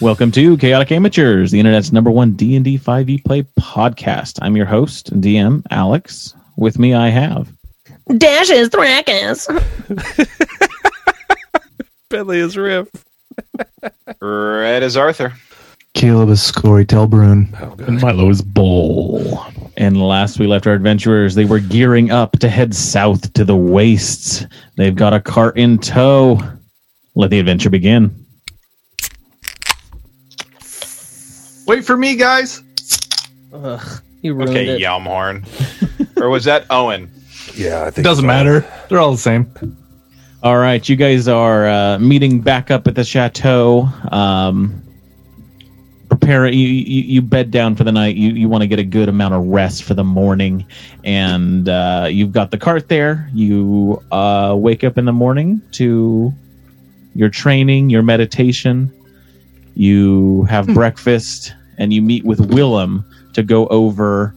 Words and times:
Welcome 0.00 0.30
to 0.32 0.56
Chaotic 0.56 0.92
Amateurs, 0.92 1.50
the 1.50 1.58
internet's 1.58 1.90
number 1.90 2.08
one 2.08 2.34
D 2.34 2.54
and 2.54 2.64
D 2.64 2.76
five 2.76 3.10
E 3.10 3.18
play 3.18 3.42
podcast. 3.58 4.38
I'm 4.40 4.56
your 4.56 4.64
host 4.64 5.10
and 5.10 5.24
DM 5.24 5.64
Alex. 5.72 6.36
With 6.56 6.78
me, 6.78 6.94
I 6.94 7.08
have 7.08 7.52
Dashes 8.16 8.68
Thrakus. 8.68 9.48
Bentley 12.10 12.38
is 12.38 12.56
Riff. 12.56 12.88
Red 14.20 14.84
as 14.84 14.96
Arthur. 14.96 15.32
Caleb 15.94 16.28
is 16.28 16.40
Scory 16.40 16.86
Telbrun. 16.86 17.48
Oh, 17.60 17.74
and 17.84 18.00
Milo 18.00 18.30
is 18.30 18.40
Bull. 18.40 19.44
And 19.76 20.00
last 20.00 20.38
we 20.38 20.46
left 20.46 20.68
our 20.68 20.74
adventurers, 20.74 21.34
they 21.34 21.44
were 21.44 21.58
gearing 21.58 22.12
up 22.12 22.38
to 22.38 22.48
head 22.48 22.72
south 22.72 23.32
to 23.32 23.44
the 23.44 23.56
wastes. 23.56 24.46
They've 24.76 24.94
got 24.94 25.12
a 25.12 25.20
cart 25.20 25.58
in 25.58 25.78
tow. 25.78 26.40
Let 27.16 27.30
the 27.30 27.40
adventure 27.40 27.70
begin. 27.70 28.26
Wait 31.68 31.84
for 31.84 31.96
me, 31.96 32.16
guys. 32.16 32.62
Ugh, 33.52 34.02
you 34.22 34.34
ruined 34.34 34.50
Okay, 34.50 34.68
it. 34.68 34.80
Yelmhorn. 34.80 35.44
or 36.20 36.28
was 36.30 36.44
that 36.44 36.64
Owen? 36.70 37.10
Yeah, 37.54 37.82
I 37.82 37.88
It 37.88 37.94
think 37.94 38.04
doesn't 38.04 38.22
so. 38.22 38.26
matter. 38.26 38.60
They're 38.88 38.98
all 38.98 39.12
the 39.12 39.18
same. 39.18 39.52
All 40.42 40.56
right, 40.56 40.86
you 40.88 40.96
guys 40.96 41.28
are 41.28 41.66
uh, 41.68 41.98
meeting 41.98 42.40
back 42.40 42.70
up 42.70 42.86
at 42.86 42.94
the 42.94 43.04
chateau. 43.04 43.88
Um, 44.10 44.82
prepare 46.08 46.46
you, 46.46 46.66
you 46.66 47.02
you 47.02 47.22
bed 47.22 47.50
down 47.50 47.74
for 47.76 47.84
the 47.84 47.92
night. 47.92 48.16
You 48.16 48.30
you 48.32 48.48
want 48.48 48.62
to 48.62 48.66
get 48.68 48.78
a 48.78 48.84
good 48.84 49.08
amount 49.08 49.34
of 49.34 49.44
rest 49.46 49.82
for 49.82 49.94
the 49.94 50.04
morning, 50.04 50.64
and 51.04 51.68
uh, 51.68 52.06
you've 52.10 52.32
got 52.32 52.50
the 52.50 52.58
cart 52.58 52.88
there. 52.88 53.28
You 53.34 54.02
uh, 54.12 54.54
wake 54.56 54.84
up 54.84 54.96
in 54.96 55.04
the 55.04 55.12
morning 55.12 55.60
to 55.72 56.32
your 57.14 57.28
training, 57.28 57.90
your 57.90 58.02
meditation. 58.02 58.92
You 59.74 60.44
have 60.44 60.66
breakfast, 60.74 61.52
and 61.78 61.92
you 61.92 62.02
meet 62.02 62.24
with 62.24 62.40
Willem 62.52 63.04
to 63.34 63.42
go 63.42 63.66
over 63.68 64.34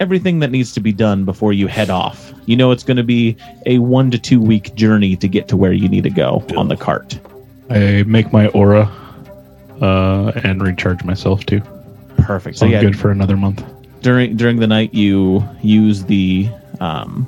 everything 0.00 0.40
that 0.40 0.50
needs 0.50 0.72
to 0.72 0.80
be 0.80 0.92
done 0.92 1.24
before 1.24 1.52
you 1.52 1.66
head 1.66 1.88
off. 1.90 2.32
You 2.46 2.56
know 2.56 2.70
it's 2.70 2.82
going 2.82 2.96
to 2.98 3.02
be 3.04 3.36
a 3.66 3.78
one 3.78 4.10
to 4.10 4.18
two 4.18 4.40
week 4.40 4.74
journey 4.74 5.16
to 5.16 5.28
get 5.28 5.48
to 5.48 5.56
where 5.56 5.72
you 5.72 5.88
need 5.88 6.04
to 6.04 6.10
go 6.10 6.44
on 6.56 6.68
the 6.68 6.76
cart. 6.76 7.18
I 7.70 8.02
make 8.06 8.32
my 8.32 8.48
aura 8.48 8.90
uh, 9.80 10.32
and 10.44 10.62
recharge 10.62 11.02
myself 11.04 11.46
too. 11.46 11.60
Perfect. 12.18 12.56
So 12.56 12.60
So 12.60 12.66
I'm 12.66 12.72
yeah, 12.72 12.80
good 12.82 12.98
for 12.98 13.10
another 13.10 13.36
month. 13.36 13.64
during 14.02 14.36
during 14.36 14.58
the 14.58 14.66
night 14.66 14.92
you 14.92 15.42
use 15.62 16.04
the 16.04 16.48
um, 16.80 17.26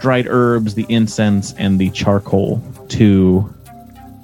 dried 0.00 0.26
herbs, 0.28 0.74
the 0.74 0.86
incense, 0.88 1.52
and 1.54 1.78
the 1.78 1.90
charcoal 1.90 2.62
to 2.90 3.52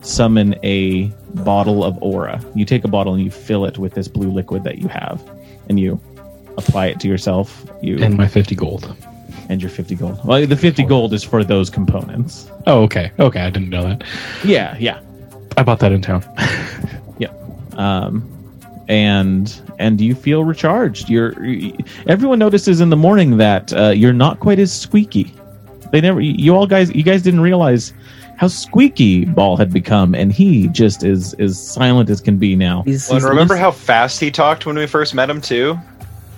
summon 0.06 0.55
a 0.62 1.06
bottle 1.34 1.84
of 1.84 2.00
aura. 2.03 2.41
You 2.55 2.65
take 2.65 2.84
a 2.84 2.89
bottle 2.89 3.15
and 3.15 3.22
you 3.22 3.31
fill 3.31 3.65
it 3.65 3.78
with 3.78 3.94
this 3.94 4.09
blue 4.09 4.31
liquid 4.31 4.65
that 4.65 4.78
you 4.78 4.89
have, 4.89 5.21
and 5.69 5.78
you 5.81 6.00
apply 6.56 6.87
it 6.87 7.00
to 7.00 7.09
yourself. 7.09 7.69
You 7.83 7.99
And 8.03 8.17
my 8.17 8.27
50 8.28 8.55
gold. 8.55 8.94
and 9.49 9.61
your 9.62 9.71
fifty 9.71 9.94
gold. 9.94 10.19
Well, 10.25 10.44
the 10.47 10.56
fifty 10.56 10.83
gold 10.84 11.12
is 11.12 11.22
for 11.22 11.44
those 11.44 11.71
components. 11.71 12.50
Oh, 12.67 12.83
okay. 12.83 13.12
Okay, 13.19 13.41
I 13.41 13.50
didn't 13.50 13.71
know 13.71 13.83
that. 13.84 14.03
Yeah, 14.44 14.77
yeah. 14.78 15.00
I 15.56 15.62
bought 15.62 15.78
that 15.81 15.93
in 15.93 16.03
town. 16.03 16.25
um, 17.78 18.33
and 18.88 19.61
and 19.78 20.00
you 20.00 20.15
feel 20.15 20.44
recharged. 20.44 21.09
You're 21.09 21.34
everyone 22.09 22.38
notices 22.38 22.81
in 22.81 22.91
the 22.91 22.97
morning 22.97 23.37
that 23.38 23.73
uh, 23.73 23.91
you're 23.91 24.12
not 24.12 24.41
quite 24.41 24.59
as 24.59 24.73
squeaky. 24.73 25.34
They 25.93 26.00
never. 26.00 26.21
You 26.21 26.55
all 26.55 26.67
guys. 26.67 26.94
You 26.94 27.03
guys 27.03 27.23
didn't 27.23 27.41
realize 27.41 27.93
how 28.36 28.48
squeaky 28.48 29.24
Ball 29.24 29.56
had 29.56 29.72
become, 29.72 30.14
and 30.14 30.32
he 30.32 30.69
just 30.69 31.02
is 31.02 31.34
as 31.34 31.60
silent 31.60 32.10
as 32.10 32.20
can 32.20 32.36
be 32.36 32.54
now. 32.54 32.82
He's, 32.82 33.08
Well, 33.08 33.16
and 33.16 33.22
he's 33.22 33.28
remember 33.28 33.54
loose- 33.54 33.60
how 33.60 33.70
fast 33.70 34.20
he 34.20 34.30
talked 34.30 34.66
when 34.66 34.76
we 34.76 34.86
first 34.86 35.14
met 35.14 35.28
him 35.28 35.41
too? 35.41 35.78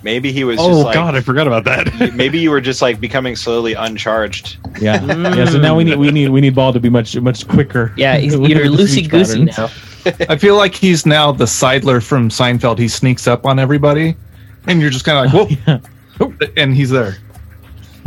Maybe 0.01 0.31
he 0.31 0.45
was 0.45 0.57
oh, 0.61 0.69
just 0.69 0.85
like 0.85 0.93
God, 0.93 1.15
I 1.15 1.19
forgot 1.21 1.45
about 1.45 1.65
that. 1.65 2.13
maybe 2.15 2.39
you 2.39 2.51
were 2.51 2.61
just 2.61 2.81
like 2.81 3.01
becoming 3.01 3.35
slowly 3.35 3.73
uncharged. 3.73 4.57
Yeah, 4.79 5.03
yeah. 5.03 5.45
So 5.45 5.59
now 5.59 5.75
we 5.75 5.83
need 5.83 5.97
we 5.97 6.09
need 6.09 6.29
we 6.29 6.39
need 6.39 6.55
Ball 6.55 6.71
to 6.71 6.79
be 6.79 6.89
much 6.89 7.17
much 7.17 7.45
quicker. 7.47 7.93
yeah, 7.97 8.17
he's, 8.17 8.37
with 8.37 8.49
you're 8.49 8.65
loosey 8.67 9.09
goosey 9.09 9.43
now. 9.45 9.69
I 10.29 10.37
feel 10.37 10.55
like 10.55 10.73
he's 10.73 11.05
now 11.05 11.33
the 11.33 11.43
Seidler 11.43 12.01
from 12.01 12.29
Seinfeld. 12.29 12.77
He 12.77 12.87
sneaks 12.87 13.27
up 13.27 13.45
on 13.45 13.59
everybody, 13.59 14.15
and 14.67 14.79
you're 14.79 14.89
just 14.89 15.03
kind 15.03 15.27
of 15.27 15.33
like, 15.33 15.59
Yeah. 15.67 15.79
whoa, 16.17 16.33
and 16.55 16.73
he's 16.73 16.91
there. 16.91 17.17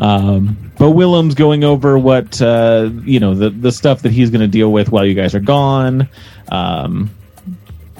Um, 0.03 0.57
but 0.79 0.91
Willem's 0.91 1.37
going 1.37 1.63
over 1.63 1.97
what 1.97 2.43
uh, 2.43 2.91
you 3.05 3.21
know 3.21 3.35
the 3.35 3.51
the 3.51 3.71
stuff 3.71 4.03
that 4.03 4.11
he's 4.11 4.31
going 4.31 4.41
to 4.41 4.49
deal 4.49 4.73
with 4.73 4.91
while 4.91 5.07
you 5.07 5.15
guys 5.15 5.33
are 5.33 5.41
gone. 5.41 6.09
Um, 6.49 7.09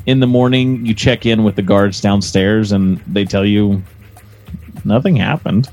in 0.05 0.19
the 0.19 0.27
morning, 0.27 0.85
you 0.85 0.95
check 0.95 1.27
in 1.27 1.45
with 1.45 1.55
the 1.55 1.63
guards 1.63 2.01
downstairs, 2.01 2.73
and 2.73 2.99
they 3.07 3.25
tell 3.25 3.47
you 3.47 3.83
nothing 4.85 5.15
happened. 5.15 5.71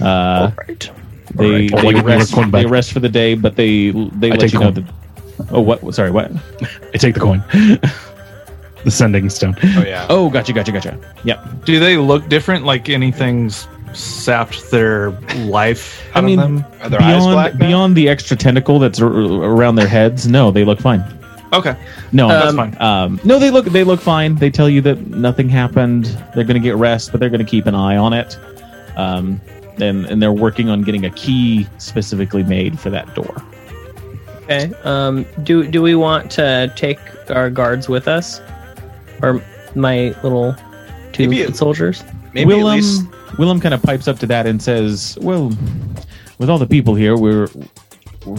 Uh, 0.00 0.50
All 0.50 0.52
right. 0.66 0.90
they 1.34 1.44
Alright. 1.46 1.70
they, 1.70 1.92
Well, 1.92 2.02
rest, 2.02 2.36
we're 2.36 2.46
they 2.50 2.66
rest 2.66 2.92
for 2.92 2.98
the 2.98 3.08
day, 3.08 3.34
but 3.36 3.54
they 3.54 3.90
they 3.90 4.28
I 4.28 4.34
let 4.34 4.40
take 4.40 4.52
you 4.54 4.58
know 4.58 4.72
coin. 4.72 4.86
that. 5.38 5.44
Oh, 5.52 5.60
what? 5.60 5.94
Sorry, 5.94 6.10
what? 6.10 6.32
I 6.94 6.96
take 6.98 7.14
the 7.14 7.20
coin. 7.20 7.44
the 8.84 8.90
sending 8.90 9.30
stone. 9.30 9.54
Oh 9.62 9.84
yeah. 9.86 10.06
Oh, 10.10 10.28
gotcha, 10.30 10.52
gotcha, 10.52 10.72
gotcha. 10.72 10.98
Yep. 11.22 11.64
Do 11.64 11.78
they 11.78 11.96
look 11.96 12.28
different? 12.28 12.64
Like 12.64 12.88
anything's 12.88 13.68
sapped 13.94 14.70
their 14.70 15.10
life 15.46 16.02
I 16.14 16.18
out 16.18 16.24
mean, 16.24 16.38
of 16.38 16.44
them? 16.44 16.64
Are 16.82 16.88
their 16.88 17.02
eyes 17.02 17.16
Beyond 17.24 17.32
black? 17.34 17.58
beyond 17.58 17.96
the 17.96 18.08
extra 18.08 18.36
tentacle 18.36 18.78
that's 18.78 19.00
ar- 19.00 19.08
around 19.10 19.74
their 19.76 19.88
heads, 19.88 20.26
no, 20.28 20.50
they 20.50 20.64
look 20.64 20.80
fine. 20.80 21.02
Okay, 21.52 21.76
No, 22.12 22.30
Um, 22.30 22.30
that's 22.30 22.54
fine. 22.54 22.76
Um, 22.80 23.20
no, 23.24 23.38
they 23.38 23.50
look 23.50 23.66
they 23.66 23.84
look 23.84 24.00
fine. 24.00 24.36
They 24.36 24.48
tell 24.50 24.70
you 24.70 24.80
that 24.82 25.08
nothing 25.08 25.50
happened. 25.50 26.06
They're 26.34 26.44
going 26.44 26.60
to 26.60 26.66
get 26.66 26.76
rest, 26.76 27.10
but 27.12 27.20
they're 27.20 27.28
going 27.28 27.44
to 27.44 27.50
keep 27.50 27.66
an 27.66 27.74
eye 27.74 27.96
on 27.98 28.14
it. 28.14 28.38
Um, 28.96 29.38
and 29.78 30.06
and 30.06 30.22
they're 30.22 30.32
working 30.32 30.70
on 30.70 30.80
getting 30.82 31.04
a 31.04 31.10
key 31.10 31.66
specifically 31.78 32.42
made 32.42 32.80
for 32.80 32.88
that 32.90 33.14
door. 33.14 33.42
Okay. 34.44 34.72
Um. 34.84 35.26
Do 35.42 35.66
do 35.66 35.82
we 35.82 35.94
want 35.94 36.30
to 36.32 36.72
take 36.74 36.98
our 37.30 37.50
guards 37.50 37.86
with 37.88 38.08
us, 38.08 38.40
or 39.22 39.42
my 39.74 40.14
little 40.22 40.56
two 41.12 41.28
Maybe- 41.28 41.52
soldiers? 41.52 42.02
Maybe 42.32 42.46
Willem 42.48 42.66
at 42.72 42.76
least 42.76 43.04
Willem 43.38 43.60
kind 43.60 43.74
of 43.74 43.82
pipes 43.82 44.08
up 44.08 44.18
to 44.20 44.26
that 44.26 44.46
and 44.46 44.62
says, 44.62 45.18
"Well, 45.20 45.52
with 46.38 46.50
all 46.50 46.58
the 46.58 46.66
people 46.66 46.94
here, 46.94 47.16
we're 47.16 47.48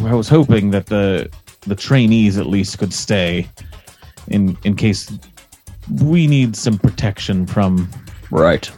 I 0.05 0.13
was 0.13 0.29
hoping 0.29 0.71
that 0.71 0.87
the 0.87 1.29
the 1.67 1.75
trainees 1.75 2.37
at 2.37 2.47
least 2.47 2.77
could 2.79 2.93
stay 2.93 3.47
in 4.27 4.57
in 4.63 4.75
case 4.75 5.11
we 6.01 6.27
need 6.27 6.55
some 6.55 6.77
protection 6.77 7.45
from 7.45 7.89
Right. 8.33 8.69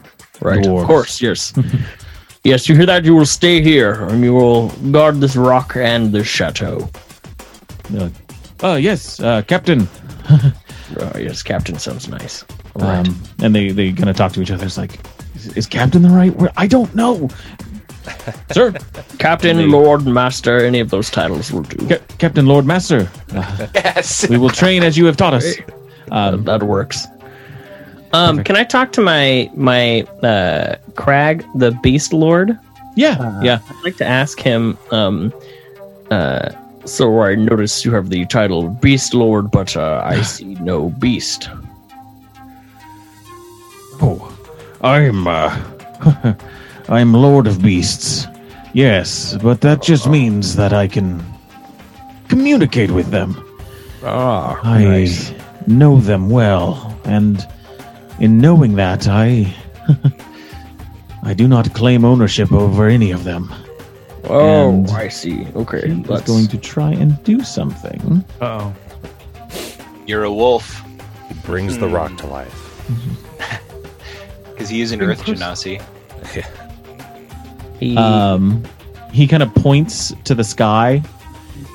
Right. 0.41 0.63
Dwarves. 0.63 0.81
Of 0.81 0.87
course. 0.87 1.21
Yes. 1.21 1.53
yes. 2.43 2.67
You 2.67 2.75
hear 2.75 2.85
that? 2.85 3.05
You 3.05 3.15
will 3.15 3.25
stay 3.25 3.61
here, 3.61 4.03
and 4.05 4.21
you 4.21 4.33
will 4.33 4.69
guard 4.91 5.21
this 5.21 5.35
rock 5.37 5.77
and 5.77 6.11
this 6.11 6.27
chateau. 6.27 6.89
They're 7.89 8.11
oh 8.63 8.75
yes, 8.75 9.19
uh, 9.21 9.43
Captain. 9.43 9.87
Oh, 10.29 11.11
yes, 11.15 11.41
Captain 11.41 11.79
sounds 11.79 12.09
nice. 12.09 12.43
All 12.75 12.81
right. 12.81 13.07
Um, 13.07 13.15
and 13.41 13.55
they 13.55 13.71
they 13.71 13.91
kind 13.93 14.09
of 14.09 14.15
talk 14.15 14.33
to 14.33 14.41
each 14.41 14.51
other. 14.51 14.65
It's 14.65 14.77
like, 14.77 14.99
is, 15.35 15.55
is 15.57 15.67
Captain 15.67 16.01
the 16.01 16.09
right 16.09 16.35
word? 16.35 16.51
I 16.57 16.67
don't 16.67 16.93
know, 16.95 17.29
sir. 18.51 18.73
Captain, 19.19 19.57
they- 19.57 19.65
Lord, 19.65 20.05
Master, 20.05 20.59
any 20.63 20.79
of 20.79 20.89
those 20.89 21.09
titles 21.09 21.51
will 21.51 21.61
do. 21.63 21.87
Ca- 21.87 22.03
Captain 22.17 22.45
Lord 22.45 22.65
Master. 22.65 23.09
Uh, 23.33 23.67
yes. 23.75 24.27
we 24.29 24.37
will 24.37 24.49
train 24.49 24.83
as 24.83 24.97
you 24.97 25.05
have 25.05 25.17
taught 25.17 25.33
us. 25.33 25.55
Um, 26.11 26.43
that 26.43 26.63
works. 26.63 27.07
Um, 28.13 28.43
can 28.43 28.55
I 28.55 28.63
talk 28.63 28.91
to 28.93 29.01
my 29.01 29.49
my 29.55 30.01
uh, 30.23 30.75
Crag, 30.95 31.45
the 31.55 31.71
Beast 31.83 32.13
Lord? 32.13 32.57
yeah, 32.95 33.41
yeah. 33.43 33.59
I'd 33.69 33.83
like 33.83 33.97
to 33.97 34.05
ask 34.05 34.39
him. 34.39 34.77
Um, 34.91 35.33
uh, 36.11 36.49
so 36.85 37.21
I 37.21 37.35
notice 37.35 37.83
you 37.83 37.91
have 37.93 38.09
the 38.09 38.25
title 38.27 38.69
Beast 38.69 39.13
Lord, 39.13 39.49
but 39.51 39.75
uh, 39.75 40.01
I 40.05 40.21
see 40.35 40.53
no 40.55 40.89
beast. 40.91 41.49
Oh, 44.01 44.37
I'm 44.81 45.27
uh, 45.27 46.35
I'm 46.89 47.13
Lord 47.13 47.47
of 47.47 47.61
Beasts. 47.61 48.27
Yes, 48.73 49.37
but 49.41 49.61
that 49.61 49.81
just 49.81 50.07
means 50.07 50.55
that 50.57 50.73
I 50.73 50.87
can 50.87 51.23
communicate 52.27 52.91
with 52.91 53.09
them. 53.09 53.41
Ah, 54.03 54.59
I 54.63 54.83
nice. 54.83 55.31
know 55.67 55.99
them 55.99 56.29
well, 56.29 56.97
and 57.05 57.45
in 58.19 58.39
knowing 58.39 58.75
that, 58.75 59.07
I 59.07 59.53
I 61.23 61.33
do 61.33 61.47
not 61.47 61.73
claim 61.73 62.03
ownership 62.05 62.51
over 62.51 62.87
any 62.87 63.11
of 63.11 63.23
them. 63.23 63.51
Oh, 64.27 64.69
and 64.69 64.89
I 64.91 65.07
see. 65.07 65.47
Okay, 65.55 65.87
He 65.87 65.93
let's 66.03 66.27
going 66.27 66.47
to 66.47 66.57
try 66.57 66.91
and 66.91 67.21
do 67.23 67.43
something. 67.43 68.25
Oh, 68.41 68.73
You're 70.05 70.23
a 70.25 70.31
wolf 70.33 70.83
He 71.29 71.33
brings 71.45 71.77
the 71.77 71.87
rock 71.87 72.15
to 72.17 72.27
life. 72.27 72.61
because 74.55 74.69
he 74.69 74.81
is 74.81 74.91
an 74.91 75.01
Earth 75.01 75.23
Genasi. 75.25 75.81
He, 77.79 77.97
Um, 77.97 78.63
he 79.11 79.27
kind 79.27 79.43
of 79.43 79.53
points 79.53 80.13
to 80.23 80.33
the 80.33 80.43
sky, 80.45 81.03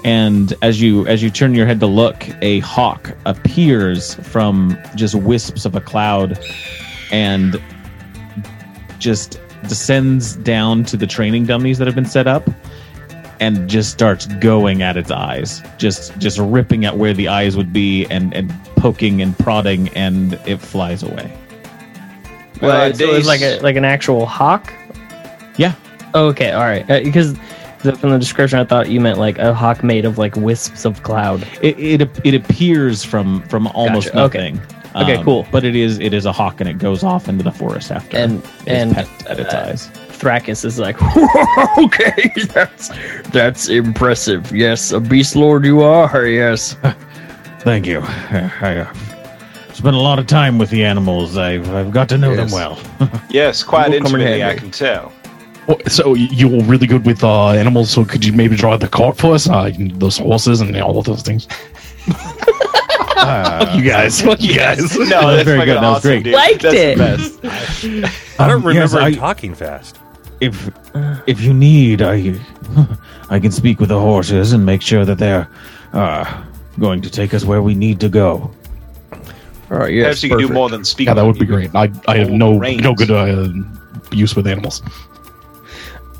and 0.03 0.55
as 0.62 0.81
you 0.81 1.06
as 1.06 1.23
you 1.23 1.31
turn 1.31 1.55
your 1.55 1.67
head 1.67 1.79
to 1.81 1.87
look, 1.87 2.27
a 2.43 2.61
hawk 2.61 3.15
appears 3.27 4.15
from 4.15 4.79
just 4.94 5.15
wisps 5.15 5.65
of 5.67 5.75
a 5.75 5.81
cloud, 5.81 6.38
and 7.12 7.61
just 8.99 9.38
descends 9.69 10.37
down 10.37 10.85
to 10.85 10.97
the 10.97 11.06
training 11.06 11.44
dummies 11.44 11.76
that 11.79 11.87
have 11.87 11.94
been 11.94 12.06
set 12.06 12.26
up, 12.26 12.49
and 13.41 13.69
just 13.69 13.91
starts 13.91 14.26
going 14.26 14.83
at 14.83 14.97
its 14.97 15.11
eyes, 15.11 15.62
just 15.76 16.17
just 16.19 16.38
ripping 16.38 16.87
at 16.87 16.97
where 16.97 17.12
the 17.12 17.29
eyes 17.29 17.59
would 17.59 17.75
be, 17.75 18.06
and 18.06 18.33
and 18.35 18.50
poking 18.76 19.21
and 19.21 19.38
prodding, 19.38 19.88
and 19.91 20.35
it 20.47 20.56
flies 20.59 21.03
away. 21.03 21.31
Well, 22.61 22.91
Uh, 22.91 22.93
so 22.93 23.05
it 23.05 23.17
was 23.17 23.27
like 23.27 23.43
a 23.43 23.61
like 23.61 23.77
an 23.77 23.85
actual 23.85 24.27
hawk. 24.27 24.73
Yeah. 25.57 25.75
Okay, 26.15 26.53
all 26.53 26.65
right. 26.65 26.89
Uh, 26.91 27.01
because 27.03 27.37
from 27.79 28.11
the 28.11 28.19
description, 28.19 28.59
I 28.59 28.65
thought 28.65 28.91
you 28.91 29.01
meant 29.01 29.19
like 29.19 29.39
a 29.39 29.55
hawk 29.55 29.83
made 29.83 30.05
of 30.05 30.19
like 30.19 30.37
wisps 30.37 30.85
of 30.85 31.03
cloud. 31.03 31.47
It 31.62 31.79
it, 31.79 32.21
it 32.25 32.35
appears 32.35 33.05
from 33.05 33.43
from 33.43 33.67
almost 33.69 34.09
Gotcha. 34.09 34.25
Okay. 34.25 34.53
nothing. 34.53 34.77
Okay, 34.97 35.23
cool. 35.23 35.47
But 35.53 35.65
it 35.65 35.77
is 35.77 35.99
it 35.99 36.12
is 36.12 36.27
a 36.27 36.33
hawk, 36.33 36.61
and 36.61 36.69
it 36.69 36.79
goes 36.79 37.05
off 37.05 37.29
into 37.29 37.45
the 37.45 37.53
forest 37.53 37.93
after 37.93 38.17
And 38.17 38.43
and 38.67 38.97
at 38.97 39.39
its 39.39 39.55
uh, 39.55 39.67
eyes. 39.69 39.89
Thrakus 40.19 40.65
is 40.65 40.79
like, 40.79 41.01
okay, 41.79 42.33
that's 42.53 42.91
that's 43.31 43.69
impressive. 43.69 44.53
Yes, 44.53 44.91
a 44.93 45.01
beast 45.01 45.37
lord 45.37 45.65
you 45.65 45.83
are. 45.83 46.27
Yes. 46.27 46.77
Thank 47.61 47.87
you. 47.87 48.01
I 48.01 48.79
uh, 48.79 48.95
spent 49.81 49.97
a 49.97 49.99
lot 50.00 50.19
of 50.19 50.27
time 50.27 50.59
with 50.59 50.69
the 50.71 50.85
animals. 50.85 51.37
I've 51.38 51.69
I've 51.75 51.91
got 51.91 52.09
to 52.11 52.19
know 52.19 52.37
them 52.37 52.50
well. 52.50 52.79
Yes, 53.31 53.62
quite 53.62 53.91
Will 53.91 54.00
come 54.00 54.15
in 54.17 54.21
intimately, 54.21 54.44
I 54.44 54.56
can 54.56 54.71
tell. 54.71 55.12
Oh, 55.69 55.79
So 55.88 56.15
you're 56.15 56.62
really 56.65 56.87
good 56.87 57.06
with 57.06 57.23
uh, 57.25 57.50
animals. 57.50 57.91
So 57.91 58.05
could 58.05 58.25
you 58.25 58.32
maybe 58.32 58.56
drive 58.56 58.81
the 58.81 58.88
cart 58.88 59.17
for 59.17 59.35
us? 59.35 59.49
Uh, 59.49 59.71
those 59.94 60.19
horses 60.19 60.61
and 60.61 60.77
all 60.77 60.99
of 60.99 61.05
those 61.06 61.23
things. 61.23 61.47
Fuck 62.06 63.75
you 63.77 63.82
guys. 63.85 64.21
Fuck 64.21 64.41
you 64.49 64.55
guys. 64.55 64.97
No, 64.97 65.05
was 65.05 65.09
that's 65.37 65.44
very 65.44 65.59
fucking 65.59 65.75
good, 65.75 65.83
that 65.83 65.91
was 65.91 66.03
great. 66.03 66.25
dude. 66.25 66.35
Liked 66.35 66.62
that's 66.62 66.75
it. 66.75 66.99
The 66.99 67.05
best. 67.05 68.41
I 68.41 68.49
don't 68.49 68.65
Um, 68.67 68.73
yes, 68.75 68.93
remember 68.93 68.99
him 69.00 69.05
I- 69.05 69.12
talking 69.15 69.55
fast. 69.55 69.99
if 70.41 70.71
if 71.26 71.41
you 71.41 71.55
need, 71.55 72.03
I 72.03 72.35
I 73.31 73.38
can 73.41 73.53
speak 73.53 73.79
with 73.81 73.88
the 73.88 74.00
horses 74.00 74.53
and 74.53 74.67
make 74.67 74.83
sure 74.83 75.05
that 75.05 75.19
they're 75.19 75.49
uh, 75.93 76.43
going 76.79 77.00
to 77.03 77.11
take 77.11 77.33
us 77.35 77.44
where 77.44 77.62
we 77.62 77.75
need 77.75 78.00
to 78.00 78.09
go. 78.09 78.50
All 79.71 79.79
right. 79.79 79.93
Yes. 79.93 80.05
Perhaps 80.05 80.23
you 80.23 80.29
can 80.31 80.39
do 80.39 80.45
perfect. 80.45 80.55
more 80.55 80.69
than 80.69 80.85
speak. 80.85 81.07
Yeah, 81.07 81.15
that 81.15 81.25
would 81.25 81.39
be 81.39 81.47
great. 81.47 81.75
I 81.75 81.91
I 82.09 82.19
have 82.19 82.31
no 82.31 82.59
reins. 82.59 82.83
no 82.83 82.95
good 82.95 83.11
uh, 83.11 83.49
use 84.11 84.35
with 84.35 84.47
animals. 84.47 84.83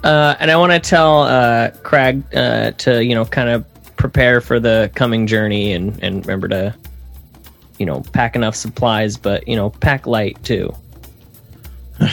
Uh, 0.05 0.35
and 0.41 0.51
I 0.51 0.57
want 0.57 0.73
to 0.73 0.81
tell 0.81 1.23
uh, 1.23 1.71
Crag 1.83 2.23
uh, 2.35 2.71
to 2.73 3.05
you 3.05 3.15
know 3.15 3.25
kind 3.25 3.49
of 3.49 3.65
prepare 3.97 4.41
for 4.41 4.61
the 4.61 4.91
coming 4.95 5.27
journey 5.27 5.73
and 5.73 5.99
and 6.03 6.25
remember 6.25 6.49
to 6.49 6.75
you 7.79 7.87
know 7.87 8.03
pack 8.13 8.37
enough 8.37 8.55
supplies, 8.55 9.17
but 9.17 9.47
you 9.49 9.57
know 9.57 9.71
pack 9.71 10.07
light 10.07 10.43
too. 10.45 10.75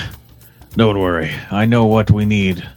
Don't 0.75 0.99
worry, 0.99 1.31
I 1.49 1.65
know 1.65 1.85
what 1.85 2.11
we 2.11 2.25
need 2.25 2.67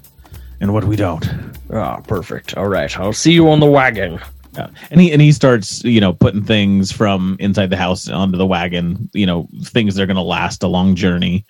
and 0.60 0.72
what 0.72 0.84
we 0.84 0.96
don't. 0.96 1.28
Ah, 1.70 2.00
perfect. 2.00 2.56
All 2.56 2.66
right, 2.68 2.98
I'll 2.98 3.12
see 3.12 3.32
you 3.32 3.50
on 3.50 3.60
the 3.60 3.66
wagon. 3.66 4.20
Yeah. 4.54 4.68
And 4.90 5.00
he 5.00 5.12
and 5.12 5.22
he 5.22 5.32
starts, 5.32 5.84
you 5.84 6.00
know, 6.00 6.12
putting 6.12 6.44
things 6.44 6.90
from 6.90 7.36
inside 7.38 7.70
the 7.70 7.76
house 7.76 8.08
onto 8.08 8.36
the 8.36 8.46
wagon, 8.46 9.08
you 9.12 9.26
know, 9.26 9.48
things 9.62 9.94
that 9.94 10.02
are 10.02 10.06
going 10.06 10.16
to 10.16 10.22
last 10.22 10.62
a 10.62 10.68
long 10.68 10.94
journey. 10.94 11.44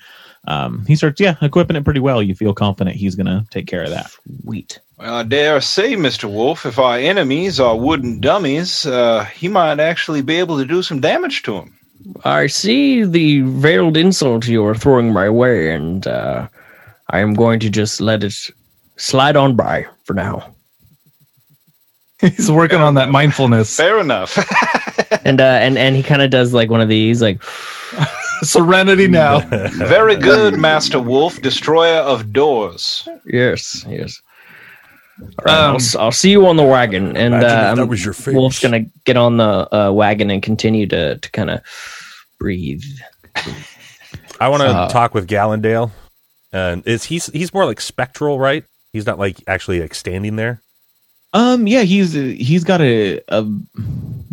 Um, 0.46 0.84
he 0.86 0.96
starts, 0.96 1.20
yeah, 1.20 1.36
equipping 1.42 1.76
it 1.76 1.84
pretty 1.84 2.00
well. 2.00 2.22
You 2.22 2.34
feel 2.34 2.54
confident 2.54 2.96
he's 2.96 3.14
going 3.14 3.26
to 3.26 3.46
take 3.50 3.66
care 3.66 3.82
of 3.82 3.90
that. 3.90 4.10
Sweet. 4.42 4.78
Well, 4.98 5.14
I 5.14 5.22
dare 5.22 5.60
say, 5.60 5.94
Mr. 5.94 6.30
Wolf, 6.30 6.66
if 6.66 6.78
our 6.78 6.96
enemies 6.96 7.60
are 7.60 7.76
wooden 7.76 8.20
dummies, 8.20 8.86
uh, 8.86 9.24
he 9.24 9.48
might 9.48 9.80
actually 9.80 10.22
be 10.22 10.36
able 10.36 10.58
to 10.58 10.64
do 10.64 10.82
some 10.82 11.00
damage 11.00 11.42
to 11.42 11.52
them. 11.52 11.78
I 12.24 12.46
see 12.46 13.04
the 13.04 13.42
veiled 13.42 13.96
insult 13.96 14.46
you 14.46 14.64
are 14.64 14.74
throwing 14.74 15.12
my 15.12 15.28
way, 15.28 15.74
and 15.74 16.06
uh, 16.06 16.48
I 17.10 17.20
am 17.20 17.34
going 17.34 17.60
to 17.60 17.70
just 17.70 18.00
let 18.00 18.24
it 18.24 18.34
slide 18.96 19.36
on 19.36 19.56
by 19.56 19.86
for 20.04 20.14
now. 20.14 20.54
he's 22.36 22.50
working 22.50 22.80
on 22.80 22.94
that 22.94 23.08
mindfulness. 23.10 23.76
Fair 23.76 23.98
enough. 23.98 24.36
And 25.24 25.40
uh, 25.40 25.44
and 25.44 25.76
and 25.76 25.96
he 25.96 26.02
kind 26.04 26.22
of 26.22 26.30
does 26.30 26.54
like 26.54 26.70
one 26.70 26.80
of 26.80 26.88
these, 26.88 27.20
like 27.20 27.42
Serenity 28.42 29.06
now. 29.08 29.40
Very 29.40 30.14
good, 30.16 30.56
Master 30.56 31.00
Wolf, 31.00 31.42
destroyer 31.42 31.98
of 31.98 32.32
doors. 32.32 33.06
yes, 33.26 33.84
yes. 33.88 34.22
All 35.20 35.26
right, 35.44 35.54
I'll, 35.54 35.70
Um, 35.70 35.76
s- 35.76 35.96
I'll 35.96 36.12
see 36.12 36.30
you 36.30 36.46
on 36.46 36.56
the 36.56 36.62
wagon, 36.62 37.16
and 37.16 37.34
uh, 37.34 37.74
that 37.74 37.88
was 37.88 38.04
your 38.04 38.14
face. 38.14 38.34
Wolf's 38.34 38.60
gonna 38.60 38.86
get 39.04 39.16
on 39.16 39.36
the 39.36 39.68
uh, 39.74 39.90
wagon 39.92 40.30
and 40.30 40.42
continue 40.42 40.86
to 40.86 41.18
to 41.18 41.30
kind 41.32 41.50
of 41.50 41.60
breathe. 42.38 42.82
I 44.40 44.48
want 44.48 44.62
to 44.62 44.68
Uh, 44.68 44.88
talk 44.88 45.12
with 45.12 45.26
Gallendale. 45.28 45.90
And 46.52 46.86
is 46.86 47.04
he's 47.04 47.26
he's 47.26 47.52
more 47.52 47.66
like 47.66 47.80
spectral, 47.80 48.38
right? 48.38 48.64
He's 48.92 49.06
not 49.06 49.18
like 49.18 49.42
actually 49.46 49.80
like 49.80 49.94
standing 49.94 50.36
there. 50.36 50.62
Um, 51.32 51.66
yeah, 51.66 51.82
he's 51.82 52.12
he's 52.12 52.64
got 52.64 52.80
a, 52.80 53.20
a 53.28 53.46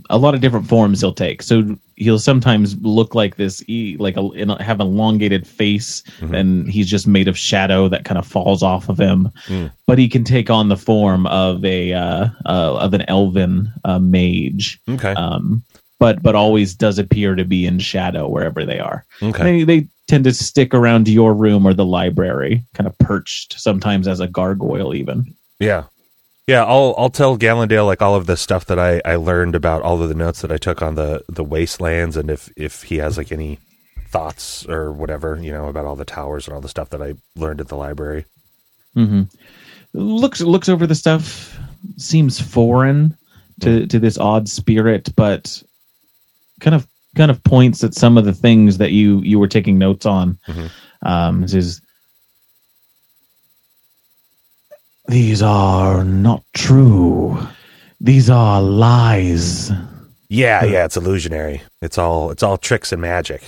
a 0.10 0.18
lot 0.18 0.34
of 0.34 0.42
different 0.42 0.68
forms 0.68 1.02
he'll 1.02 1.14
take. 1.14 1.42
So 1.44 1.76
he'll 1.96 2.18
sometimes 2.20 2.76
look 2.82 3.14
like 3.14 3.36
this, 3.36 3.62
e- 3.68 3.98
like 4.00 4.16
a 4.18 4.64
have 4.64 4.80
an 4.80 4.88
elongated 4.88 5.46
face, 5.46 6.02
Mhm. 6.20 6.36
and 6.36 6.70
he's 6.70 6.88
just 6.90 7.06
made 7.08 7.28
of 7.28 7.38
shadow 7.38 7.88
that 7.90 8.06
kind 8.06 8.18
of 8.18 8.26
falls 8.26 8.64
off 8.64 8.90
of 8.90 8.98
him. 9.00 9.30
Mm. 9.48 9.72
But 9.86 10.00
he 10.00 10.08
can 10.08 10.24
take 10.24 10.50
on 10.50 10.70
the 10.70 10.78
form 10.78 11.28
of 11.28 11.64
a 11.66 11.94
uh, 11.94 12.28
uh, 12.46 12.76
of 12.78 12.94
an 12.94 13.04
elven 13.08 13.72
uh, 13.86 14.00
mage. 14.00 14.80
Okay. 14.90 15.14
um, 15.14 15.64
but 16.00 16.24
but 16.24 16.36
always 16.36 16.74
does 16.76 16.98
appear 17.00 17.36
to 17.36 17.44
be 17.46 17.66
in 17.66 17.80
shadow 17.80 18.28
wherever 18.28 18.66
they 18.66 18.80
are. 18.80 19.06
okay. 19.22 19.44
They 19.44 19.64
they 19.82 19.88
tend 20.08 20.24
to 20.24 20.34
stick 20.34 20.74
around 20.74 21.08
your 21.10 21.34
room 21.34 21.66
or 21.68 21.74
the 21.74 21.86
library, 21.86 22.64
kind 22.74 22.88
of 22.88 22.98
perched 23.00 23.60
sometimes 23.60 24.08
as 24.08 24.20
a 24.20 24.28
gargoyle, 24.28 24.96
even. 24.96 25.26
Yeah. 25.60 25.84
Yeah, 26.48 26.64
I'll 26.64 26.96
I'll 26.98 27.10
tell 27.10 27.38
Gallendale 27.38 27.86
like 27.86 28.02
all 28.02 28.16
of 28.16 28.26
the 28.26 28.38
stuff 28.38 28.66
that 28.68 28.80
I, 28.80 29.02
I 29.04 29.16
learned 29.18 29.54
about 29.54 29.82
all 29.82 30.02
of 30.02 30.08
the 30.08 30.16
notes 30.16 30.42
that 30.42 30.52
I 30.52 30.58
took 30.58 30.82
on 30.82 30.96
the, 30.96 31.24
the 31.28 31.44
wastelands 31.44 32.16
and 32.16 32.32
if, 32.32 32.50
if 32.56 32.84
he 32.84 32.98
has 32.98 33.18
like 33.18 33.34
any 33.34 33.60
thoughts 34.08 34.66
or 34.68 34.94
whatever, 34.94 35.38
you 35.42 35.52
know, 35.52 35.68
about 35.68 35.86
all 35.86 35.98
the 35.98 36.06
towers 36.06 36.48
and 36.48 36.56
all 36.56 36.62
the 36.62 36.70
stuff 36.70 36.90
that 36.92 37.02
I 37.02 37.16
learned 37.36 37.60
at 37.60 37.68
the 37.68 37.76
library. 37.76 38.26
hmm 38.94 39.24
Looks 39.94 40.42
looks 40.42 40.70
over 40.70 40.86
the 40.88 40.96
stuff, 40.96 41.58
seems 41.98 42.40
foreign 42.40 43.18
to 43.62 43.86
to 43.88 44.00
this 44.00 44.18
odd 44.18 44.48
spirit, 44.48 45.10
but 45.16 45.62
kind 46.62 46.76
of 46.76 46.88
kind 47.16 47.32
of 47.32 47.44
points 47.44 47.84
at 47.84 47.94
some 47.94 48.18
of 48.18 48.26
the 48.26 48.34
things 48.34 48.78
that 48.78 48.92
you 48.92 49.20
you 49.22 49.40
were 49.40 49.48
taking 49.48 49.78
notes 49.78 50.06
on. 50.06 50.38
Mhm. 50.48 50.70
Um, 51.04 51.48
says, 51.48 51.82
"These 55.08 55.42
are 55.42 56.04
not 56.04 56.44
true. 56.54 57.38
These 58.00 58.30
are 58.30 58.62
lies." 58.62 59.72
Yeah, 60.30 60.66
yeah, 60.66 60.86
it's 60.86 60.98
illusionary. 60.98 61.62
It's 61.82 61.98
all 61.98 62.32
it's 62.32 62.44
all 62.44 62.58
tricks 62.58 62.92
and 62.92 63.02
magic. 63.02 63.42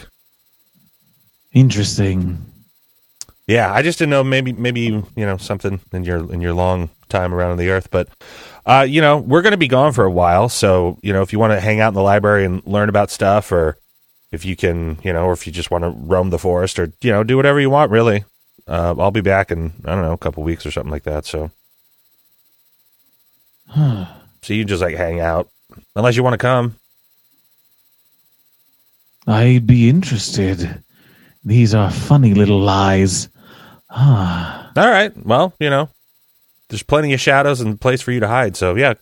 Interesting. 1.53 2.37
Yeah, 3.47 3.73
I 3.73 3.81
just 3.81 3.97
didn't 3.97 4.11
know 4.11 4.23
maybe 4.23 4.53
maybe 4.53 4.81
you 4.81 5.03
know 5.15 5.37
something 5.37 5.81
in 5.91 6.03
your 6.03 6.31
in 6.31 6.39
your 6.39 6.53
long 6.53 6.89
time 7.09 7.33
around 7.33 7.57
the 7.57 7.69
earth, 7.71 7.89
but 7.89 8.07
uh, 8.65 8.85
you 8.87 9.01
know 9.01 9.17
we're 9.17 9.41
going 9.41 9.51
to 9.51 9.57
be 9.57 9.67
gone 9.67 9.91
for 9.91 10.05
a 10.05 10.11
while, 10.11 10.47
so 10.49 10.97
you 11.01 11.11
know 11.11 11.23
if 11.23 11.33
you 11.33 11.39
want 11.39 11.53
to 11.53 11.59
hang 11.59 11.79
out 11.79 11.89
in 11.89 11.95
the 11.95 12.03
library 12.03 12.45
and 12.45 12.65
learn 12.65 12.89
about 12.89 13.09
stuff, 13.09 13.51
or 13.51 13.75
if 14.31 14.45
you 14.45 14.55
can, 14.55 14.99
you 15.03 15.11
know, 15.11 15.25
or 15.25 15.33
if 15.33 15.47
you 15.47 15.51
just 15.51 15.71
want 15.71 15.83
to 15.83 15.89
roam 15.89 16.29
the 16.29 16.37
forest, 16.37 16.77
or 16.77 16.93
you 17.01 17.11
know 17.11 17.23
do 17.23 17.35
whatever 17.35 17.59
you 17.59 17.71
want, 17.71 17.91
really. 17.91 18.23
Uh, 18.69 18.95
I'll 18.97 19.11
be 19.11 19.21
back 19.21 19.51
in 19.51 19.73
I 19.83 19.95
don't 19.95 20.03
know 20.03 20.13
a 20.13 20.17
couple 20.17 20.43
weeks 20.43 20.65
or 20.65 20.71
something 20.71 20.91
like 20.91 21.03
that. 21.03 21.25
So 21.25 21.51
so 23.75 24.53
you 24.53 24.63
just 24.63 24.81
like 24.81 24.95
hang 24.95 25.19
out 25.19 25.49
unless 25.95 26.15
you 26.15 26.23
want 26.23 26.33
to 26.33 26.37
come. 26.37 26.75
I'd 29.27 29.67
be 29.67 29.89
interested. 29.89 30.83
These 31.43 31.73
are 31.73 31.91
funny 31.91 32.33
little 32.33 32.59
lies. 32.59 33.29
Ah, 33.89 34.71
All 34.77 34.89
right, 34.89 35.11
well 35.25 35.53
you 35.59 35.69
know 35.69 35.89
there's 36.69 36.83
plenty 36.83 37.13
of 37.13 37.19
shadows 37.19 37.61
and 37.61 37.81
place 37.81 38.01
for 38.01 38.11
you 38.11 38.19
to 38.19 38.27
hide. 38.27 38.55
So 38.55 38.75
yeah, 38.75 38.93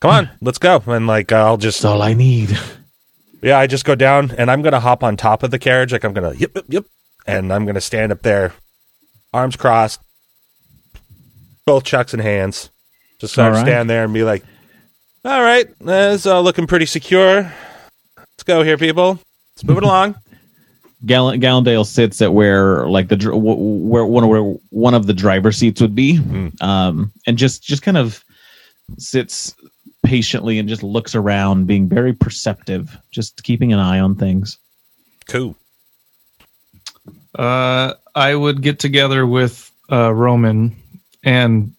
come 0.00 0.10
on, 0.10 0.30
let's 0.40 0.58
go. 0.58 0.82
And 0.86 1.06
like, 1.06 1.32
I'll 1.32 1.56
just, 1.56 1.82
That's 1.82 1.92
all 1.92 2.02
I 2.02 2.14
need. 2.14 2.56
yeah, 3.42 3.58
I 3.58 3.66
just 3.66 3.84
go 3.84 3.94
down 3.94 4.32
and 4.36 4.50
I'm 4.50 4.62
going 4.62 4.72
to 4.72 4.80
hop 4.80 5.02
on 5.02 5.16
top 5.16 5.42
of 5.42 5.50
the 5.50 5.58
carriage. 5.58 5.92
Like, 5.92 6.04
I'm 6.04 6.12
going 6.12 6.32
to, 6.32 6.38
yep, 6.38 6.52
yep, 6.54 6.64
yep. 6.68 6.84
And 7.26 7.52
I'm 7.52 7.64
going 7.64 7.74
to 7.74 7.80
stand 7.80 8.12
up 8.12 8.22
there, 8.22 8.54
arms 9.32 9.56
crossed, 9.56 10.00
both 11.66 11.84
chucks 11.84 12.14
in 12.14 12.20
hands. 12.20 12.70
Just 13.20 13.34
sort 13.34 13.48
of 13.48 13.54
All 13.54 13.60
right. 13.62 13.66
stand 13.68 13.90
there 13.90 14.04
and 14.04 14.14
be 14.14 14.22
like, 14.24 14.42
all 15.24 15.42
right, 15.42 15.66
that's 15.80 16.24
all 16.26 16.42
looking 16.42 16.66
pretty 16.66 16.86
secure. 16.86 17.52
Let's 18.16 18.42
go 18.44 18.62
here, 18.62 18.78
people. 18.78 19.18
Let's 19.54 19.64
move 19.64 19.76
it 19.78 19.82
along. 19.84 20.14
Gall- 21.04 21.32
Gallendale 21.36 21.86
sits 21.86 22.20
at 22.22 22.32
where 22.32 22.86
like 22.88 23.08
the 23.08 23.16
dr- 23.16 23.36
where 23.36 24.04
one 24.06 24.24
of 24.24 24.30
where 24.30 24.42
one 24.70 24.94
of 24.94 25.06
the 25.06 25.12
driver 25.14 25.52
seats 25.52 25.80
would 25.80 25.94
be, 25.94 26.18
um, 26.60 27.10
and 27.26 27.38
just 27.38 27.62
just 27.62 27.82
kind 27.82 27.96
of 27.98 28.22
sits 28.98 29.54
patiently 30.04 30.58
and 30.58 30.68
just 30.68 30.82
looks 30.82 31.14
around, 31.14 31.66
being 31.66 31.88
very 31.88 32.12
perceptive, 32.12 32.96
just 33.10 33.42
keeping 33.44 33.72
an 33.72 33.78
eye 33.78 33.98
on 34.00 34.14
things. 34.14 34.58
Cool. 35.28 35.54
Uh, 37.38 37.94
I 38.14 38.34
would 38.34 38.62
get 38.62 38.78
together 38.78 39.26
with 39.26 39.70
uh, 39.90 40.12
Roman, 40.12 40.76
and 41.24 41.74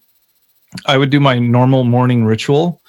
I 0.86 0.98
would 0.98 1.10
do 1.10 1.20
my 1.20 1.38
normal 1.38 1.84
morning 1.84 2.24
ritual, 2.24 2.82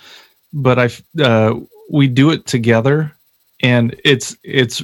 but 0.53 0.79
I 0.79 0.89
uh, 1.21 1.55
we 1.91 2.07
do 2.07 2.31
it 2.31 2.45
together, 2.45 3.13
and 3.61 3.95
it's 4.05 4.37
it's 4.43 4.81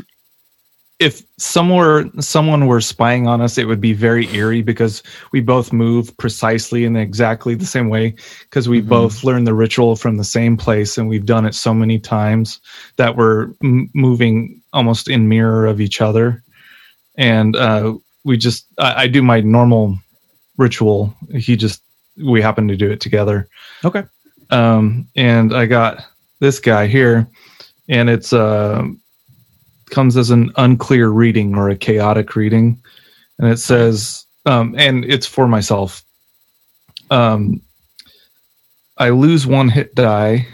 if 0.99 1.23
somewhere 1.37 2.05
someone 2.19 2.67
were 2.67 2.81
spying 2.81 3.27
on 3.27 3.41
us, 3.41 3.57
it 3.57 3.65
would 3.67 3.81
be 3.81 3.93
very 3.93 4.27
eerie 4.35 4.61
because 4.63 5.01
we 5.31 5.41
both 5.41 5.71
move 5.71 6.15
precisely 6.17 6.85
in 6.85 6.97
exactly 6.97 7.55
the 7.55 7.65
same 7.65 7.89
way 7.89 8.15
because 8.43 8.67
we 8.67 8.81
both 8.81 9.23
learned 9.23 9.47
the 9.47 9.53
ritual 9.53 9.95
from 9.95 10.17
the 10.17 10.25
same 10.25 10.57
place 10.57 10.97
and 10.97 11.07
we've 11.07 11.25
done 11.25 11.45
it 11.45 11.55
so 11.55 11.73
many 11.73 11.99
times 11.99 12.59
that 12.97 13.15
we're 13.15 13.51
m- 13.63 13.89
moving 13.95 14.61
almost 14.73 15.07
in 15.09 15.29
mirror 15.29 15.67
of 15.67 15.79
each 15.79 16.01
other. 16.01 16.43
And 17.17 17.55
uh, 17.55 17.95
we 18.23 18.37
just 18.37 18.65
I, 18.77 19.03
I 19.03 19.07
do 19.07 19.21
my 19.21 19.41
normal 19.41 19.97
ritual. 20.57 21.13
He 21.33 21.55
just 21.55 21.81
we 22.17 22.41
happen 22.41 22.67
to 22.67 22.75
do 22.75 22.91
it 22.91 23.01
together. 23.01 23.47
Okay. 23.83 24.03
um, 24.49 25.07
and 25.15 25.53
I 25.53 25.65
got 25.65 26.05
this 26.39 26.59
guy 26.59 26.87
here, 26.87 27.27
and 27.87 28.09
it's 28.09 28.33
uh, 28.33 28.85
comes 29.89 30.17
as 30.17 30.29
an 30.29 30.51
unclear 30.57 31.09
reading 31.09 31.55
or 31.55 31.69
a 31.69 31.75
chaotic 31.75 32.35
reading, 32.35 32.81
and 33.37 33.49
it 33.49 33.57
says, 33.57 34.25
um, 34.45 34.75
and 34.77 35.05
it's 35.05 35.27
for 35.27 35.47
myself. 35.47 36.03
Um, 37.11 37.61
I 38.97 39.09
lose 39.09 39.47
one 39.47 39.69
hit 39.69 39.95
die, 39.95 40.45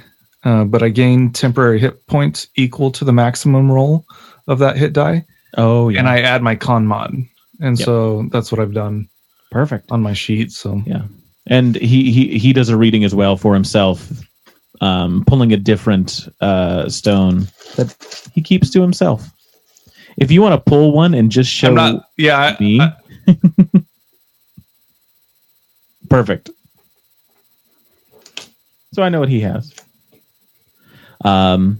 uh, 0.44 0.66
but 0.66 0.84
I 0.84 0.90
gain 0.90 1.32
temporary 1.32 1.80
hit 1.80 2.06
points 2.08 2.48
equal 2.56 2.92
to 2.92 3.04
the 3.04 3.12
maximum 3.12 3.72
roll 3.72 4.06
of 4.48 4.60
that 4.60 4.78
hit 4.78 4.94
die, 4.94 5.26
Oh 5.58 5.90
yeah, 5.90 6.00
and 6.00 6.10
I 6.10 6.22
add 6.22 6.42
my 6.42 6.56
con 6.56 6.86
mod, 6.86 7.16
and 7.62 7.78
Yep. 7.80 7.86
so 7.86 8.28
that's 8.32 8.52
what 8.52 8.60
I've 8.62 8.74
done 8.74 9.08
perfect. 9.52 9.92
on 9.92 10.02
my 10.02 10.14
sheet. 10.14 10.52
So 10.52 10.82
Yeah, 10.86 11.04
and 11.48 11.76
he 11.76 12.12
he 12.12 12.38
he 12.38 12.54
does 12.54 12.70
a 12.70 12.78
reading 12.78 13.04
as 13.04 13.14
well 13.16 13.38
for 13.38 13.54
himself, 13.54 14.10
um, 14.82 15.24
pulling 15.26 15.54
a 15.54 15.58
different 15.58 16.28
uh, 16.42 16.90
stone 16.90 17.48
that 17.76 17.96
he 18.34 18.42
keeps 18.42 18.70
to 18.72 18.82
himself. 18.82 19.28
If 20.18 20.32
you 20.32 20.42
want 20.42 20.54
to 20.54 20.70
pull 20.70 20.92
one 20.94 21.14
and 21.14 21.30
just 21.32 21.52
show 21.52 21.70
I'm 21.70 21.76
not. 21.76 22.06
Yeah, 22.18 22.38
I- 22.38 22.58
me, 22.64 22.80
I- 22.82 22.96
perfect. 26.10 26.50
So 28.94 29.04
I 29.04 29.10
know 29.10 29.20
what 29.20 29.30
he 29.30 29.42
has. 29.42 29.74
Um, 31.24 31.80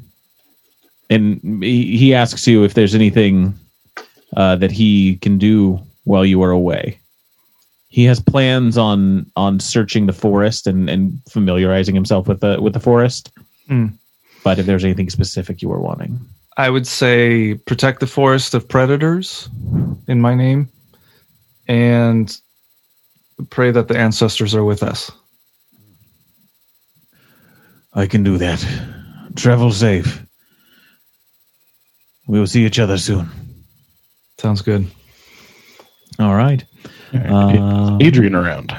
and 1.10 1.40
he, 1.64 1.96
he 1.98 2.14
asks 2.14 2.46
you 2.48 2.64
if 2.64 2.74
there's 2.74 2.96
anything 2.96 3.54
uh, 4.36 4.56
that 4.58 4.72
he 4.72 5.18
can 5.18 5.38
do 5.38 5.80
while 6.04 6.26
you 6.26 6.42
are 6.44 6.52
away. 6.52 7.00
He 7.88 8.04
has 8.06 8.20
plans 8.20 8.78
on 8.78 9.32
on 9.36 9.60
searching 9.60 10.06
the 10.06 10.14
forest 10.14 10.68
and, 10.68 10.90
and 10.90 11.22
familiarizing 11.30 11.96
himself 11.96 12.28
with 12.28 12.42
the 12.42 12.62
with 12.62 12.74
the 12.74 12.80
forest. 12.80 13.32
Hmm. 13.68 13.88
But 14.44 14.60
if 14.60 14.66
there's 14.66 14.84
anything 14.84 15.10
specific 15.10 15.62
you 15.62 15.70
were 15.70 15.80
wanting, 15.80 16.20
I 16.58 16.70
would 16.70 16.86
say 16.86 17.56
protect 17.56 18.00
the 18.00 18.08
forest 18.08 18.54
of 18.54 18.68
predators 18.68 19.50
in 20.08 20.22
my 20.22 20.36
name 20.36 20.70
and 21.68 22.38
pray 23.50 23.72
that 23.72 23.88
the 23.88 23.98
ancestors 23.98 24.54
are 24.54 24.64
with 24.64 24.84
us. 24.84 25.12
I 27.94 28.08
can 28.08 28.24
do 28.24 28.38
that. 28.38 28.66
Travel 29.36 29.72
safe. 29.72 30.22
We 32.28 32.40
will 32.40 32.48
see 32.48 32.66
each 32.66 32.80
other 32.80 32.98
soon. 32.98 33.30
Sounds 34.38 34.62
good. 34.62 34.86
All 36.20 36.36
right. 36.36 36.64
Uh, 37.14 37.98
Adrian 38.02 38.36
around. 38.36 38.78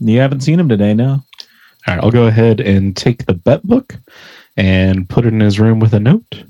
you 0.00 0.18
haven't 0.18 0.40
seen 0.42 0.58
him 0.58 0.68
today, 0.68 0.94
no? 0.94 1.12
All 1.12 1.94
right, 1.94 2.02
I'll 2.02 2.10
go 2.10 2.26
ahead 2.26 2.60
and 2.60 2.96
take 2.96 3.26
the 3.26 3.34
bet 3.34 3.62
book 3.62 3.96
and 4.56 5.08
put 5.08 5.24
it 5.24 5.32
in 5.32 5.40
his 5.40 5.58
room 5.60 5.80
with 5.80 5.94
a 5.94 6.00
note 6.00 6.44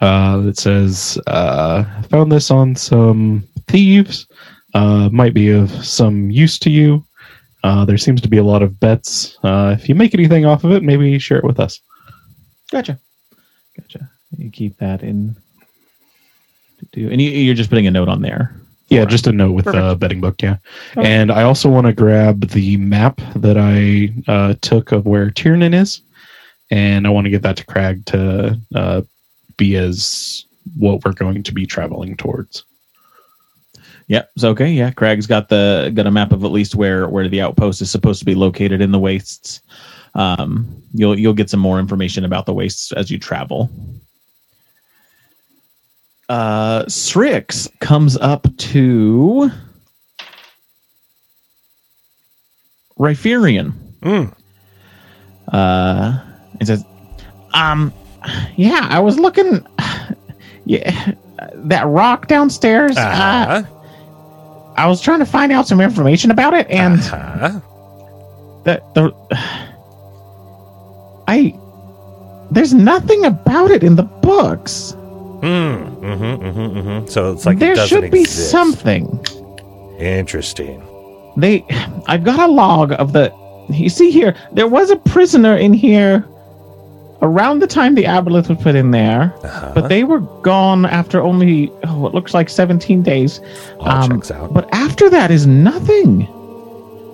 uh, 0.00 0.38
that 0.38 0.58
says, 0.58 1.18
uh, 1.26 1.84
"Found 2.10 2.30
this 2.30 2.50
on 2.50 2.76
some 2.76 3.44
thieves. 3.66 4.26
Uh, 4.74 5.08
might 5.10 5.32
be 5.34 5.50
of 5.50 5.70
some 5.84 6.30
use 6.30 6.58
to 6.58 6.70
you. 6.70 7.04
Uh, 7.64 7.84
there 7.84 7.98
seems 7.98 8.20
to 8.20 8.28
be 8.28 8.36
a 8.36 8.44
lot 8.44 8.62
of 8.62 8.78
bets. 8.78 9.38
Uh, 9.42 9.74
if 9.78 9.88
you 9.88 9.94
make 9.94 10.14
anything 10.14 10.44
off 10.44 10.64
of 10.64 10.72
it, 10.72 10.82
maybe 10.82 11.18
share 11.18 11.38
it 11.38 11.44
with 11.44 11.58
us." 11.60 11.80
Gotcha. 12.70 12.98
Gotcha. 13.76 14.10
You 14.36 14.50
keep 14.50 14.76
that 14.78 15.02
in. 15.02 15.36
Do 16.92 17.10
and 17.10 17.20
you, 17.20 17.30
you're 17.30 17.54
just 17.54 17.70
putting 17.70 17.86
a 17.86 17.90
note 17.90 18.08
on 18.08 18.22
there. 18.22 18.54
Yeah, 18.88 19.04
just 19.04 19.26
a 19.26 19.32
note 19.32 19.52
with 19.52 19.66
the 19.66 19.96
betting 19.98 20.20
book. 20.20 20.40
Yeah, 20.40 20.56
and 20.96 21.30
I 21.30 21.42
also 21.42 21.68
want 21.68 21.86
to 21.86 21.92
grab 21.92 22.48
the 22.48 22.78
map 22.78 23.20
that 23.36 23.58
I 23.58 24.14
uh, 24.30 24.54
took 24.62 24.92
of 24.92 25.04
where 25.04 25.30
Tiernan 25.30 25.74
is, 25.74 26.00
and 26.70 27.06
I 27.06 27.10
want 27.10 27.26
to 27.26 27.30
get 27.30 27.42
that 27.42 27.58
to 27.58 27.66
Crag 27.66 28.06
to 28.06 28.58
uh, 28.74 29.02
be 29.58 29.76
as 29.76 30.46
what 30.78 31.04
we're 31.04 31.12
going 31.12 31.42
to 31.42 31.52
be 31.52 31.66
traveling 31.66 32.16
towards. 32.16 32.64
Yep. 34.08 34.30
So 34.38 34.50
okay. 34.50 34.70
Yeah. 34.70 34.90
Craig's 34.90 35.26
got 35.26 35.50
the 35.50 35.92
got 35.94 36.06
a 36.06 36.10
map 36.10 36.32
of 36.32 36.44
at 36.44 36.50
least 36.50 36.74
where 36.74 37.08
where 37.08 37.28
the 37.28 37.42
outpost 37.42 37.82
is 37.82 37.90
supposed 37.90 38.20
to 38.20 38.24
be 38.24 38.34
located 38.34 38.80
in 38.80 38.90
the 38.90 38.98
wastes. 38.98 39.60
Um, 40.14 40.82
you'll 40.94 41.18
you'll 41.18 41.34
get 41.34 41.50
some 41.50 41.60
more 41.60 41.78
information 41.78 42.24
about 42.24 42.46
the 42.46 42.54
wastes 42.54 42.90
as 42.92 43.10
you 43.10 43.18
travel. 43.18 43.70
Uh, 46.28 46.84
Strix 46.88 47.68
comes 47.80 48.16
up 48.18 48.46
to 48.58 49.50
Rhypherian. 52.98 53.72
Mm. 54.02 54.32
Uh, 55.52 56.18
and 56.58 56.66
says, 56.66 56.84
"Um, 57.54 57.92
yeah, 58.56 58.86
I 58.90 58.98
was 59.00 59.18
looking. 59.18 59.66
Yeah, 60.64 61.12
that 61.54 61.86
rock 61.86 62.26
downstairs. 62.28 62.94
Uh, 62.94 63.00
Uh-huh. 63.00 63.62
I 64.76 64.86
was 64.86 65.00
trying 65.00 65.20
to 65.20 65.24
find 65.24 65.50
out 65.50 65.66
some 65.66 65.80
information 65.80 66.30
about 66.30 66.52
it, 66.52 66.66
and 66.68 67.00
Uh-huh. 67.00 67.60
that 68.64 68.82
the 68.92 69.14
I 71.26 71.54
there's 72.50 72.74
nothing 72.74 73.24
about 73.24 73.70
it 73.70 73.82
in 73.82 73.96
the 73.96 74.02
books. 74.02 74.94
Mm, 75.40 75.96
mm-hmm, 76.00 76.24
mm-hmm, 76.24 76.78
mm-hmm. 76.78 77.06
So 77.08 77.32
it's 77.32 77.46
like 77.46 77.56
it 77.56 77.60
there 77.60 77.74
doesn't 77.74 78.02
should 78.02 78.10
be 78.10 78.20
exist. 78.22 78.50
something. 78.50 79.24
Interesting. 79.98 80.82
They, 81.36 81.64
I've 82.06 82.24
got 82.24 82.38
a 82.48 82.50
log 82.52 82.92
of 82.92 83.12
the. 83.12 83.32
You 83.70 83.88
see 83.90 84.10
here, 84.10 84.34
there 84.52 84.66
was 84.66 84.90
a 84.90 84.96
prisoner 84.96 85.56
in 85.56 85.74
here 85.74 86.24
around 87.20 87.58
the 87.58 87.66
time 87.66 87.94
the 87.96 88.04
aboleth 88.04 88.48
was 88.48 88.58
put 88.62 88.74
in 88.74 88.90
there, 88.92 89.34
Uh-huh. 89.44 89.72
but 89.74 89.88
they 89.88 90.04
were 90.04 90.20
gone 90.42 90.86
after 90.86 91.20
only 91.20 91.70
oh, 91.84 92.06
it 92.06 92.14
looks 92.14 92.32
like 92.32 92.48
17 92.48 93.02
days. 93.02 93.40
All 93.80 93.88
Um, 93.88 94.10
checks 94.12 94.30
out. 94.30 94.54
But 94.54 94.68
after 94.72 95.10
that 95.10 95.30
is 95.30 95.46
nothing. 95.46 96.26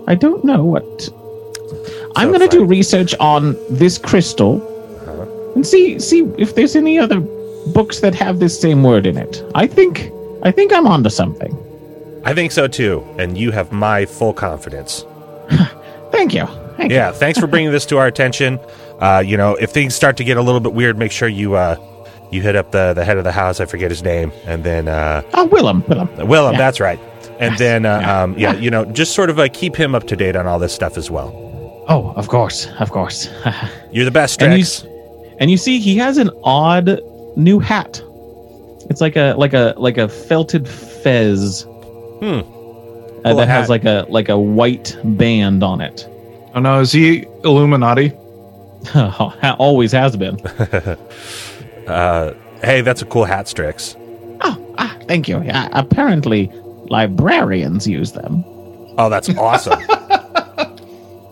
I 0.07 0.15
don't 0.15 0.45
know 0.45 0.63
what. 0.65 1.09
I'm 2.17 2.29
going 2.29 2.41
to 2.41 2.49
do 2.49 2.65
research 2.65 3.15
on 3.19 3.57
this 3.71 3.99
crystal 3.99 4.63
Uh-huh. 5.09 5.27
and 5.57 5.67
see 5.67 5.99
see 5.99 6.21
if 6.39 6.55
there's 6.55 6.77
any 6.77 6.99
other 6.99 7.21
books 7.73 8.01
that 8.01 8.15
have 8.15 8.39
this 8.39 8.61
same 8.61 8.83
word 8.83 9.07
in 9.07 9.17
it. 9.17 9.43
I 9.55 9.67
think 9.67 10.11
I 10.43 10.51
think 10.51 10.73
I'm 10.73 10.87
onto 10.87 11.11
something. 11.11 11.57
I 12.25 12.35
think 12.35 12.53
so 12.53 12.67
too, 12.69 13.05
and 13.19 13.37
you 13.37 13.51
have 13.51 13.73
my 13.73 14.07
full 14.07 14.33
confidence. 14.33 15.05
Thank 16.11 16.35
you. 16.35 16.47
Thank 16.77 16.91
you. 16.91 16.97
Yeah, 16.97 17.13
thanks 17.13 17.39
for 17.39 17.47
bringing 17.47 17.71
this 17.71 17.87
to 17.87 17.99
our 17.99 18.07
attention. 18.07 18.59
Uh, 19.01 19.23
you 19.25 19.37
know, 19.37 19.55
if 19.57 19.71
things 19.71 19.95
start 19.95 20.17
to 20.17 20.25
get 20.25 20.37
a 20.37 20.43
little 20.43 20.61
bit 20.61 20.73
weird, 20.73 20.97
make 20.99 21.13
sure 21.13 21.29
you 21.29 21.55
uh, 21.55 21.77
you 22.31 22.41
hit 22.43 22.57
up 22.57 22.71
the 22.73 22.95
the 22.95 23.05
head 23.05 23.17
of 23.19 23.25
the 23.25 23.33
house. 23.33 23.61
I 23.61 23.65
forget 23.67 23.91
his 23.91 24.03
name, 24.03 24.33
and 24.47 24.65
then 24.65 24.89
uh, 24.89 25.23
Oh, 25.35 25.45
Willem, 25.47 25.85
Willem. 25.89 26.09
Willem. 26.29 26.53
Yeah. 26.53 26.59
That's 26.59 26.81
right. 26.81 26.99
And 27.39 27.57
then 27.59 27.85
uh, 27.85 28.01
um, 28.01 28.39
yeah, 28.39 28.55
you 28.55 28.71
know, 28.71 28.85
just 28.85 29.15
sort 29.15 29.29
of 29.31 29.39
uh, 29.39 29.49
keep 29.53 29.75
him 29.77 29.95
up 29.95 30.07
to 30.09 30.17
date 30.17 30.37
on 30.37 30.47
all 30.47 30.59
this 30.59 30.73
stuff 30.75 30.97
as 30.97 31.11
well. 31.11 31.33
Oh, 31.89 32.13
of 32.17 32.29
course, 32.29 32.69
of 32.79 32.91
course. 32.91 33.29
You're 33.93 34.05
the 34.05 34.11
best, 34.11 34.41
And 34.41 34.59
you 34.59 34.65
and 35.39 35.51
you 35.51 35.57
see 35.57 35.79
he 35.81 35.97
has 35.99 36.17
an 36.17 36.31
odd 36.45 37.01
new 37.37 37.59
hat. 37.59 38.03
It's 38.91 39.01
like 39.01 39.17
a 39.17 39.35
like 39.39 39.55
a 39.55 39.75
like 39.77 39.99
a 39.99 40.09
felted 40.09 40.69
fez 40.69 41.63
Hmm. 41.63 42.25
uh, 42.25 42.43
Cool 42.43 43.37
that 43.37 43.49
has 43.49 43.69
like 43.69 43.85
a 43.85 44.05
like 44.09 44.29
a 44.29 44.39
white 44.39 44.97
band 45.05 45.63
on 45.63 45.81
it. 45.81 46.07
Oh 46.55 46.61
no, 46.61 46.81
is 46.81 46.93
he 46.93 47.27
Illuminati? 47.45 48.13
Always 49.59 49.93
has 49.93 50.17
been. 50.17 50.39
Uh, 51.87 52.33
hey, 52.63 52.81
that's 52.81 53.03
a 53.03 53.05
cool 53.05 53.25
hat, 53.25 53.47
Strix. 53.47 53.95
Oh, 54.41 54.75
ah, 54.79 54.97
thank 55.07 55.29
you. 55.29 55.43
Yeah, 55.43 55.69
apparently, 55.73 56.51
librarians 56.89 57.87
use 57.87 58.13
them. 58.13 58.43
Oh, 58.97 59.09
that's 59.11 59.29
awesome. 59.37 59.79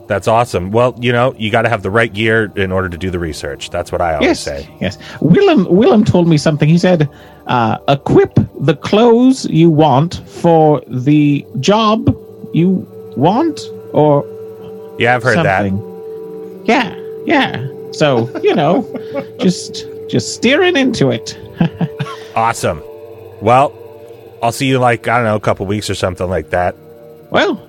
that's 0.07 0.29
awesome. 0.29 0.71
Well, 0.71 0.95
you 1.01 1.13
know, 1.13 1.35
you 1.39 1.51
got 1.51 1.63
to 1.63 1.69
have 1.69 1.83
the 1.83 1.91
right 1.91 2.13
gear 2.13 2.53
in 2.57 2.73
order 2.73 2.89
to 2.89 2.99
do 2.99 3.11
the 3.11 3.19
research. 3.19 3.71
That's 3.71 3.91
what 3.93 4.01
I 4.01 4.15
always 4.15 4.27
yes, 4.29 4.41
say. 4.41 4.69
yes. 4.81 4.99
Willem 5.21 5.67
Willem 5.75 6.05
told 6.05 6.29
me 6.29 6.37
something. 6.37 6.69
He 6.69 6.79
said, 6.79 7.09
uh, 7.47 7.79
"Equip 7.89 8.35
the 8.61 8.77
clothes 8.77 9.47
you 9.47 9.71
want 9.71 10.23
for 10.27 10.83
the 10.89 11.47
job 11.61 12.15
you 12.53 12.87
want, 13.17 13.61
or 13.93 14.25
Yeah, 14.99 15.15
I've 15.17 15.23
heard 15.23 15.35
something." 15.35 15.79
Yeah, 16.65 16.95
yeah. 17.25 17.67
So 17.93 18.29
you 18.41 18.55
know, 18.55 18.83
just 19.41 19.87
just 20.09 20.35
steering 20.35 20.77
into 20.77 21.11
it. 21.11 21.39
Awesome. 22.35 22.83
Well, 23.43 23.75
I'll 24.43 24.53
see 24.53 24.67
you 24.67 24.79
like 24.79 25.07
I 25.07 25.17
don't 25.17 25.27
know, 25.27 25.37
a 25.37 25.41
couple 25.41 25.67
weeks 25.67 25.91
or 25.91 25.95
something 25.95 26.29
like 26.31 26.49
that. 26.51 26.75
Well, 27.31 27.61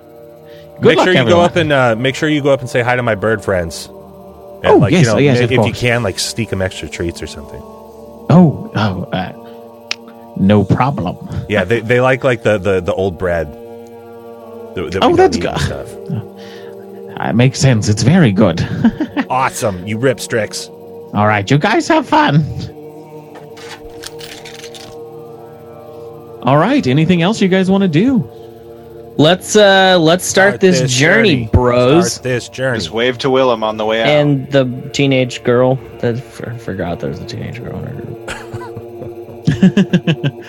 good 0.76 0.84
make 0.84 0.96
luck, 0.98 1.04
sure 1.06 1.12
you 1.14 1.20
everyone. 1.20 1.40
go 1.40 1.44
up 1.44 1.56
and 1.56 1.72
uh, 1.72 1.94
make 1.96 2.14
sure 2.14 2.28
you 2.28 2.42
go 2.42 2.50
up 2.50 2.60
and 2.60 2.68
say 2.70 2.82
hi 2.82 2.96
to 2.96 3.02
my 3.02 3.14
bird 3.14 3.42
friends. 3.44 3.86
And, 3.86 4.66
Oh, 4.66 4.76
like, 4.78 4.92
yes, 4.92 5.02
you 5.02 5.06
know, 5.06 5.14
oh, 5.16 5.18
yes, 5.18 5.40
of 5.40 5.52
if 5.52 5.66
you 5.66 5.72
can, 5.72 6.02
like 6.02 6.18
sneak 6.18 6.48
them 6.50 6.62
extra 6.62 6.88
treats 6.88 7.20
or 7.22 7.26
something. 7.26 7.60
Oh, 7.62 8.70
oh, 8.74 9.02
uh, 9.12 10.32
no 10.36 10.64
problem. 10.64 11.16
Yeah, 11.48 11.64
they, 11.64 11.80
they 11.80 12.00
like 12.00 12.24
like 12.24 12.42
the, 12.42 12.58
the, 12.58 12.80
the 12.80 12.92
old 12.94 13.18
bread. 13.18 13.52
that- 13.52 14.90
that 14.92 14.98
Oh, 15.02 15.14
that's 15.16 15.36
good. 15.36 15.58
Stuff. 15.58 15.90
Uh, 17.16 17.32
makes 17.32 17.60
sense. 17.60 17.88
It's 17.88 18.02
very 18.02 18.32
good. 18.32 18.60
Awesome, 19.30 19.86
you 19.86 19.98
rip 19.98 20.18
Strix. 20.18 20.66
All 20.68 21.26
right, 21.28 21.48
you 21.48 21.58
guys 21.58 21.86
have 21.88 22.08
fun. 22.08 22.44
All 26.42 26.58
right. 26.58 26.86
Anything 26.86 27.22
else 27.22 27.40
you 27.40 27.48
guys 27.48 27.70
want 27.70 27.82
to 27.82 27.88
do? 27.88 28.18
Let's 29.16 29.54
uh 29.54 29.96
let's 30.00 30.24
start, 30.24 30.60
this, 30.60 30.90
journey, 30.90 31.48
bros. 31.52 32.14
Start 32.14 32.24
this 32.24 32.48
journey. 32.48 32.78
Just 32.78 32.90
wave 32.90 33.16
to 33.18 33.30
Willem 33.30 33.62
on 33.62 33.76
the 33.76 33.84
way 33.84 34.02
out. 34.02 34.08
And 34.08 34.50
the 34.50 34.64
teenage 34.92 35.44
girl. 35.44 35.76
That 36.00 36.16
I 36.16 36.58
forgot 36.58 36.98
there 36.98 37.10
was 37.10 37.20
a 37.20 37.26
teenage 37.26 37.62
girl 37.62 37.78
in 37.78 37.86
our 37.86 37.94
group. 37.94 38.14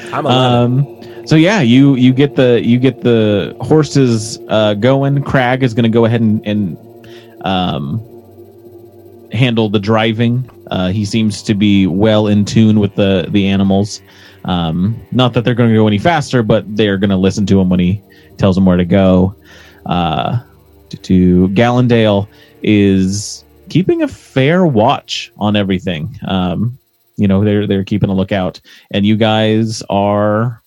I'm 0.13 0.25
Um. 0.25 1.27
So 1.27 1.35
yeah, 1.35 1.61
you 1.61 1.95
you 1.95 2.11
get 2.13 2.35
the 2.35 2.61
you 2.63 2.79
get 2.79 3.01
the 3.01 3.55
horses 3.61 4.39
uh, 4.47 4.73
going. 4.75 5.21
Crag 5.23 5.61
is 5.63 5.73
going 5.73 5.83
to 5.83 5.89
go 5.89 6.05
ahead 6.05 6.21
and, 6.21 6.45
and 6.45 6.77
um 7.41 7.99
handle 9.31 9.69
the 9.69 9.79
driving. 9.79 10.49
Uh, 10.71 10.89
he 10.89 11.05
seems 11.05 11.43
to 11.43 11.53
be 11.53 11.85
well 11.85 12.27
in 12.27 12.45
tune 12.45 12.79
with 12.79 12.95
the 12.95 13.27
the 13.29 13.47
animals. 13.47 14.01
Um, 14.45 14.99
not 15.11 15.33
that 15.33 15.43
they're 15.43 15.55
going 15.55 15.69
to 15.69 15.75
go 15.75 15.87
any 15.87 15.97
faster, 15.97 16.43
but 16.43 16.63
they're 16.75 16.97
going 16.97 17.09
to 17.09 17.17
listen 17.17 17.45
to 17.47 17.59
him 17.59 17.69
when 17.69 17.79
he 17.79 18.01
tells 18.37 18.57
him 18.57 18.65
where 18.65 18.77
to 18.77 18.85
go. 18.85 19.35
Uh, 19.85 20.41
to, 20.89 20.97
to 20.97 21.47
Gallendale 21.49 22.27
is 22.63 23.43
keeping 23.69 24.01
a 24.01 24.07
fair 24.07 24.65
watch 24.65 25.31
on 25.37 25.55
everything. 25.55 26.19
Um, 26.27 26.77
you 27.17 27.27
know, 27.27 27.43
they're 27.43 27.67
they're 27.67 27.83
keeping 27.83 28.09
a 28.09 28.13
lookout, 28.13 28.59
and 28.91 29.05
you 29.05 29.15
guys 29.15 29.81
are 29.89 30.61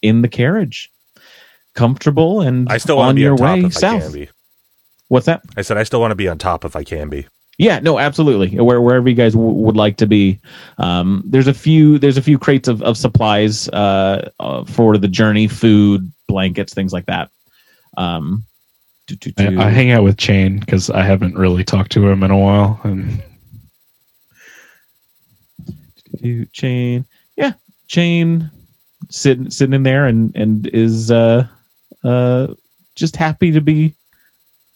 in 0.00 0.22
the 0.22 0.28
carriage, 0.28 0.90
comfortable 1.74 2.40
and 2.40 2.68
I 2.70 2.78
still 2.78 2.96
want 2.96 3.06
to 3.06 3.10
on 3.10 3.14
be 3.16 3.22
your 3.22 3.32
on 3.32 3.38
top 3.38 3.58
way 3.58 3.60
if 3.60 3.76
I 3.76 3.80
south. 3.80 4.02
can 4.04 4.12
be. 4.12 4.28
What's 5.08 5.26
that? 5.26 5.42
I 5.56 5.62
said 5.62 5.76
I 5.76 5.82
still 5.82 6.00
want 6.00 6.12
to 6.12 6.16
be 6.16 6.28
on 6.28 6.38
top 6.38 6.64
if 6.64 6.76
I 6.76 6.84
can 6.84 7.08
be. 7.08 7.26
Yeah, 7.58 7.80
no, 7.80 7.98
absolutely. 7.98 8.58
Where, 8.58 8.80
wherever 8.80 9.08
you 9.08 9.16
guys 9.16 9.34
w- 9.34 9.52
would 9.52 9.76
like 9.76 9.96
to 9.96 10.06
be, 10.06 10.40
um, 10.78 11.24
there's 11.26 11.48
a 11.48 11.54
few 11.54 11.98
there's 11.98 12.16
a 12.16 12.22
few 12.22 12.38
crates 12.38 12.68
of, 12.68 12.82
of 12.82 12.96
supplies 12.96 13.68
uh, 13.70 14.30
uh, 14.38 14.64
for 14.64 14.96
the 14.96 15.08
journey, 15.08 15.48
food, 15.48 16.10
blankets, 16.28 16.72
things 16.72 16.92
like 16.92 17.06
that. 17.06 17.30
Um, 17.96 18.44
I, 19.38 19.56
I 19.56 19.70
hang 19.70 19.90
out 19.90 20.04
with 20.04 20.18
Chain 20.18 20.60
because 20.60 20.88
I 20.88 21.02
haven't 21.02 21.36
really 21.36 21.64
talked 21.64 21.90
to 21.92 22.06
him 22.06 22.22
in 22.22 22.30
a 22.30 22.38
while, 22.38 22.80
and 22.84 23.22
chain, 26.52 27.06
yeah, 27.36 27.52
chain, 27.88 28.50
sitting 29.08 29.50
sitting 29.50 29.74
in 29.74 29.82
there 29.82 30.06
and 30.06 30.34
and 30.36 30.66
is 30.68 31.10
uh 31.10 31.46
uh 32.04 32.48
just 32.94 33.16
happy 33.16 33.50
to 33.52 33.60
be, 33.60 33.94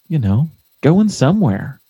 you 0.09 0.19
know, 0.19 0.51
going 0.81 1.09
somewhere. 1.09 1.81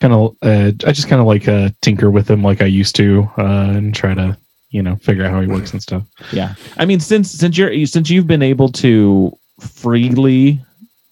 Kind 0.00 0.12
of 0.12 0.36
uh, 0.42 0.72
I 0.86 0.92
just 0.92 1.08
kind 1.08 1.20
of 1.20 1.26
like 1.26 1.48
uh, 1.48 1.70
tinker 1.80 2.10
with 2.10 2.30
him 2.30 2.42
like 2.42 2.62
I 2.62 2.66
used 2.66 2.96
to, 2.96 3.28
uh, 3.38 3.70
and 3.76 3.94
try 3.94 4.14
to 4.14 4.36
you 4.70 4.82
know 4.82 4.96
figure 4.96 5.24
out 5.24 5.32
how 5.32 5.40
he 5.40 5.46
works 5.46 5.72
and 5.72 5.82
stuff. 5.82 6.02
Yeah, 6.32 6.54
I 6.76 6.84
mean, 6.84 7.00
since 7.00 7.30
since 7.30 7.56
you're 7.56 7.86
since 7.86 8.10
you've 8.10 8.26
been 8.26 8.42
able 8.42 8.70
to 8.72 9.36
freely 9.60 10.60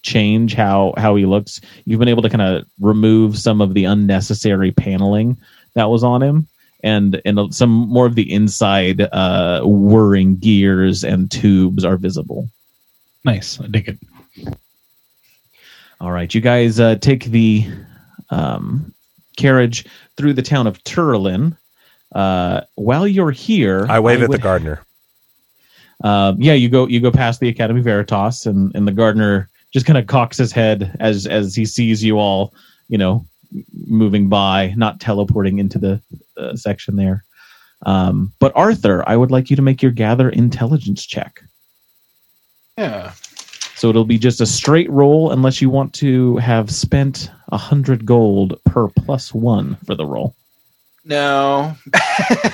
change 0.02 0.54
how 0.54 0.94
how 0.96 1.16
he 1.16 1.26
looks, 1.26 1.60
you've 1.84 1.98
been 1.98 2.08
able 2.08 2.22
to 2.22 2.30
kind 2.30 2.42
of 2.42 2.66
remove 2.80 3.38
some 3.38 3.60
of 3.60 3.74
the 3.74 3.84
unnecessary 3.84 4.70
paneling 4.70 5.38
that 5.74 5.90
was 5.90 6.04
on 6.04 6.22
him, 6.22 6.46
and 6.82 7.20
and 7.24 7.54
some 7.54 7.70
more 7.70 8.06
of 8.06 8.14
the 8.14 8.30
inside 8.32 9.00
uh, 9.00 9.62
whirring 9.62 10.36
gears 10.36 11.04
and 11.04 11.30
tubes 11.30 11.84
are 11.84 11.96
visible. 11.96 12.48
Nice, 13.24 13.58
I 13.60 13.66
dig 13.68 13.88
it. 13.88 13.98
All 16.00 16.12
right, 16.12 16.32
you 16.34 16.42
guys 16.42 16.78
uh, 16.78 16.96
take 16.96 17.24
the 17.24 17.66
um, 18.30 18.92
carriage 19.36 19.86
through 20.16 20.34
the 20.34 20.42
town 20.42 20.66
of 20.66 20.82
Turlin. 20.84 21.56
Uh, 22.14 22.60
while 22.76 23.06
you're 23.06 23.30
here, 23.30 23.86
I 23.88 24.00
wave 24.00 24.22
at 24.22 24.30
the 24.30 24.38
gardener. 24.38 24.84
Um, 26.02 26.36
yeah, 26.40 26.52
you 26.52 26.68
go 26.68 26.86
you 26.86 27.00
go 27.00 27.10
past 27.10 27.40
the 27.40 27.48
Academy 27.48 27.80
Veritas, 27.80 28.46
and 28.46 28.74
and 28.74 28.86
the 28.86 28.92
gardener 28.92 29.48
just 29.72 29.86
kind 29.86 29.98
of 29.98 30.06
cocks 30.06 30.38
his 30.38 30.52
head 30.52 30.96
as 31.00 31.26
as 31.26 31.54
he 31.54 31.66
sees 31.66 32.04
you 32.04 32.18
all, 32.18 32.54
you 32.88 32.98
know, 32.98 33.26
moving 33.86 34.28
by, 34.28 34.72
not 34.76 35.00
teleporting 35.00 35.58
into 35.58 35.78
the 35.78 36.00
uh, 36.36 36.54
section 36.56 36.96
there. 36.96 37.24
Um, 37.86 38.32
but 38.38 38.52
Arthur, 38.54 39.06
I 39.06 39.16
would 39.16 39.30
like 39.30 39.50
you 39.50 39.56
to 39.56 39.62
make 39.62 39.82
your 39.82 39.92
gather 39.92 40.30
intelligence 40.30 41.04
check. 41.04 41.42
yeah. 42.78 43.12
So 43.76 43.90
it'll 43.90 44.04
be 44.04 44.18
just 44.18 44.40
a 44.40 44.46
straight 44.46 44.88
roll 44.88 45.32
unless 45.32 45.60
you 45.60 45.68
want 45.68 45.92
to 45.94 46.36
have 46.36 46.70
spent 46.70 47.30
a 47.54 47.56
hundred 47.56 48.04
gold 48.04 48.60
per 48.66 48.88
plus 48.88 49.32
one 49.32 49.76
for 49.86 49.94
the 49.94 50.04
roll. 50.04 50.34
No. 51.04 51.76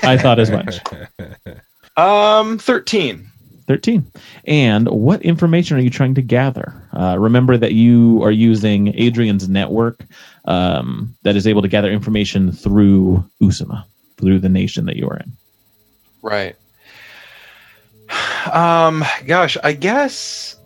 I 0.02 0.18
thought 0.18 0.38
as 0.38 0.50
much. 0.50 0.80
Um, 1.96 2.56
13. 2.56 3.30
13. 3.66 4.10
And 4.46 4.88
what 4.88 5.20
information 5.22 5.76
are 5.76 5.80
you 5.80 5.90
trying 5.90 6.14
to 6.14 6.22
gather? 6.22 6.72
Uh, 6.94 7.18
remember 7.18 7.58
that 7.58 7.72
you 7.72 8.22
are 8.22 8.30
using 8.30 8.94
Adrian's 8.98 9.48
network 9.50 10.06
um, 10.46 11.14
that 11.24 11.36
is 11.36 11.46
able 11.46 11.60
to 11.60 11.68
gather 11.68 11.90
information 11.90 12.52
through 12.52 13.22
Usama, 13.42 13.84
through 14.16 14.38
the 14.38 14.48
nation 14.48 14.86
that 14.86 14.96
you 14.96 15.08
are 15.08 15.16
in. 15.16 15.32
Right. 16.22 16.56
Um, 18.50 19.04
gosh, 19.26 19.58
I 19.62 19.74
guess 19.74 20.56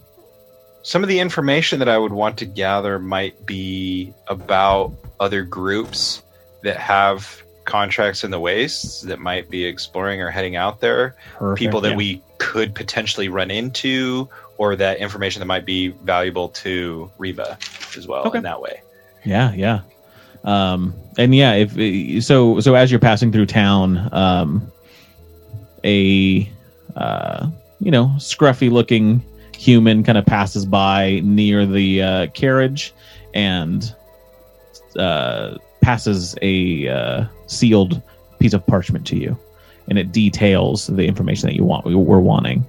some 0.84 1.02
of 1.02 1.08
the 1.08 1.18
information 1.18 1.78
that 1.78 1.88
I 1.88 1.96
would 1.96 2.12
want 2.12 2.38
to 2.38 2.44
gather 2.44 2.98
might 2.98 3.46
be 3.46 4.12
about 4.28 4.92
other 5.18 5.42
groups 5.42 6.22
that 6.62 6.76
have 6.76 7.42
contracts 7.64 8.22
in 8.22 8.30
the 8.30 8.38
wastes 8.38 9.00
that 9.00 9.18
might 9.18 9.48
be 9.48 9.64
exploring 9.64 10.20
or 10.20 10.30
heading 10.30 10.56
out 10.56 10.80
there. 10.80 11.16
Perfect, 11.38 11.58
people 11.58 11.80
that 11.80 11.92
yeah. 11.92 11.96
we 11.96 12.22
could 12.36 12.74
potentially 12.74 13.30
run 13.30 13.50
into, 13.50 14.28
or 14.58 14.76
that 14.76 14.98
information 14.98 15.40
that 15.40 15.46
might 15.46 15.64
be 15.64 15.88
valuable 15.88 16.50
to 16.50 17.10
Reba 17.16 17.58
as 17.96 18.06
well 18.06 18.26
Okay. 18.26 18.38
in 18.38 18.44
that 18.44 18.60
way. 18.60 18.82
Yeah, 19.24 19.54
yeah. 19.54 19.80
Um, 20.44 20.94
and 21.16 21.34
yeah, 21.34 21.54
if 21.54 22.24
so, 22.24 22.60
so 22.60 22.74
as 22.74 22.90
you're 22.90 23.00
passing 23.00 23.32
through 23.32 23.46
town, 23.46 24.10
um, 24.12 24.70
a 25.82 26.46
uh, 26.94 27.48
you 27.80 27.90
know 27.90 28.12
scruffy 28.18 28.70
looking 28.70 29.24
human 29.64 30.04
kind 30.04 30.18
of 30.18 30.26
passes 30.26 30.66
by 30.66 31.20
near 31.24 31.64
the 31.64 32.02
uh, 32.02 32.26
carriage 32.28 32.92
and 33.32 33.94
uh, 34.98 35.56
passes 35.80 36.36
a 36.42 36.88
uh, 36.88 37.24
sealed 37.46 38.02
piece 38.38 38.52
of 38.52 38.66
parchment 38.66 39.06
to 39.06 39.16
you, 39.16 39.38
and 39.88 39.98
it 39.98 40.12
details 40.12 40.88
the 40.88 41.06
information 41.06 41.48
that 41.48 41.56
you 41.56 41.64
want. 41.64 41.86
We 41.86 41.94
were 41.94 42.20
wanting. 42.20 42.66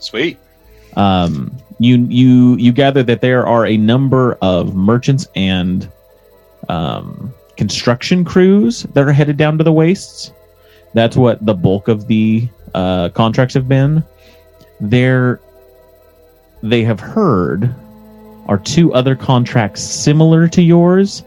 Sweet. 0.00 0.38
Um, 0.96 1.56
you 1.78 1.98
you 2.08 2.56
you 2.56 2.72
gather 2.72 3.04
that 3.04 3.20
there 3.20 3.46
are 3.46 3.64
a 3.64 3.76
number 3.76 4.36
of 4.42 4.74
merchants 4.74 5.28
and 5.36 5.88
um, 6.68 7.32
construction 7.56 8.24
crews 8.24 8.82
that 8.94 9.06
are 9.06 9.12
headed 9.12 9.36
down 9.36 9.56
to 9.58 9.64
the 9.64 9.72
wastes. 9.72 10.32
That's 10.94 11.16
what 11.16 11.46
the 11.46 11.54
bulk 11.54 11.86
of 11.86 12.08
the 12.08 12.48
uh, 12.74 13.10
contracts 13.10 13.54
have 13.54 13.68
been. 13.68 14.02
There, 14.82 15.40
they 16.60 16.82
have 16.82 16.98
heard 16.98 17.72
are 18.48 18.58
two 18.58 18.92
other 18.92 19.14
contracts 19.14 19.80
similar 19.80 20.48
to 20.48 20.60
yours, 20.60 21.22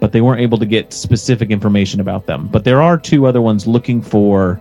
but 0.00 0.10
they 0.10 0.20
weren't 0.20 0.40
able 0.40 0.58
to 0.58 0.66
get 0.66 0.92
specific 0.92 1.50
information 1.50 2.00
about 2.00 2.26
them. 2.26 2.48
But 2.48 2.64
there 2.64 2.82
are 2.82 2.98
two 2.98 3.24
other 3.26 3.40
ones 3.40 3.68
looking 3.68 4.02
for 4.02 4.60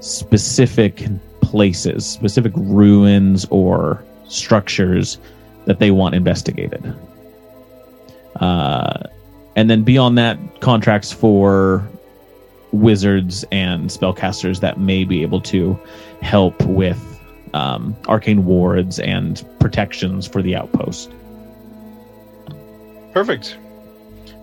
specific 0.00 1.06
places, 1.40 2.04
specific 2.04 2.52
ruins 2.54 3.46
or 3.50 4.04
structures 4.28 5.16
that 5.64 5.78
they 5.78 5.90
want 5.90 6.14
investigated. 6.14 6.94
Uh, 8.36 9.04
and 9.56 9.70
then 9.70 9.82
beyond 9.82 10.18
that, 10.18 10.38
contracts 10.60 11.10
for 11.10 11.88
wizards 12.72 13.44
and 13.50 13.88
spellcasters 13.88 14.60
that 14.60 14.78
may 14.78 15.04
be 15.04 15.22
able 15.22 15.40
to 15.40 15.78
help 16.20 16.62
with 16.66 17.09
um, 17.54 17.96
arcane 18.08 18.44
wards 18.44 18.98
and 18.98 19.44
protections 19.58 20.26
for 20.26 20.42
the 20.42 20.56
outpost. 20.56 21.10
Perfect. 23.12 23.56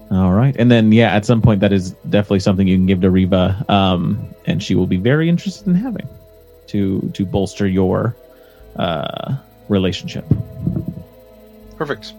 All 0.09 0.33
right, 0.33 0.55
and 0.57 0.71
then 0.71 0.91
yeah, 0.91 1.13
at 1.13 1.25
some 1.25 1.41
point 1.41 1.59
that 1.59 1.73
is 1.73 1.91
definitely 2.09 2.39
something 2.39 2.67
you 2.67 2.77
can 2.77 2.85
give 2.85 3.01
to 3.01 3.09
Riva, 3.09 3.65
um, 3.67 4.33
and 4.45 4.63
she 4.63 4.73
will 4.73 4.87
be 4.87 4.97
very 4.97 5.27
interested 5.27 5.67
in 5.67 5.75
having 5.75 6.07
to 6.67 7.11
to 7.13 7.25
bolster 7.25 7.67
your 7.67 8.15
uh, 8.77 9.35
relationship. 9.67 10.25
Perfect. 11.75 12.13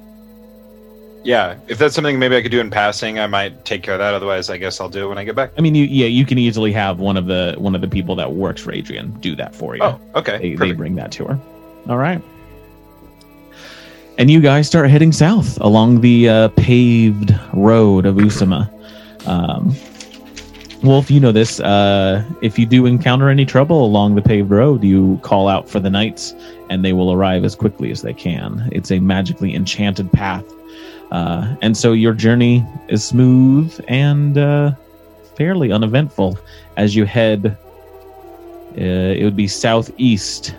Yeah, 1.29 1.59
if 1.69 1.77
that's 1.77 1.95
something 1.95 2.19
maybe 2.19 2.37
I 2.37 2.41
could 2.41 2.51
do 2.51 2.59
in 2.59 2.71
passing, 2.71 3.19
I 3.19 3.27
might 3.27 3.67
take 3.67 3.83
care 3.83 3.93
of 3.93 3.99
that. 3.99 4.15
Otherwise, 4.15 4.49
I 4.49 4.57
guess 4.57 4.81
I'll 4.81 4.89
do 4.89 5.05
it 5.05 5.09
when 5.11 5.19
I 5.19 5.25
get 5.25 5.37
back. 5.37 5.51
I 5.59 5.61
mean, 5.61 5.75
you 5.75 5.85
yeah, 5.85 6.07
you 6.07 6.25
can 6.25 6.39
easily 6.39 6.73
have 6.73 7.01
one 7.01 7.19
of 7.19 7.27
the 7.27 7.55
one 7.59 7.75
of 7.75 7.83
the 7.83 7.87
people 7.87 8.17
that 8.17 8.33
works 8.33 8.63
for 8.63 8.73
Adrian 8.73 9.11
do 9.21 9.37
that 9.37 9.55
for 9.55 9.77
you. 9.77 9.83
Oh, 9.83 10.01
okay. 10.15 10.39
they, 10.39 10.55
they 10.55 10.73
bring 10.73 10.95
that 10.95 11.13
to 11.13 11.27
her. 11.27 11.39
All 11.87 11.99
right. 11.99 12.23
And 14.17 14.31
you 14.31 14.41
guys 14.41 14.67
start 14.67 14.89
heading 14.89 15.13
south 15.13 15.61
along 15.61 16.01
the 16.01 16.31
uh, 16.31 16.49
paved 16.57 17.39
road 17.53 18.07
of 18.07 18.17
Usama. 18.17 18.71
Um, 19.29 19.77
Wolf, 20.83 21.11
you 21.11 21.21
know 21.21 21.33
this. 21.33 21.61
Uh, 21.61 22.25
if 22.41 22.59
you 22.59 22.65
do 22.65 22.87
encounter 22.87 23.29
any 23.29 23.45
trouble 23.45 23.85
along 23.85 24.15
the 24.15 24.23
paved 24.23 24.51
road, 24.51 24.83
you 24.83 25.21
call 25.23 25.47
out 25.47 25.69
for 25.69 25.79
the 25.79 25.91
knights, 25.91 26.35
and 26.71 26.83
they 26.87 26.95
will 26.95 27.13
arrive 27.13 27.45
as 27.45 27.55
quickly 27.55 27.91
as 27.91 28.01
they 28.01 28.15
can. 28.15 28.67
It's 28.73 28.91
a 28.91 28.99
magically 28.99 29.55
enchanted 29.55 30.11
path, 30.11 30.45
uh, 31.11 31.55
and 31.63 31.77
so 31.77 31.93
your 31.93 32.13
journey 32.13 32.67
is 32.89 33.05
smooth 33.05 33.79
and 33.89 34.37
uh, 34.37 34.73
fairly 35.37 35.73
uneventful 35.73 36.39
as 36.77 36.95
you 36.95 37.05
head. 37.05 37.57
Uh, 38.77 39.15
it 39.17 39.25
would 39.25 39.37
be 39.37 39.49
southeast 39.49 40.55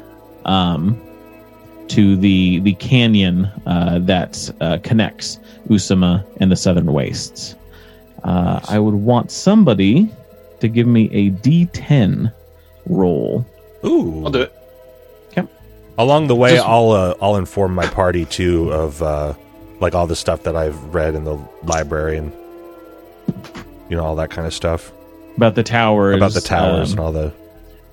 um, 0.45 0.99
to 1.87 2.15
the 2.17 2.59
the 2.59 2.73
canyon 2.75 3.45
uh, 3.65 3.99
that 3.99 4.51
uh, 4.61 4.77
connects 4.83 5.39
Usama 5.69 6.25
and 6.37 6.51
the 6.51 6.55
southern 6.55 6.91
wastes. 6.91 7.55
Uh, 8.23 8.59
I 8.67 8.79
would 8.79 8.95
want 8.95 9.31
somebody 9.31 10.09
to 10.59 10.67
give 10.67 10.87
me 10.87 11.09
a 11.13 11.31
D10 11.31 12.33
roll. 12.85 13.45
Ooh. 13.85 14.25
I'll 14.25 14.31
do 14.31 14.41
it. 14.41 14.53
Along 15.97 16.27
the 16.27 16.35
way, 16.35 16.55
Just- 16.55 16.65
I'll 16.65 16.91
uh, 16.91 17.13
I'll 17.21 17.35
inform 17.35 17.75
my 17.75 17.85
party 17.85 18.23
too 18.23 18.71
of 18.71 19.03
uh, 19.03 19.33
like 19.79 19.95
all 19.95 20.07
the 20.07 20.15
stuff 20.15 20.43
that 20.43 20.55
I've 20.55 20.77
read 20.93 21.15
in 21.15 21.23
the 21.23 21.37
library 21.63 22.17
and 22.17 22.31
you 23.89 23.95
know 23.95 24.03
all 24.03 24.15
that 24.17 24.29
kind 24.29 24.45
of 24.47 24.53
stuff 24.53 24.91
About 25.37 25.55
the 25.55 25.63
towers. 25.63 26.15
about 26.15 26.33
the 26.33 26.41
towers 26.41 26.89
um, 26.93 26.97
and 26.97 26.99
all 26.99 27.11
the 27.11 27.33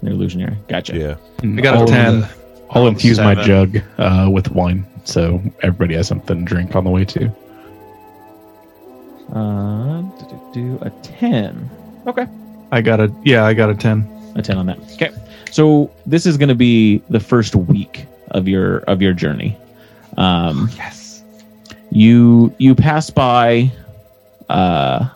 the 0.02 0.10
illusionary. 0.10 0.56
Gotcha. 0.68 0.94
yeah. 0.96 1.16
I 1.42 1.60
got 1.60 1.74
a 1.74 1.78
I'll- 1.78 1.86
10. 1.86 2.28
I'll 2.70 2.86
infuse 2.88 3.18
my 3.18 3.34
jug 3.36 3.78
uh, 3.96 4.28
with 4.30 4.50
wine, 4.50 4.84
so 5.04 5.40
everybody 5.62 5.94
has 5.94 6.08
something 6.08 6.40
to 6.40 6.44
drink 6.44 6.74
on 6.74 6.82
the 6.84 6.90
way 6.90 7.04
too. 7.04 7.30
Uh, 9.32 10.02
do, 10.02 10.26
do, 10.28 10.38
do, 10.54 10.78
a 10.82 10.90
10. 11.02 11.70
Okay. 12.06 12.26
I 12.72 12.80
got 12.80 13.00
a 13.00 13.12
yeah, 13.24 13.44
I 13.44 13.54
got 13.54 13.70
a 13.70 13.74
10. 13.74 14.32
a 14.36 14.42
10 14.42 14.58
on 14.58 14.66
that 14.66 14.78
okay 14.94 15.10
so 15.50 15.90
this 16.04 16.26
is 16.26 16.36
going 16.36 16.48
to 16.48 16.54
be 16.54 16.98
the 17.08 17.20
first 17.20 17.54
week 17.54 18.04
of 18.32 18.46
your 18.48 18.78
of 18.80 19.00
your 19.00 19.12
journey 19.14 19.56
um 20.18 20.68
Yes. 20.76 21.05
You 21.90 22.54
you 22.58 22.74
pass 22.74 23.10
by 23.10 23.70
uh 24.48 25.08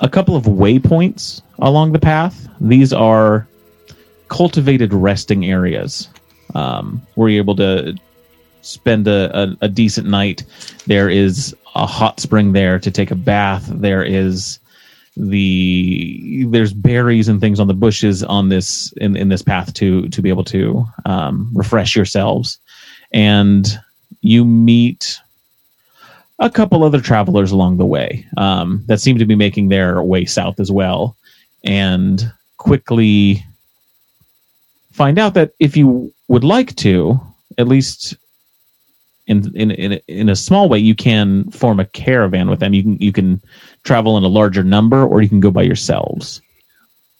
a 0.00 0.08
couple 0.08 0.34
of 0.36 0.44
waypoints 0.44 1.42
along 1.58 1.92
the 1.92 1.98
path. 1.98 2.48
These 2.60 2.92
are 2.92 3.46
cultivated 4.28 4.92
resting 4.92 5.44
areas 5.44 6.08
um 6.54 7.02
where 7.14 7.28
you're 7.28 7.42
able 7.42 7.56
to 7.56 7.94
spend 8.62 9.08
a, 9.08 9.42
a, 9.42 9.56
a 9.62 9.68
decent 9.68 10.06
night. 10.06 10.44
There 10.86 11.08
is 11.08 11.56
a 11.74 11.86
hot 11.86 12.20
spring 12.20 12.52
there 12.52 12.78
to 12.78 12.90
take 12.90 13.10
a 13.10 13.14
bath. 13.16 13.66
There 13.66 14.02
is 14.02 14.58
the 15.16 16.44
there's 16.48 16.72
berries 16.72 17.28
and 17.28 17.40
things 17.40 17.60
on 17.60 17.66
the 17.66 17.74
bushes 17.74 18.22
on 18.22 18.48
this 18.48 18.92
in, 18.92 19.16
in 19.16 19.28
this 19.28 19.42
path 19.42 19.74
to 19.74 20.08
to 20.08 20.22
be 20.22 20.28
able 20.28 20.44
to 20.44 20.84
um, 21.04 21.50
refresh 21.52 21.96
yourselves. 21.96 22.58
And 23.12 23.66
you 24.20 24.44
meet 24.44 25.18
a 26.38 26.50
couple 26.50 26.82
other 26.84 27.00
travelers 27.00 27.52
along 27.52 27.76
the 27.76 27.86
way 27.86 28.26
um, 28.36 28.82
that 28.86 29.00
seem 29.00 29.18
to 29.18 29.26
be 29.26 29.34
making 29.34 29.68
their 29.68 30.02
way 30.02 30.24
south 30.24 30.58
as 30.58 30.70
well 30.72 31.16
and 31.64 32.32
quickly 32.56 33.44
find 34.92 35.18
out 35.18 35.34
that 35.34 35.52
if 35.58 35.76
you 35.76 36.12
would 36.28 36.44
like 36.44 36.74
to 36.76 37.20
at 37.58 37.68
least 37.68 38.16
in 39.26 39.54
in 39.54 39.70
in 39.70 39.92
a, 39.92 40.00
in 40.08 40.28
a 40.28 40.36
small 40.36 40.68
way 40.68 40.78
you 40.78 40.94
can 40.94 41.50
form 41.50 41.78
a 41.78 41.86
caravan 41.86 42.50
with 42.50 42.60
them. 42.60 42.74
You 42.74 42.82
can 42.82 42.98
you 42.98 43.12
can 43.12 43.40
travel 43.84 44.16
in 44.16 44.24
a 44.24 44.28
larger 44.28 44.64
number 44.64 45.04
or 45.04 45.22
you 45.22 45.28
can 45.28 45.40
go 45.40 45.50
by 45.50 45.62
yourselves. 45.62 46.42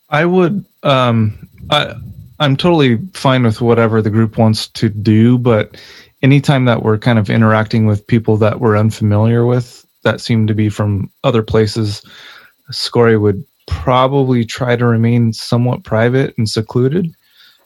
I 0.09 0.25
would 0.27 0.65
um 0.83 1.49
I 1.71 1.95
I'm 2.41 2.57
totally 2.57 2.99
fine 3.15 3.45
with 3.45 3.61
whatever 3.61 4.03
the 4.03 4.11
group 4.11 4.39
wants 4.39 4.69
to 4.69 4.89
do, 4.89 5.39
but 5.39 5.77
anytime 6.23 6.65
that 6.67 6.83
we're 6.83 6.99
kind 6.99 7.19
of 7.19 7.31
interacting 7.31 7.87
with 7.87 8.07
people 8.07 8.37
that 8.39 8.61
we're 8.61 8.77
unfamiliar 8.77 9.47
with 9.47 9.87
that 10.03 10.21
seem 10.21 10.47
to 10.47 10.55
be 10.55 10.69
from 10.69 11.11
other 11.25 11.43
places, 11.43 12.03
Scory 12.71 13.17
would 13.17 13.43
probably 13.67 14.45
try 14.45 14.77
to 14.77 14.87
remain 14.87 15.33
somewhat 15.33 15.85
private 15.85 16.35
and 16.37 16.49
secluded. 16.49 17.13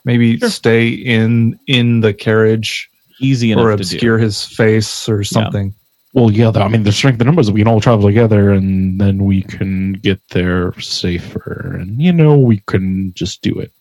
Maybe 0.05 0.39
Sure. 0.39 0.51
stay 0.51 0.89
in 0.89 1.59
in 1.67 2.01
the 2.01 2.13
carriage 2.13 2.91
easy 3.21 3.53
enough 3.53 3.65
or 3.65 3.71
to 3.71 3.77
do 3.77 3.83
obscure 3.83 4.19
his 4.19 4.45
face 4.45 5.09
or 5.09 5.25
something. 5.25 5.75
Well, 6.13 6.31
yeah, 6.31 6.53
I 6.55 6.69
mean, 6.69 6.85
the 6.85 6.93
strength 6.93 7.21
of 7.21 7.27
numbers, 7.27 7.51
we 7.51 7.61
can 7.61 7.69
all 7.69 7.81
travel 7.81 8.07
together 8.07 8.53
and 8.53 9.01
then 9.01 9.25
we 9.25 9.43
can 9.43 9.95
get 9.95 10.21
there 10.31 10.79
safer. 10.81 11.77
And, 11.81 12.01
you 12.01 12.13
know, 12.13 12.39
we 12.39 12.63
can 12.67 13.13
just 13.15 13.43
do 13.43 13.59
it. 13.59 13.73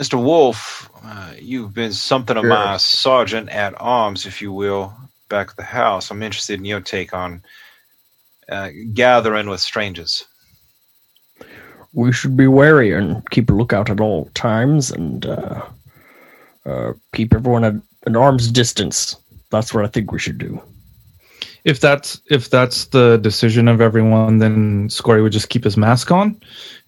Mr. 0.00 0.22
Wolf, 0.22 0.90
uh, 1.04 1.32
you've 1.40 1.72
been 1.72 1.92
something 1.92 2.36
of 2.36 2.42
Sure. 2.42 2.50
my 2.50 2.76
sergeant 2.76 3.48
at 3.48 3.74
arms, 3.80 4.26
if 4.26 4.42
you 4.42 4.52
will, 4.52 4.94
back 5.28 5.50
at 5.50 5.56
the 5.56 5.62
house. 5.62 6.10
I'm 6.10 6.22
interested 6.22 6.58
in 6.58 6.64
your 6.66 6.80
take 6.80 7.14
on 7.14 7.42
uh, 8.48 8.68
gathering 8.94 9.48
with 9.48 9.60
strangers. 9.60 10.24
we 11.92 12.12
should 12.12 12.36
be 12.36 12.46
wary 12.46 12.92
and 12.92 13.22
keep 13.30 13.48
a 13.48 13.54
lookout 13.54 13.88
at 13.88 14.00
all 14.00 14.26
times 14.34 14.90
and 14.90 15.24
uh, 15.24 15.62
uh, 16.66 16.92
keep 17.14 17.32
everyone 17.32 17.64
at 17.64 17.72
an 18.04 18.14
arm's 18.16 18.50
distance. 18.52 19.16
That's 19.50 19.72
what 19.72 19.82
I 19.84 19.88
think 19.88 20.12
we 20.12 20.18
should 20.18 20.36
do. 20.36 20.60
If 21.64 21.80
that's 21.80 22.20
if 22.30 22.50
that's 22.50 22.86
the 22.86 23.16
decision 23.16 23.66
of 23.66 23.80
everyone, 23.80 24.38
then 24.38 24.88
Scory 24.90 25.22
would 25.22 25.32
just 25.32 25.48
keep 25.48 25.64
his 25.64 25.76
mask 25.78 26.10
on 26.12 26.38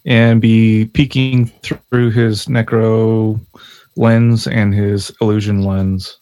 and 0.06 0.40
be 0.40 0.86
peeking 0.86 1.46
through 1.46 2.10
his 2.10 2.46
necro 2.46 3.40
lens 3.96 4.46
and 4.46 4.74
his 4.74 5.12
illusion 5.20 5.62
lens. 5.62 6.18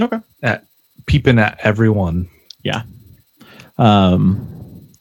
Okay. 0.00 0.18
At 0.42 0.64
peeping 1.06 1.38
at 1.38 1.58
everyone. 1.62 2.28
Yeah. 2.62 2.82
Um 3.78 4.46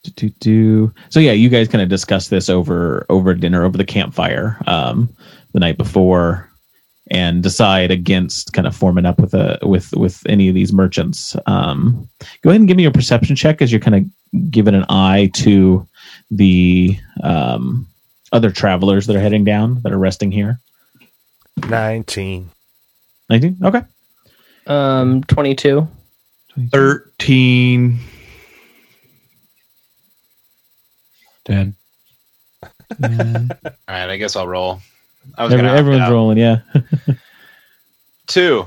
do, 0.04 0.12
do, 0.12 0.30
do. 0.40 0.94
so 1.10 1.20
yeah 1.20 1.34
you 1.34 1.50
guys 1.50 1.68
kind 1.68 1.82
of 1.82 1.90
discussed 1.90 2.30
this 2.30 2.50
over 2.50 3.06
over 3.10 3.34
dinner 3.34 3.66
over 3.66 3.78
the 3.78 3.84
campfire 3.84 4.58
um 4.66 5.14
the 5.54 5.60
night 5.60 5.78
before 5.78 6.50
and 7.12 7.44
decide 7.44 7.92
against 7.92 8.54
kind 8.54 8.66
of 8.66 8.76
forming 8.76 9.06
up 9.06 9.20
with 9.20 9.34
a 9.34 9.58
with 9.64 9.92
with 9.94 10.24
any 10.28 10.48
of 10.48 10.56
these 10.56 10.72
merchants 10.72 11.36
um 11.48 12.08
go 12.44 12.50
ahead 12.50 12.62
and 12.62 12.68
give 12.70 12.78
me 12.78 12.86
a 12.86 12.92
perception 12.92 13.36
check 13.36 13.62
as 13.62 13.72
you're 13.72 13.82
kind 13.82 13.96
of 13.96 14.52
giving 14.52 14.76
an 14.76 14.86
eye 14.88 15.30
to 15.34 15.86
the 16.32 16.98
um 17.24 17.86
other 18.32 18.52
travelers 18.52 19.08
that 19.08 19.16
are 19.16 19.20
heading 19.22 19.44
down 19.44 19.82
that 19.82 19.92
are 19.92 19.98
resting 20.00 20.32
here 20.32 20.60
Nineteen. 21.68 22.50
19? 23.30 23.58
Okay. 23.64 23.82
Um, 24.66 25.24
22. 25.26 25.88
13. 26.72 28.00
Dan. 31.46 31.76
All 33.04 33.08
right, 33.10 34.10
I 34.10 34.18
guess 34.18 34.36
I'll 34.36 34.48
roll. 34.48 34.80
I 35.38 35.44
was 35.44 35.54
Every- 35.54 35.66
gonna 35.66 35.78
everyone's 35.78 36.10
rolling, 36.12 36.38
yeah. 36.38 36.60
two. 38.28 38.66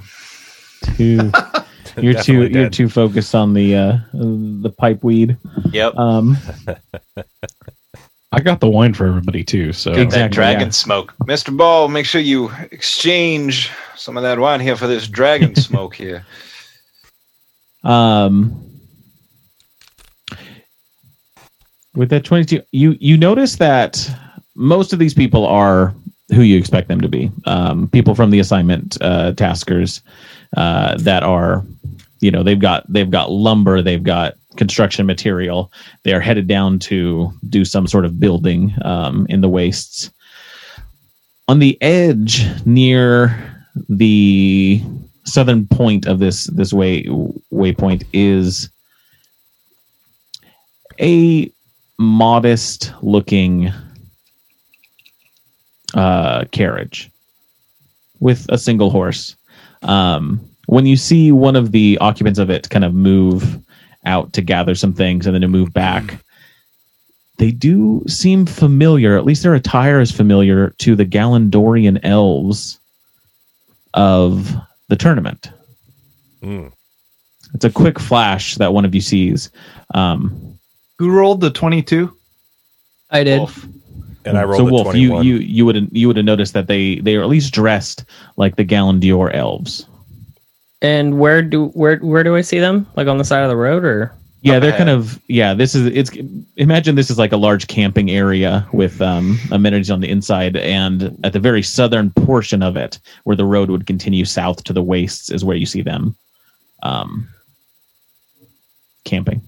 Two. 0.96 1.16
You're 1.96 2.14
too 2.14 2.40
Definitely 2.48 2.60
you're 2.60 2.70
too 2.70 2.88
focused 2.88 3.34
on 3.34 3.52
the 3.52 3.76
uh 3.76 3.98
the 4.14 4.70
pipe 4.70 5.04
weed. 5.04 5.36
Yep. 5.72 5.94
Um 5.96 6.38
I 8.34 8.40
got 8.40 8.60
the 8.60 8.68
wine 8.68 8.94
for 8.94 9.06
everybody 9.06 9.44
too. 9.44 9.72
So 9.72 9.92
Exactly. 9.92 10.18
that 10.18 10.32
dragon 10.32 10.68
yeah. 10.68 10.70
smoke, 10.70 11.14
Mister 11.26 11.52
Ball. 11.52 11.88
Make 11.88 12.06
sure 12.06 12.20
you 12.20 12.50
exchange 12.70 13.70
some 13.94 14.16
of 14.16 14.22
that 14.22 14.38
wine 14.38 14.60
here 14.60 14.74
for 14.76 14.86
this 14.86 15.06
dragon 15.06 15.54
smoke 15.68 15.94
here. 15.94 16.24
um 17.84 18.54
with 21.94 22.08
that 22.10 22.24
22 22.24 22.62
you 22.70 22.96
you 23.00 23.16
notice 23.16 23.56
that 23.56 24.08
most 24.54 24.92
of 24.92 24.98
these 25.00 25.12
people 25.14 25.44
are 25.46 25.92
who 26.30 26.42
you 26.42 26.56
expect 26.56 26.86
them 26.88 27.00
to 27.00 27.08
be 27.08 27.30
um 27.46 27.88
people 27.88 28.14
from 28.14 28.30
the 28.30 28.38
assignment 28.38 28.96
uh 29.02 29.32
taskers 29.32 30.00
uh 30.56 30.96
that 30.98 31.22
are 31.24 31.64
you 32.20 32.30
know 32.30 32.42
they've 32.44 32.60
got 32.60 32.84
they've 32.90 33.10
got 33.10 33.30
lumber 33.32 33.82
they've 33.82 34.04
got 34.04 34.34
construction 34.56 35.06
material. 35.06 35.72
They 36.04 36.12
are 36.12 36.20
headed 36.20 36.46
down 36.46 36.78
to 36.80 37.32
do 37.48 37.64
some 37.64 37.86
sort 37.86 38.04
of 38.04 38.20
building 38.20 38.74
um 38.84 39.26
in 39.28 39.40
the 39.40 39.48
wastes. 39.48 40.10
On 41.48 41.58
the 41.58 41.80
edge 41.82 42.46
near 42.66 43.64
the 43.88 44.82
southern 45.24 45.66
point 45.66 46.06
of 46.06 46.18
this 46.18 46.44
this 46.44 46.72
way 46.72 47.04
waypoint 47.52 48.04
is 48.12 48.68
a 51.00 51.50
modest 51.98 52.92
looking 53.02 53.72
uh 55.94 56.44
carriage 56.50 57.10
with 58.20 58.46
a 58.48 58.58
single 58.58 58.90
horse. 58.90 59.36
Um 59.82 60.40
when 60.66 60.86
you 60.86 60.96
see 60.96 61.32
one 61.32 61.56
of 61.56 61.72
the 61.72 61.98
occupants 62.00 62.38
of 62.38 62.48
it 62.50 62.70
kind 62.70 62.84
of 62.84 62.94
move 62.94 63.60
out 64.04 64.32
to 64.32 64.42
gather 64.42 64.74
some 64.74 64.92
things 64.92 65.26
and 65.26 65.34
then 65.34 65.42
to 65.42 65.48
move 65.48 65.72
back 65.72 66.18
they 67.38 67.50
do 67.50 68.02
seem 68.06 68.46
familiar 68.46 69.16
at 69.16 69.24
least 69.24 69.42
their 69.42 69.54
attire 69.54 70.00
is 70.00 70.10
familiar 70.12 70.70
to 70.78 70.94
the 70.94 71.06
Galandorian 71.06 71.98
elves 72.02 72.78
of 73.94 74.54
the 74.88 74.96
tournament 74.96 75.50
Mm. 76.42 76.72
it's 77.54 77.64
a 77.64 77.70
quick 77.70 78.00
flash 78.00 78.56
that 78.56 78.74
one 78.74 78.84
of 78.84 78.96
you 78.96 79.00
sees. 79.00 79.48
Um, 79.94 80.58
Who 80.98 81.12
rolled 81.12 81.40
the 81.40 81.50
22? 81.50 82.12
I 83.10 83.22
did. 83.22 83.38
Wolf. 83.38 83.64
And 84.24 84.36
I 84.36 84.42
rolled 84.42 84.56
so 84.56 84.66
a 84.66 84.70
Wolf, 84.72 84.96
you 84.96 85.10
21. 85.10 85.24
you 85.24 85.36
you 85.36 85.64
would 85.64 85.88
you 85.92 86.08
would 86.08 86.16
have 86.16 86.26
noticed 86.26 86.52
that 86.54 86.66
they 86.66 86.96
they 86.96 87.14
are 87.14 87.22
at 87.22 87.28
least 87.28 87.54
dressed 87.54 88.04
like 88.36 88.56
the 88.56 88.64
Galandior 88.64 89.32
elves. 89.32 89.86
And 90.82 91.18
where 91.18 91.42
do 91.42 91.68
where 91.68 91.96
where 91.98 92.24
do 92.24 92.36
I 92.36 92.40
see 92.40 92.58
them? 92.58 92.86
Like 92.96 93.06
on 93.06 93.16
the 93.16 93.24
side 93.24 93.42
of 93.42 93.48
the 93.48 93.56
road 93.56 93.84
or? 93.84 94.12
Yeah, 94.44 94.58
they're 94.58 94.76
kind 94.76 94.90
of 94.90 95.22
yeah. 95.28 95.54
This 95.54 95.76
is 95.76 95.86
it's 95.86 96.10
imagine 96.56 96.96
this 96.96 97.10
is 97.10 97.18
like 97.18 97.30
a 97.30 97.36
large 97.36 97.68
camping 97.68 98.10
area 98.10 98.66
with 98.72 99.00
um, 99.00 99.38
amenities 99.52 99.88
on 99.88 100.00
the 100.00 100.10
inside, 100.10 100.56
and 100.56 101.16
at 101.22 101.32
the 101.32 101.38
very 101.38 101.62
southern 101.62 102.10
portion 102.10 102.60
of 102.60 102.76
it, 102.76 102.98
where 103.22 103.36
the 103.36 103.44
road 103.44 103.70
would 103.70 103.86
continue 103.86 104.24
south 104.24 104.64
to 104.64 104.72
the 104.72 104.82
wastes, 104.82 105.30
is 105.30 105.44
where 105.44 105.56
you 105.56 105.64
see 105.64 105.80
them 105.80 106.16
um, 106.82 107.28
camping. 109.04 109.40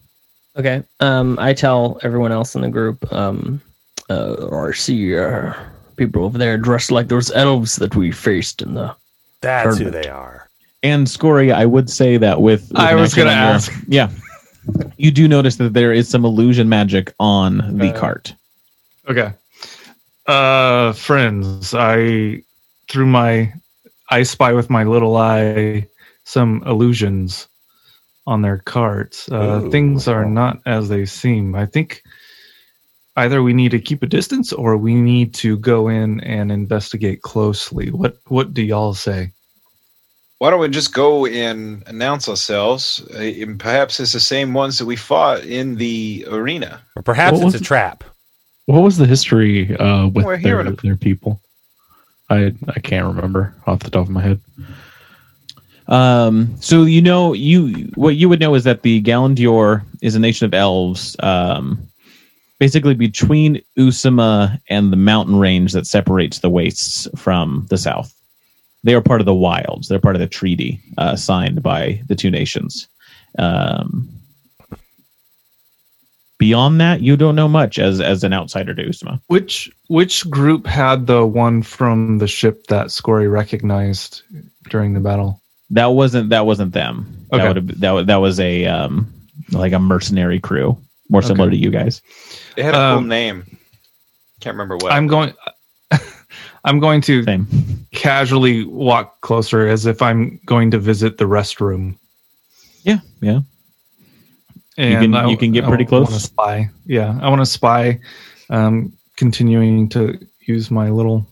Okay. 0.56 0.84
Um, 1.00 1.40
I 1.40 1.54
tell 1.54 1.98
everyone 2.02 2.30
else 2.30 2.54
in 2.54 2.62
the 2.62 2.68
group. 2.68 3.12
Um, 3.12 3.60
uh, 4.08 4.48
I 4.56 4.70
see 4.70 5.18
uh, 5.18 5.54
people 5.96 6.24
over 6.24 6.38
there 6.38 6.56
dressed 6.56 6.92
like 6.92 7.08
those 7.08 7.32
elves 7.32 7.76
that 7.76 7.96
we 7.96 8.12
faced 8.12 8.62
in 8.62 8.74
the. 8.74 8.94
That's 9.40 9.76
who 9.78 9.90
they 9.90 10.08
are. 10.08 10.43
And 10.84 11.08
Scoria, 11.08 11.56
I 11.56 11.64
would 11.64 11.88
say 11.88 12.18
that 12.18 12.42
with, 12.42 12.68
with 12.70 12.78
I 12.78 12.94
was 12.94 13.14
gonna 13.14 13.30
ask. 13.30 13.72
yeah, 13.88 14.10
you 14.98 15.10
do 15.10 15.26
notice 15.26 15.56
that 15.56 15.72
there 15.72 15.94
is 15.94 16.08
some 16.08 16.26
illusion 16.26 16.68
magic 16.68 17.14
on 17.18 17.78
the 17.78 17.88
Uh, 17.88 17.98
cart. 17.98 18.34
Okay. 19.08 19.32
Uh, 20.26 20.92
friends, 20.92 21.74
I 21.74 22.42
through 22.88 23.06
my 23.06 23.52
I 24.10 24.22
spy 24.24 24.52
with 24.52 24.68
my 24.68 24.84
little 24.84 25.16
eye 25.16 25.88
some 26.24 26.62
illusions 26.66 27.48
on 28.26 28.42
their 28.42 28.58
carts. 28.58 29.30
Uh, 29.32 29.66
things 29.70 30.06
are 30.06 30.24
not 30.26 30.60
as 30.66 30.88
they 30.90 31.06
seem. 31.06 31.54
I 31.54 31.64
think 31.66 32.02
either 33.16 33.42
we 33.42 33.54
need 33.54 33.70
to 33.70 33.80
keep 33.80 34.02
a 34.02 34.06
distance 34.06 34.52
or 34.52 34.76
we 34.76 34.94
need 34.94 35.32
to 35.34 35.56
go 35.58 35.88
in 35.88 36.20
and 36.20 36.52
investigate 36.52 37.22
closely. 37.22 37.90
What 37.90 38.18
What 38.28 38.52
do 38.52 38.62
y'all 38.62 38.92
say? 38.92 39.32
Why 40.44 40.50
don't 40.50 40.60
we 40.60 40.68
just 40.68 40.92
go 40.92 41.24
and 41.24 41.82
announce 41.86 42.28
ourselves? 42.28 43.02
Uh, 43.14 43.18
and 43.20 43.58
perhaps 43.58 43.98
it's 43.98 44.12
the 44.12 44.20
same 44.20 44.52
ones 44.52 44.78
that 44.78 44.84
we 44.84 44.94
fought 44.94 45.42
in 45.42 45.76
the 45.76 46.26
arena. 46.30 46.82
Or 46.96 47.02
perhaps 47.02 47.38
What 47.38 47.46
it's 47.46 47.54
a 47.54 47.58
it? 47.60 47.64
trap. 47.64 48.04
what 48.66 48.80
was 48.82 48.98
the 48.98 49.06
history 49.06 49.74
uh, 49.78 50.08
with 50.08 50.26
We're 50.26 50.36
their, 50.36 50.60
a- 50.60 50.72
their 50.72 50.96
people? 50.96 51.40
I 52.28 52.52
I 52.68 52.80
can't 52.80 53.06
remember 53.06 53.54
off 53.66 53.78
the 53.78 53.88
top 53.90 54.02
of 54.02 54.10
my 54.10 54.20
head. 54.20 54.38
Um, 55.88 56.54
so 56.60 56.84
you 56.84 57.00
know, 57.00 57.32
you 57.32 57.90
what 57.94 58.16
you 58.16 58.28
would 58.28 58.40
know 58.40 58.54
is 58.54 58.64
that 58.64 58.82
the 58.82 59.00
Galandior 59.02 59.82
is 60.02 60.14
a 60.14 60.20
nation 60.20 60.44
of 60.44 60.52
elves, 60.52 61.16
um, 61.20 61.78
basically 62.60 62.94
between 62.94 63.62
Usama 63.78 64.60
and 64.68 64.92
the 64.92 64.98
mountain 64.98 65.36
range 65.38 65.72
that 65.72 65.86
separates 65.86 66.40
the 66.40 66.50
wastes 66.50 67.08
from 67.16 67.66
the 67.70 67.78
south. 67.78 68.14
They 68.84 68.94
are 68.94 69.00
part 69.00 69.20
of 69.20 69.24
the 69.26 69.34
wilds. 69.34 69.88
They're 69.88 69.98
part 69.98 70.14
of 70.14 70.20
the 70.20 70.26
treaty 70.28 70.78
uh, 70.98 71.16
signed 71.16 71.62
by 71.62 72.02
the 72.06 72.14
two 72.14 72.30
nations. 72.30 72.86
Um, 73.38 74.08
beyond 76.38 76.80
that, 76.80 77.00
you 77.00 77.16
don't 77.16 77.34
know 77.34 77.48
much 77.48 77.78
as 77.78 78.00
as 78.00 78.24
an 78.24 78.32
outsider 78.32 78.74
to 78.74 78.82
Usama. 78.84 79.20
Which 79.28 79.70
Which 79.88 80.28
group 80.30 80.66
had 80.66 81.06
the 81.06 81.26
one 81.26 81.62
from 81.62 82.18
the 82.18 82.26
ship 82.28 82.66
that 82.68 82.90
Scory 82.90 83.28
recognized 83.28 84.22
during 84.68 84.94
the 84.94 85.00
battle? 85.00 85.40
That 85.70 85.86
wasn't 85.86 86.30
that 86.30 86.46
wasn't 86.46 86.72
them. 86.72 87.26
Okay. 87.32 87.42
That 87.42 87.48
would 87.48 87.56
have 87.56 87.80
that 87.80 88.06
that 88.06 88.16
was 88.16 88.38
a 88.38 88.66
um 88.66 89.10
like 89.50 89.72
a 89.72 89.78
mercenary 89.78 90.40
crew, 90.40 90.76
more 91.08 91.22
similar 91.22 91.48
Okay. 91.48 91.56
to 91.56 91.62
you 91.62 91.70
guys. 91.70 92.02
They 92.56 92.62
had 92.62 92.74
a 92.74 92.76
cool 92.76 92.98
Um, 92.98 93.08
name. 93.08 93.44
Can't 94.40 94.54
remember 94.54 94.76
what. 94.76 94.92
I'm 94.92 95.06
going. 95.06 95.32
I'm 96.64 96.80
going 96.80 97.00
to 97.02 97.22
Same. 97.24 97.46
casually 97.92 98.64
walk 98.64 99.20
closer 99.20 99.66
as 99.68 99.84
if 99.86 100.00
I'm 100.00 100.40
going 100.46 100.70
to 100.70 100.78
visit 100.78 101.18
the 101.18 101.24
restroom. 101.24 101.96
Yeah, 102.82 102.98
yeah. 103.20 103.40
And 104.76 105.00
can- 105.02 105.14
I- 105.14 105.28
you 105.28 105.36
can 105.36 105.52
get 105.52 105.64
I 105.64 105.68
pretty 105.68 105.84
close? 105.84 106.08
wanna 106.08 106.20
spy. 106.20 106.70
Yeah, 106.86 107.18
I 107.20 107.28
want 107.28 107.40
to 107.42 107.46
spy. 107.46 108.00
Um, 108.50 108.92
continuing 109.16 109.88
to 109.90 110.18
use 110.46 110.70
my 110.70 110.90
little 110.90 111.26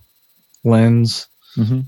lens. 0.65 1.27
hmm 1.55 1.81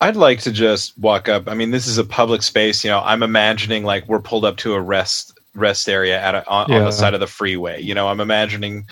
I'd 0.00 0.16
like 0.16 0.40
to 0.40 0.50
just 0.50 0.98
walk 0.98 1.28
up. 1.28 1.48
I 1.48 1.54
mean, 1.54 1.70
this 1.70 1.86
is 1.86 1.96
a 1.96 2.02
public 2.04 2.42
space. 2.42 2.82
You 2.82 2.90
know, 2.90 3.00
I'm 3.04 3.22
imagining 3.22 3.84
like 3.84 4.08
we're 4.08 4.18
pulled 4.20 4.44
up 4.44 4.56
to 4.58 4.74
a 4.74 4.80
rest 4.80 5.38
rest 5.54 5.88
area 5.88 6.20
at 6.20 6.34
a, 6.34 6.48
on, 6.48 6.72
on 6.72 6.84
the 6.84 6.90
side 6.90 7.14
of 7.14 7.20
the 7.20 7.26
freeway. 7.28 7.80
You 7.80 7.94
know, 7.94 8.08
I'm 8.08 8.18
imagining 8.20 8.86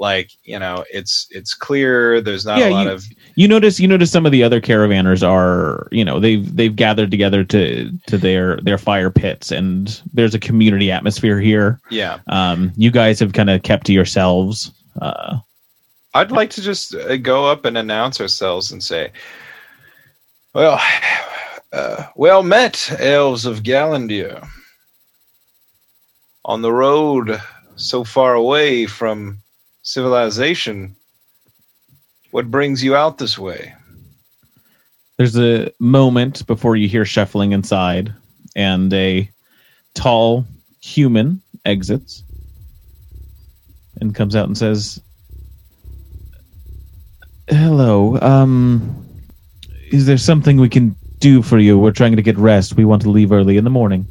like 0.00 0.30
you 0.44 0.58
know 0.58 0.84
it's 0.90 1.26
it's 1.30 1.54
clear. 1.54 2.20
There's 2.20 2.44
not 2.46 2.58
Yeah, 2.58 2.68
a 2.68 2.70
lot 2.70 2.86
you- 2.86 2.92
of 2.92 3.04
You 3.34 3.48
notice 3.48 3.78
you 3.80 3.88
notice 3.88 4.10
some 4.10 4.26
of 4.26 4.32
the 4.32 4.42
other 4.42 4.60
caravanners 4.60 5.26
are 5.26 5.88
you 5.90 6.04
know 6.04 6.20
they've 6.20 6.54
they've 6.56 6.74
gathered 6.76 7.10
together 7.10 7.44
to 7.44 7.90
to 8.06 8.16
their 8.18 8.56
their 8.58 8.78
fire 8.78 9.10
pits 9.10 9.50
and 9.50 10.00
there's 10.12 10.34
a 10.34 10.38
community 10.38 10.90
atmosphere 10.90 11.40
here. 11.40 11.80
yeah. 11.90 12.18
Um, 12.28 12.72
you 12.76 12.90
guys 12.90 13.18
have 13.20 13.32
kind 13.32 13.50
of 13.50 13.62
kept 13.62 13.86
to 13.86 13.92
yourselves. 13.92 14.70
Uh, 15.02 15.38
I'd 16.14 16.30
like 16.32 16.50
to 16.50 16.62
just 16.62 16.94
uh, 16.94 17.16
go 17.18 17.46
up 17.46 17.64
and 17.64 17.76
announce 17.78 18.20
ourselves 18.20 18.72
and 18.72 18.82
say, 18.82 19.12
"Well, 20.54 20.80
uh, 21.72 22.04
well 22.16 22.42
met, 22.42 22.90
elves 22.98 23.44
of 23.46 23.62
Galandir. 23.62 24.46
On 26.44 26.62
the 26.62 26.72
road 26.72 27.40
so 27.76 28.04
far 28.04 28.34
away 28.34 28.86
from 28.86 29.38
civilization, 29.88 30.94
what 32.30 32.50
brings 32.50 32.84
you 32.84 32.94
out 32.94 33.18
this 33.18 33.38
way?" 33.38 33.74
there's 35.18 35.36
a 35.36 35.70
moment 35.80 36.46
before 36.46 36.76
you 36.76 36.88
hear 36.88 37.04
shuffling 37.04 37.52
inside 37.52 38.14
and 38.56 38.92
a 38.94 39.28
tall 39.94 40.46
human 40.80 41.42
exits 41.64 42.22
and 44.00 44.14
comes 44.14 44.36
out 44.36 44.46
and 44.46 44.56
says 44.56 45.00
hello. 47.48 48.18
Um, 48.20 49.06
is 49.90 50.06
there 50.06 50.18
something 50.18 50.58
we 50.58 50.68
can 50.68 50.94
do 51.18 51.42
for 51.42 51.58
you? 51.58 51.76
We're 51.76 51.90
trying 51.90 52.14
to 52.14 52.22
get 52.22 52.38
rest. 52.38 52.76
We 52.76 52.84
want 52.84 53.02
to 53.02 53.10
leave 53.10 53.32
early 53.32 53.56
in 53.56 53.64
the 53.64 53.70
morning. 53.70 54.06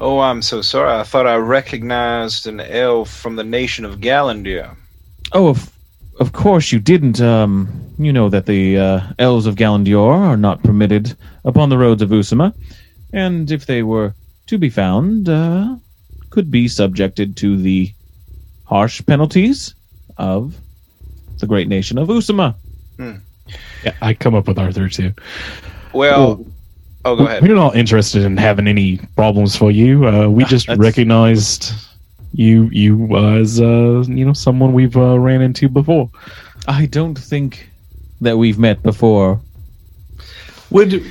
Oh, 0.00 0.18
I'm 0.18 0.40
so 0.40 0.62
sorry. 0.62 0.90
I 0.98 1.02
thought 1.02 1.26
I 1.26 1.36
recognized 1.36 2.46
an 2.46 2.58
elf 2.58 3.10
from 3.10 3.36
the 3.36 3.44
nation 3.44 3.84
of 3.84 4.00
Gallendale. 4.00 4.74
Oh, 5.32 5.48
of, 5.48 5.70
of 6.18 6.32
course 6.32 6.72
you 6.72 6.80
didn't. 6.80 7.20
Um, 7.20 7.68
you 7.98 8.10
know 8.10 8.30
that 8.30 8.46
the 8.46 8.78
uh, 8.78 9.00
elves 9.18 9.44
of 9.44 9.56
Gallendale 9.56 10.10
are 10.10 10.38
not 10.38 10.62
permitted 10.62 11.14
upon 11.44 11.68
the 11.68 11.76
roads 11.76 12.00
of 12.00 12.08
Usama, 12.08 12.54
and 13.12 13.50
if 13.50 13.66
they 13.66 13.82
were 13.82 14.14
to 14.46 14.56
be 14.56 14.70
found, 14.70 15.28
uh, 15.28 15.76
could 16.30 16.50
be 16.50 16.66
subjected 16.66 17.36
to 17.36 17.58
the 17.58 17.92
harsh 18.64 19.04
penalties 19.04 19.74
of 20.16 20.56
the 21.40 21.46
great 21.46 21.68
nation 21.68 21.98
of 21.98 22.08
Usama. 22.08 22.54
Yeah, 23.84 23.92
I 24.00 24.14
come 24.14 24.34
up 24.34 24.48
with 24.48 24.58
Arthur 24.58 24.88
too. 24.88 25.12
Well, 25.92 26.46
oh, 27.04 27.16
go 27.16 27.26
ahead. 27.26 27.42
We're 27.42 27.54
not 27.54 27.76
interested 27.76 28.22
in 28.24 28.36
having 28.36 28.66
any 28.68 28.98
problems 29.16 29.56
for 29.56 29.70
you. 29.70 30.06
Uh, 30.06 30.28
we 30.28 30.44
just 30.56 30.68
recognized 30.68 31.72
you 32.32 32.68
you 32.72 33.08
uh, 33.16 33.34
as 33.40 33.60
uh, 33.60 34.04
you 34.06 34.24
know 34.24 34.32
someone 34.32 34.72
we've 34.72 34.96
uh, 34.96 35.18
ran 35.18 35.42
into 35.42 35.68
before. 35.68 36.10
I 36.68 36.86
don't 36.86 37.18
think 37.18 37.68
that 38.20 38.36
we've 38.38 38.58
met 38.58 38.82
before. 38.82 39.40
Would 40.70 41.04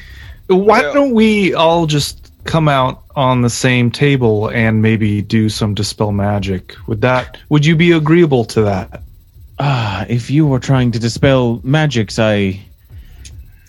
why 0.47 0.81
Well- 0.81 0.93
don't 0.93 1.13
we 1.13 1.53
all 1.53 1.85
just 1.85 2.31
come 2.45 2.67
out 2.69 3.03
on 3.15 3.41
the 3.41 3.49
same 3.49 3.91
table 3.91 4.47
and 4.47 4.81
maybe 4.81 5.21
do 5.21 5.49
some 5.49 5.73
dispel 5.73 6.11
magic? 6.11 6.75
Would 6.87 7.01
that 7.01 7.37
would 7.49 7.65
you 7.65 7.75
be 7.75 7.91
agreeable 7.91 8.45
to 8.45 8.61
that? 8.61 9.03
Ah, 9.59 10.05
if 10.07 10.31
you 10.31 10.47
were 10.47 10.59
trying 10.59 10.91
to 10.91 10.99
dispel 10.99 11.59
magics, 11.65 12.17
I 12.17 12.61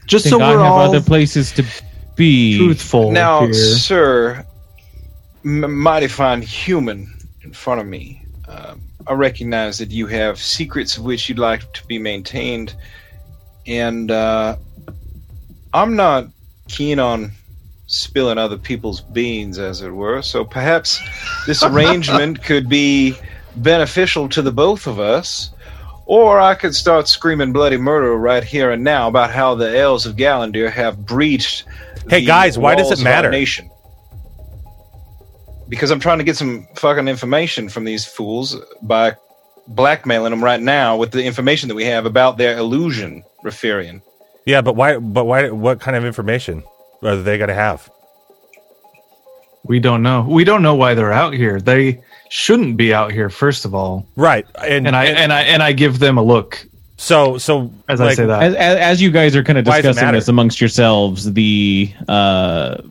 Just 0.06 0.24
think 0.26 0.35
so 0.37 0.40
I 0.40 0.52
we're 0.54 0.62
have 0.62 0.72
all 0.72 0.78
other 0.83 1.00
places 1.00 1.50
to 1.52 1.64
be. 2.20 2.59
truthful 2.59 3.11
Now, 3.11 3.46
here. 3.46 3.52
sir, 3.54 4.46
m- 5.44 5.78
mighty 5.78 6.09
fine 6.09 6.42
human 6.42 7.12
in 7.42 7.52
front 7.52 7.80
of 7.80 7.87
me. 7.87 8.24
Um, 8.46 8.83
I 9.06 9.14
recognize 9.14 9.78
that 9.78 9.90
you 9.90 10.06
have 10.06 10.38
secrets 10.38 10.96
of 10.96 11.04
which 11.04 11.28
you'd 11.28 11.38
like 11.38 11.72
to 11.72 11.87
be 11.87 11.98
maintained, 11.98 12.74
and 13.66 14.11
uh, 14.11 14.56
I'm 15.72 15.96
not 15.96 16.26
keen 16.68 16.98
on 16.98 17.33
spilling 17.87 18.38
other 18.38 18.56
people's 18.59 19.00
beans, 19.00 19.59
as 19.59 19.83
it 19.83 19.90
were. 19.90 20.22
So 20.22 20.44
perhaps 20.44 21.00
this 21.46 21.62
arrangement 21.70 22.42
could 22.42 22.68
be 22.68 23.16
beneficial 23.56 24.28
to 24.30 24.42
the 24.42 24.52
both 24.52 24.87
of 24.87 25.00
us. 25.00 25.50
Or 26.06 26.40
I 26.40 26.56
could 26.56 26.74
start 26.74 27.06
screaming 27.06 27.52
bloody 27.52 27.76
murder 27.76 28.16
right 28.16 28.42
here 28.42 28.72
and 28.72 28.83
now 28.83 29.06
about 29.06 29.30
how 29.30 29.54
the 29.54 29.78
elves 29.78 30.06
of 30.06 30.16
Gallendale 30.16 30.70
have 30.70 31.06
breached. 31.06 31.64
Hey, 32.08 32.24
guys, 32.24 32.58
why 32.58 32.74
does 32.74 32.86
it 32.86 32.90
walls 32.90 33.00
of 33.00 33.06
our 33.06 33.12
matter? 33.12 33.30
Nation. 33.30 33.70
Because 35.68 35.90
I'm 35.90 36.00
trying 36.00 36.18
to 36.18 36.24
get 36.24 36.36
some 36.36 36.66
fucking 36.76 37.06
information 37.06 37.68
from 37.68 37.84
these 37.84 38.04
fools 38.04 38.56
by 38.82 39.14
blackmailing 39.68 40.30
them 40.30 40.42
right 40.42 40.60
now 40.60 40.96
with 40.96 41.12
the 41.12 41.24
information 41.24 41.68
that 41.68 41.76
we 41.76 41.84
have 41.84 42.06
about 42.06 42.38
their 42.38 42.58
illusion, 42.58 43.22
Rafirian. 43.44 44.02
Yeah, 44.46 44.62
but 44.62 44.74
why? 44.74 44.98
But 44.98 45.26
why? 45.26 45.50
What 45.50 45.80
kind 45.80 45.96
of 45.96 46.04
information 46.04 46.64
are 47.02 47.16
they 47.16 47.38
going 47.38 47.48
to 47.48 47.54
have? 47.54 47.88
we 49.64 49.78
don't 49.78 50.02
know. 50.02 50.26
We 50.28 50.44
don't 50.44 50.62
know 50.62 50.74
why 50.74 50.94
they're 50.94 51.12
out 51.12 51.34
here. 51.34 51.60
They 51.60 52.02
shouldn't 52.28 52.76
be 52.76 52.94
out 52.94 53.12
here 53.12 53.28
first 53.28 53.64
of 53.64 53.74
all. 53.74 54.06
Right, 54.16 54.46
and 54.58 54.86
And 54.86 54.96
I 54.96 55.04
and 55.06 55.32
I 55.32 55.42
and 55.42 55.62
I 55.62 55.72
give 55.72 55.98
them 55.98 56.18
a 56.18 56.22
look 56.22 56.66
so 57.00 57.38
so 57.38 57.72
as 57.88 57.98
I 57.98 58.12
say 58.12 58.26
that. 58.26 58.42
As, 58.42 58.54
as, 58.54 58.76
as 58.76 59.02
you 59.02 59.10
guys 59.10 59.34
are 59.34 59.42
kind 59.42 59.58
of 59.58 59.66
Why 59.66 59.80
does 59.80 59.86
it 59.86 60.00
discussing 60.00 60.14
this 60.14 60.28
amongst 60.28 60.60
yourselves, 60.60 61.32
the 61.32 61.90
uh, 62.06 62.82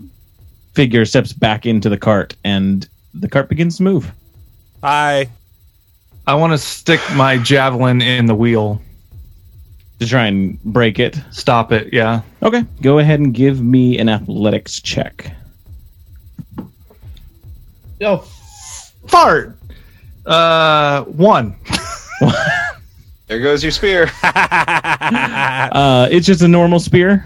figure 0.73 1.05
steps 1.05 1.31
back 1.31 1.67
into 1.67 1.89
the 1.89 1.97
cart, 1.97 2.35
and 2.43 2.89
the 3.13 3.29
cart 3.29 3.49
begins 3.49 3.77
to 3.77 3.83
move. 3.83 4.11
I 4.81 5.29
I 6.25 6.33
want 6.33 6.53
to 6.53 6.57
stick 6.57 6.99
my 7.13 7.37
javelin 7.37 8.01
in 8.01 8.25
the 8.25 8.35
wheel. 8.35 8.81
To 9.99 10.07
try 10.07 10.25
and 10.25 10.59
break 10.63 10.97
it. 10.97 11.19
Stop 11.29 11.71
it. 11.71 11.93
Yeah. 11.93 12.21
Okay, 12.41 12.63
go 12.81 12.99
ahead 12.99 13.19
and 13.19 13.33
give 13.33 13.61
me 13.61 13.99
an 13.99 14.09
athletics 14.09 14.81
check. 14.81 15.35
Oh, 18.01 18.17
fart. 19.07 19.55
Uh, 20.25 21.03
one. 21.03 21.55
There 23.29 23.39
goes 23.39 23.63
your 23.63 23.71
spear. 23.71 24.11
Uh, 25.11 26.07
it's 26.11 26.25
just 26.25 26.41
a 26.41 26.47
normal 26.47 26.79
spear. 26.79 27.25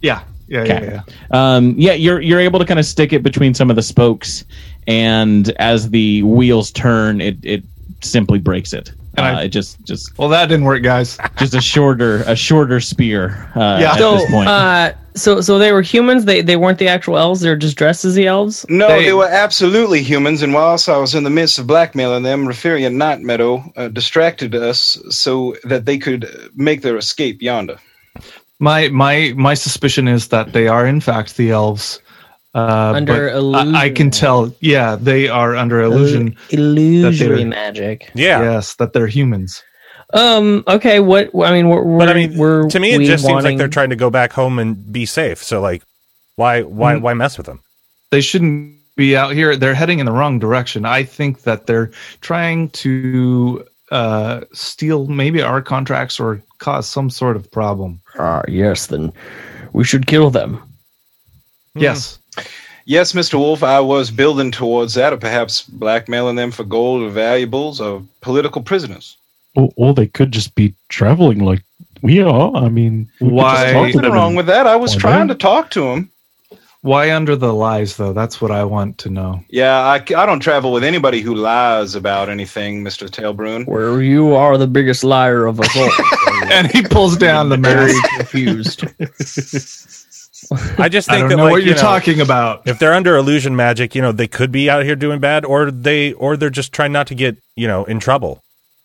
Yeah. 0.00 0.22
Yeah. 0.48 0.60
Okay. 0.60 0.84
Yeah. 0.84 1.02
yeah. 1.30 1.54
Um, 1.56 1.74
yeah, 1.76 1.92
you're 1.92 2.20
you're 2.20 2.40
able 2.40 2.58
to 2.58 2.64
kind 2.64 2.78
of 2.78 2.86
stick 2.86 3.12
it 3.12 3.22
between 3.22 3.54
some 3.54 3.70
of 3.70 3.76
the 3.76 3.82
spokes, 3.82 4.44
and 4.86 5.48
as 5.58 5.90
the 5.90 6.22
wheels 6.22 6.70
turn, 6.70 7.20
it 7.20 7.36
it 7.42 7.62
simply 8.00 8.38
breaks 8.38 8.72
it. 8.72 8.92
And 9.16 9.26
Uh, 9.26 9.40
I- 9.40 9.42
it 9.44 9.48
just 9.48 9.82
just 9.84 10.16
Well, 10.18 10.28
that 10.30 10.48
didn't 10.48 10.64
work, 10.64 10.82
guys. 10.82 11.18
just 11.38 11.54
a 11.54 11.60
shorter 11.60 12.22
a 12.26 12.34
shorter 12.34 12.80
spear. 12.80 13.48
Uh, 13.54 13.78
Yeah. 13.80 13.92
at 13.92 13.98
So, 13.98 14.16
this 14.16 14.30
point. 14.30 14.48
uh, 14.48 14.92
so, 15.14 15.40
so 15.42 15.58
they 15.58 15.70
were 15.72 15.82
humans. 15.82 16.24
They 16.24 16.40
they 16.40 16.56
weren't 16.56 16.78
the 16.78 16.88
actual 16.88 17.18
elves. 17.18 17.40
They're 17.42 17.54
just 17.56 17.76
dressed 17.76 18.04
as 18.06 18.14
the 18.14 18.26
elves. 18.26 18.64
No, 18.70 18.88
They- 18.88 19.04
they, 19.04 19.12
were 19.12 19.28
absolutely 19.28 20.02
humans, 20.02 20.42
and 20.42 20.54
whilst 20.54 20.88
I 20.88 20.96
was 20.96 21.14
in 21.14 21.24
the 21.24 21.30
midst 21.30 21.58
of 21.58 21.66
blackmailing 21.66 22.22
them, 22.22 22.46
Rafirian 22.46 22.94
Night 22.94 23.20
Meadow 23.20 23.62
uh, 23.76 23.88
distracted 23.88 24.54
us 24.54 24.98
so 25.10 25.54
that 25.64 25.84
they 25.84 25.98
could 25.98 26.24
uh, 26.24 26.48
make 26.56 26.80
their 26.80 26.96
escape 26.96 27.42
yonder. 27.42 27.76
My 28.60 28.88
my 28.88 29.34
my 29.36 29.54
suspicion 29.54 30.08
is 30.08 30.28
that 30.28 30.52
they 30.54 30.68
are 30.68 30.86
in 30.86 31.00
fact 31.00 31.36
the 31.36 31.50
elves. 31.50 32.00
Uh, 32.54 32.92
Under 32.94 33.28
illusion. 33.30 33.74
I, 33.74 33.84
I 33.84 33.90
can 33.90 34.10
tell. 34.10 34.54
Yeah, 34.60 34.96
they 34.96 35.28
are 35.28 35.56
under 35.56 35.80
illusion. 35.80 36.36
illusory 36.50 37.44
magic. 37.44 38.10
yeah. 38.14 38.42
Yes, 38.42 38.74
that 38.76 38.92
they're 38.92 39.06
humans. 39.06 39.62
Um. 40.12 40.62
Okay. 40.68 41.00
What? 41.00 41.30
I 41.34 41.52
mean, 41.52 41.70
we're, 41.70 41.82
But 41.98 42.10
I 42.10 42.14
mean, 42.14 42.36
we're, 42.36 42.68
to 42.68 42.78
me, 42.78 42.92
it 42.92 42.98
we 42.98 43.06
just 43.06 43.24
seems 43.24 43.42
like 43.44 43.56
they're 43.56 43.68
trying 43.68 43.88
to 43.90 43.96
go 43.96 44.10
back 44.10 44.32
home 44.32 44.58
and 44.58 44.92
be 44.92 45.06
safe. 45.06 45.42
So, 45.42 45.62
like, 45.62 45.82
why, 46.36 46.62
why, 46.62 46.94
Mm. 46.96 47.00
why 47.00 47.14
mess 47.14 47.38
with 47.38 47.46
them? 47.46 47.60
They 48.10 48.20
shouldn't 48.20 48.76
be 48.96 49.16
out 49.16 49.32
here. 49.32 49.56
They're 49.56 49.72
heading 49.74 50.00
in 50.00 50.04
the 50.06 50.12
wrong 50.12 50.38
direction. 50.38 50.84
I 50.84 51.04
think 51.04 51.44
that 51.44 51.66
they're 51.66 51.90
trying 52.20 52.68
to 52.70 53.64
uh, 53.90 54.42
steal 54.52 55.06
maybe 55.06 55.40
our 55.40 55.62
contracts 55.62 56.20
or 56.20 56.42
cause 56.58 56.86
some 56.86 57.08
sort 57.08 57.36
of 57.36 57.50
problem. 57.50 58.02
Ah, 58.18 58.42
yes. 58.46 58.88
Then 58.88 59.10
we 59.72 59.84
should 59.84 60.06
kill 60.06 60.28
them. 60.28 60.62
Yes. 61.74 62.18
Yes, 62.84 63.12
Mr. 63.12 63.34
Wolf, 63.34 63.62
I 63.62 63.78
was 63.80 64.10
building 64.10 64.50
towards 64.50 64.94
that, 64.94 65.12
or 65.12 65.16
perhaps 65.16 65.62
blackmailing 65.62 66.36
them 66.36 66.50
for 66.50 66.64
gold 66.64 67.02
or 67.02 67.10
valuables 67.10 67.80
or 67.80 68.02
political 68.22 68.60
prisoners. 68.62 69.16
Or, 69.54 69.72
or 69.76 69.94
they 69.94 70.06
could 70.08 70.32
just 70.32 70.54
be 70.56 70.74
traveling 70.88 71.40
like 71.40 71.62
we 72.02 72.20
are. 72.20 72.54
I 72.56 72.68
mean, 72.68 73.08
we 73.20 73.28
Why- 73.28 73.72
just 73.84 73.96
Nothing 73.96 74.10
wrong 74.12 74.34
with 74.34 74.46
that. 74.46 74.66
I 74.66 74.74
was 74.76 74.96
trying 74.96 75.28
not? 75.28 75.34
to 75.34 75.38
talk 75.38 75.70
to 75.72 75.84
him. 75.90 76.10
Why 76.80 77.14
under 77.14 77.36
the 77.36 77.54
lies 77.54 77.96
though? 77.96 78.12
That's 78.12 78.40
what 78.40 78.50
I 78.50 78.64
want 78.64 78.98
to 78.98 79.08
know. 79.10 79.44
Yeah, 79.48 79.78
I, 79.78 79.94
I 80.16 80.26
don't 80.26 80.40
travel 80.40 80.72
with 80.72 80.82
anybody 80.82 81.20
who 81.20 81.36
lies 81.36 81.94
about 81.94 82.28
anything, 82.28 82.82
Mr. 82.82 83.08
Tailbrune. 83.08 83.66
Where 83.68 84.02
you 84.02 84.34
are 84.34 84.58
the 84.58 84.66
biggest 84.66 85.04
liar 85.04 85.46
of 85.46 85.60
us 85.60 85.76
all. 85.76 85.90
And 86.50 86.66
he 86.66 86.82
pulls 86.82 87.16
down 87.16 87.50
the 87.50 87.56
Very 87.56 87.92
mask. 87.94 88.10
confused. 88.16 88.84
I 90.78 90.88
just 90.88 91.08
I 91.10 91.14
think 91.14 91.22
don't 91.22 91.28
that, 91.30 91.36
know 91.36 91.44
like, 91.44 91.50
what 91.52 91.60
you 91.62 91.68
you're 91.68 91.76
know, 91.76 91.80
talking 91.82 92.20
about. 92.20 92.62
If 92.66 92.78
they're 92.78 92.94
under 92.94 93.16
illusion 93.16 93.54
magic, 93.56 93.94
you 93.94 94.02
know, 94.02 94.12
they 94.12 94.28
could 94.28 94.52
be 94.52 94.68
out 94.70 94.84
here 94.84 94.96
doing 94.96 95.20
bad, 95.20 95.44
or 95.44 95.70
they, 95.70 96.12
or 96.14 96.36
they're 96.36 96.50
just 96.50 96.72
trying 96.72 96.92
not 96.92 97.06
to 97.08 97.14
get, 97.14 97.36
you 97.56 97.66
know, 97.68 97.84
in 97.84 98.00
trouble. 98.00 98.42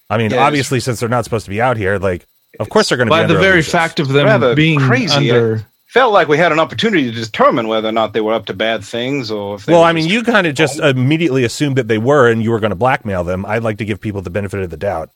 I 0.09 0.17
mean, 0.17 0.31
Yes. 0.31 0.39
obviously, 0.39 0.79
since 0.79 0.99
they're 0.99 1.09
not 1.09 1.23
supposed 1.25 1.45
to 1.45 1.49
be 1.51 1.61
out 1.61 1.77
here, 1.77 1.97
like, 1.99 2.25
of 2.59 2.69
course 2.69 2.89
they're 2.89 2.97
going 2.97 3.07
to 3.07 3.11
be 3.11 3.17
By 3.17 3.23
under 3.23 3.33
the 3.33 3.39
very 3.39 3.53
illusions. 3.55 3.71
fact 3.71 3.99
of 3.99 4.07
them 4.09 4.25
Rather 4.25 4.55
being 4.55 4.79
crazy, 4.79 5.29
under. 5.31 5.65
Felt 5.89 6.11
like 6.13 6.27
we 6.27 6.37
had 6.37 6.51
an 6.51 6.59
opportunity 6.59 7.11
to 7.11 7.11
determine 7.11 7.67
whether 7.67 7.87
or 7.87 7.91
not 7.93 8.13
they 8.13 8.19
were 8.21 8.33
up 8.33 8.45
to 8.47 8.53
bad 8.53 8.83
things 8.83 9.31
or 9.31 9.55
if 9.55 9.65
they 9.65 9.71
Well, 9.73 9.81
were 9.81 9.87
I 9.87 9.93
mean, 9.93 10.07
you 10.07 10.21
kind 10.23 10.45
of 10.45 10.53
just 10.55 10.79
immediately 10.79 11.43
assumed 11.45 11.77
that 11.77 11.87
they 11.87 11.97
were, 11.97 12.29
and 12.29 12.43
you 12.43 12.51
were 12.51 12.59
going 12.59 12.71
to 12.71 12.75
blackmail 12.75 13.23
them. 13.23 13.45
I'd 13.45 13.63
like 13.63 13.77
to 13.77 13.85
give 13.85 14.01
people 14.01 14.21
the 14.21 14.29
benefit 14.29 14.61
of 14.61 14.69
the 14.69 14.77
doubt. 14.77 15.09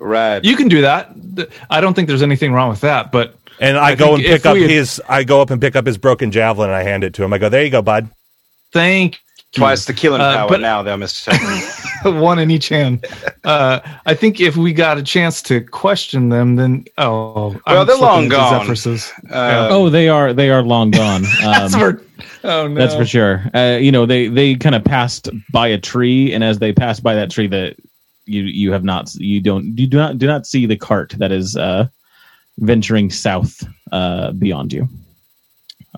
right. 0.00 0.44
You 0.44 0.56
can 0.56 0.68
do 0.68 0.82
that. 0.82 1.10
I 1.70 1.80
don't 1.80 1.94
think 1.94 2.08
there's 2.08 2.22
anything 2.22 2.52
wrong 2.52 2.68
with 2.68 2.82
that. 2.82 3.10
But 3.12 3.34
And 3.60 3.76
I, 3.78 3.90
I 3.90 3.94
go 3.94 4.14
and 4.14 4.22
pick 4.22 4.44
up 4.46 4.56
had- 4.56 4.70
his. 4.70 5.00
I 5.08 5.24
go 5.24 5.40
up 5.40 5.50
and 5.50 5.60
pick 5.60 5.76
up 5.76 5.86
his 5.86 5.98
broken 5.98 6.30
javelin, 6.30 6.68
and 6.70 6.76
I 6.76 6.82
hand 6.82 7.04
it 7.04 7.14
to 7.14 7.24
him. 7.24 7.32
I 7.32 7.38
go, 7.38 7.48
"There 7.48 7.64
you 7.64 7.70
go, 7.70 7.82
bud." 7.82 8.08
thank 8.72 9.20
Twice 9.52 9.86
the 9.86 9.94
killing 9.94 10.20
Uh, 10.20 10.36
power 10.36 10.48
but- 10.48 10.60
now, 10.60 10.82
though, 10.82 10.96
Mr. 10.98 11.30
Tailbrune. 11.30 12.20
one 12.20 12.38
in 12.38 12.50
each 12.50 12.68
hand. 12.68 13.06
Uh, 13.44 13.80
I 14.04 14.12
think 14.12 14.38
if 14.40 14.56
we 14.56 14.72
got 14.72 14.98
a 14.98 15.02
chance 15.02 15.40
to 15.42 15.60
question 15.62 16.28
them, 16.28 16.56
then 16.56 16.84
oh, 16.98 17.56
Well, 17.66 17.84
they're 17.86 17.96
long 17.96 18.28
gone. 18.28 18.66
Zephyrus. 18.66 19.10
Uh, 19.30 19.68
oh, 19.70 19.88
they 19.88 20.08
are 20.08 20.32
they 20.34 20.50
are 20.50 20.62
long 20.62 20.90
gone. 20.90 21.24
Um, 21.42 21.52
That's 21.52 21.74
for, 21.74 22.02
oh 22.44 22.68
no, 22.68 22.74
That's 22.74 22.94
for 22.94 23.06
sure. 23.06 23.44
Uh, 23.54 23.78
you 23.80 23.90
know, 23.92 24.04
they 24.04 24.28
they 24.28 24.56
kind 24.56 24.74
of 24.74 24.84
passed 24.84 25.30
by 25.52 25.68
a 25.68 25.78
tree, 25.78 26.34
and 26.34 26.44
as 26.44 26.58
they 26.58 26.72
passed 26.72 27.02
by 27.02 27.14
that 27.14 27.30
tree, 27.30 27.46
that 27.46 27.76
you 28.26 28.42
you 28.42 28.72
have 28.72 28.84
not 28.84 29.14
you 29.14 29.40
don't 29.40 29.78
you 29.78 29.86
do 29.86 29.96
not 29.96 30.18
do 30.18 30.26
not 30.26 30.46
see 30.46 30.66
the 30.66 30.76
cart 30.76 31.14
that 31.18 31.32
is 31.32 31.56
uh, 31.56 31.86
venturing 32.58 33.10
south 33.10 33.62
uh, 33.92 34.32
beyond 34.32 34.72
you. 34.72 34.88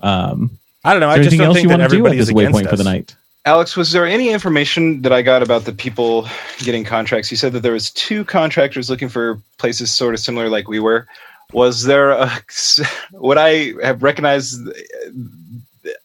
Um, 0.01 0.51
I 0.83 0.93
don't 0.93 1.01
know. 1.01 1.09
I 1.09 1.17
just 1.17 1.27
anything 1.27 1.39
don't 1.39 1.47
else 1.47 1.55
think 1.55 1.63
you 1.63 1.69
want 1.69 1.81
to 1.81 1.87
do 1.89 1.95
at 1.95 1.99
everybody 1.99 2.17
this 2.17 2.23
is 2.23 2.29
against 2.29 2.59
waypoint 2.59 2.69
for 2.69 2.75
the 2.75 2.83
us. 2.83 2.85
night? 2.85 3.15
Alex, 3.45 3.75
was 3.75 3.91
there 3.91 4.05
any 4.05 4.29
information 4.29 5.01
that 5.01 5.13
I 5.13 5.21
got 5.21 5.41
about 5.41 5.63
the 5.63 5.71
people 5.71 6.27
getting 6.59 6.83
contracts? 6.83 7.31
You 7.31 7.37
said 7.37 7.53
that 7.53 7.61
there 7.61 7.73
was 7.73 7.89
two 7.91 8.25
contractors 8.25 8.89
looking 8.89 9.09
for 9.09 9.41
places 9.57 9.91
sort 9.93 10.13
of 10.13 10.19
similar 10.19 10.49
like 10.49 10.67
we 10.67 10.79
were. 10.79 11.07
Was 11.53 11.83
there 11.83 12.11
a 12.11 12.31
would 13.13 13.37
I 13.37 13.73
have 13.83 14.03
recognized 14.03 14.59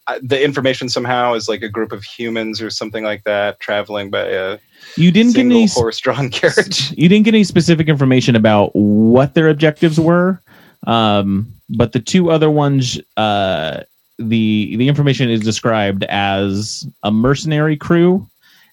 the, 0.07 0.21
the 0.23 0.43
information 0.43 0.89
somehow 0.89 1.35
is 1.35 1.49
like 1.49 1.63
a 1.63 1.69
group 1.69 1.93
of 1.93 2.05
humans 2.05 2.61
or 2.61 2.71
something 2.71 3.05
like 3.05 3.25
that 3.25 3.61
traveling 3.61 4.11
by 4.11 4.23
a 4.23 4.59
You 4.97 5.11
didn't 5.11 5.33
get 5.33 5.47
any 5.47 5.67
horse-drawn 5.67 6.29
carriage? 6.31 6.91
you 6.97 7.09
didn't 7.09 7.25
get 7.25 7.35
any 7.35 7.45
specific 7.45 7.89
information 7.89 8.37
about 8.37 8.75
what 8.75 9.35
their 9.35 9.49
objectives 9.49 9.99
were 9.99 10.43
um, 10.87 11.53
but 11.71 11.93
the 11.93 12.01
two 12.01 12.31
other 12.31 12.51
ones 12.51 13.01
uh, 13.17 13.83
the 14.19 14.77
the 14.77 14.89
information 14.89 15.31
is 15.31 15.41
described 15.41 16.05
as 16.05 16.87
a 17.03 17.11
mercenary 17.11 17.77
crew 17.77 18.27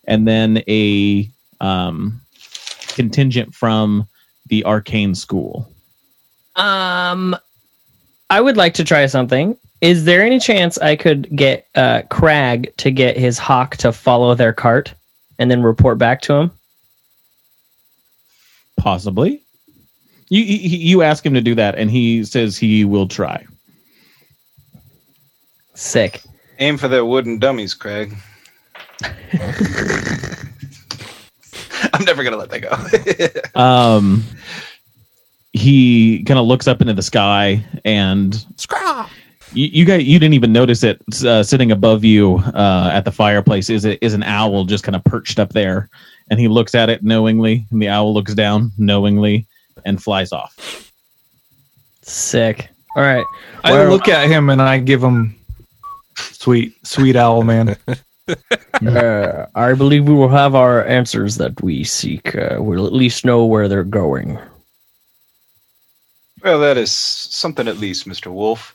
and 0.06 0.28
then 0.28 0.62
a 0.68 1.30
um, 1.62 2.20
contingent 2.90 3.54
from 3.56 4.08
the 4.48 4.64
arcane 4.66 5.16
school 5.16 5.72
Um, 6.56 7.36
I 8.30 8.42
would 8.42 8.58
like 8.58 8.74
to 8.76 8.84
try 8.84 9.06
something. 9.08 9.58
Is 9.82 10.06
there 10.06 10.24
any 10.24 10.40
chance 10.40 10.78
I 10.78 10.96
could 10.96 11.36
get 11.36 11.68
uh, 11.76 12.04
Crag 12.10 12.76
to 12.78 12.92
get 12.92 13.18
his 13.18 13.38
hawk 13.38 13.78
to 13.78 13.92
follow 13.92 14.36
their 14.36 14.54
cart 14.54 14.94
and 15.40 15.50
then 15.50 15.64
report 15.64 15.98
back 15.98 16.22
to 16.22 16.34
him? 16.34 16.52
possibly 18.78 19.44
you 20.30 20.42
you 20.42 20.78
you 20.78 21.02
ask 21.04 21.24
him 21.24 21.36
to 21.36 21.42
do 21.42 21.54
that 21.54 21.76
and 21.76 21.92
he 21.92 22.24
says 22.24 22.58
he 22.58 22.84
will 22.84 23.08
try 23.08 23.46
Sick. 25.74 26.22
Aim 26.60 26.78
for 26.78 26.88
their 26.88 27.06
wooden 27.06 27.40
dummies, 27.40 27.74
Craig. 27.74 28.16
I'm 31.94 32.06
never 32.06 32.24
gonna 32.24 32.38
let 32.38 32.52
that 32.52 33.42
go. 33.54 33.60
um 33.60 34.24
he 35.54 36.24
kind 36.24 36.40
of 36.40 36.46
looks 36.46 36.68
up 36.68 36.82
into 36.82 36.94
the 36.94 37.02
sky 37.02 37.66
and 37.84 38.46
you, 39.54 39.68
you 39.68 39.86
guys 39.86 40.04
you 40.04 40.20
didn't 40.20 40.34
even 40.34 40.52
notice 40.54 40.84
it 40.84 41.02
uh, 41.26 41.44
sitting 41.44 41.72
above 41.72 42.04
you 42.04 42.38
uh, 42.54 42.90
at 42.94 43.06
the 43.06 43.12
fireplace 43.12 43.70
is 43.70 43.86
it 43.86 44.00
is 44.02 44.14
an 44.14 44.24
owl 44.24 44.66
just 44.66 44.84
kind 44.84 44.96
of 44.96 45.04
perched 45.04 45.40
up 45.40 45.50
there 45.54 45.90
and 46.30 46.40
he 46.40 46.48
looks 46.48 46.74
at 46.76 46.90
it 46.90 47.04
knowingly 47.04 47.66
and 47.72 47.82
the 47.82 47.88
owl 47.90 48.14
looks 48.14 48.34
down 48.34 48.72
knowingly 48.78 49.46
and 49.86 50.02
flies 50.02 50.32
off 50.32 50.88
Sick. 52.04 52.70
All 52.96 53.04
right. 53.04 53.24
I 53.64 53.72
Well- 53.74 53.90
look 53.90 54.08
at 54.08 54.28
him 54.28 54.50
and 54.50 54.62
I 54.62 54.80
give 54.80 55.04
him 55.04 55.36
sweet, 56.18 56.74
sweet 56.86 57.16
owl 57.16 57.44
man. 57.44 57.76
Uh, 58.86 59.46
I 59.56 59.74
believe 59.74 60.08
we 60.08 60.14
will 60.14 60.30
have 60.30 60.56
our 60.56 60.86
answers 60.86 61.36
that 61.36 61.62
we 61.62 61.84
seek. 61.84 62.34
Uh, 62.36 62.56
we'll 62.60 62.88
at 62.88 62.94
least 62.94 63.26
know 63.26 63.46
where 63.46 63.68
they're 63.68 63.84
going. 63.84 64.40
Well, 66.44 66.60
that 66.62 66.78
is 66.78 66.92
something 66.92 67.68
at 67.68 67.78
least, 67.78 68.08
Mr. 68.08 68.32
Wolf. 68.32 68.74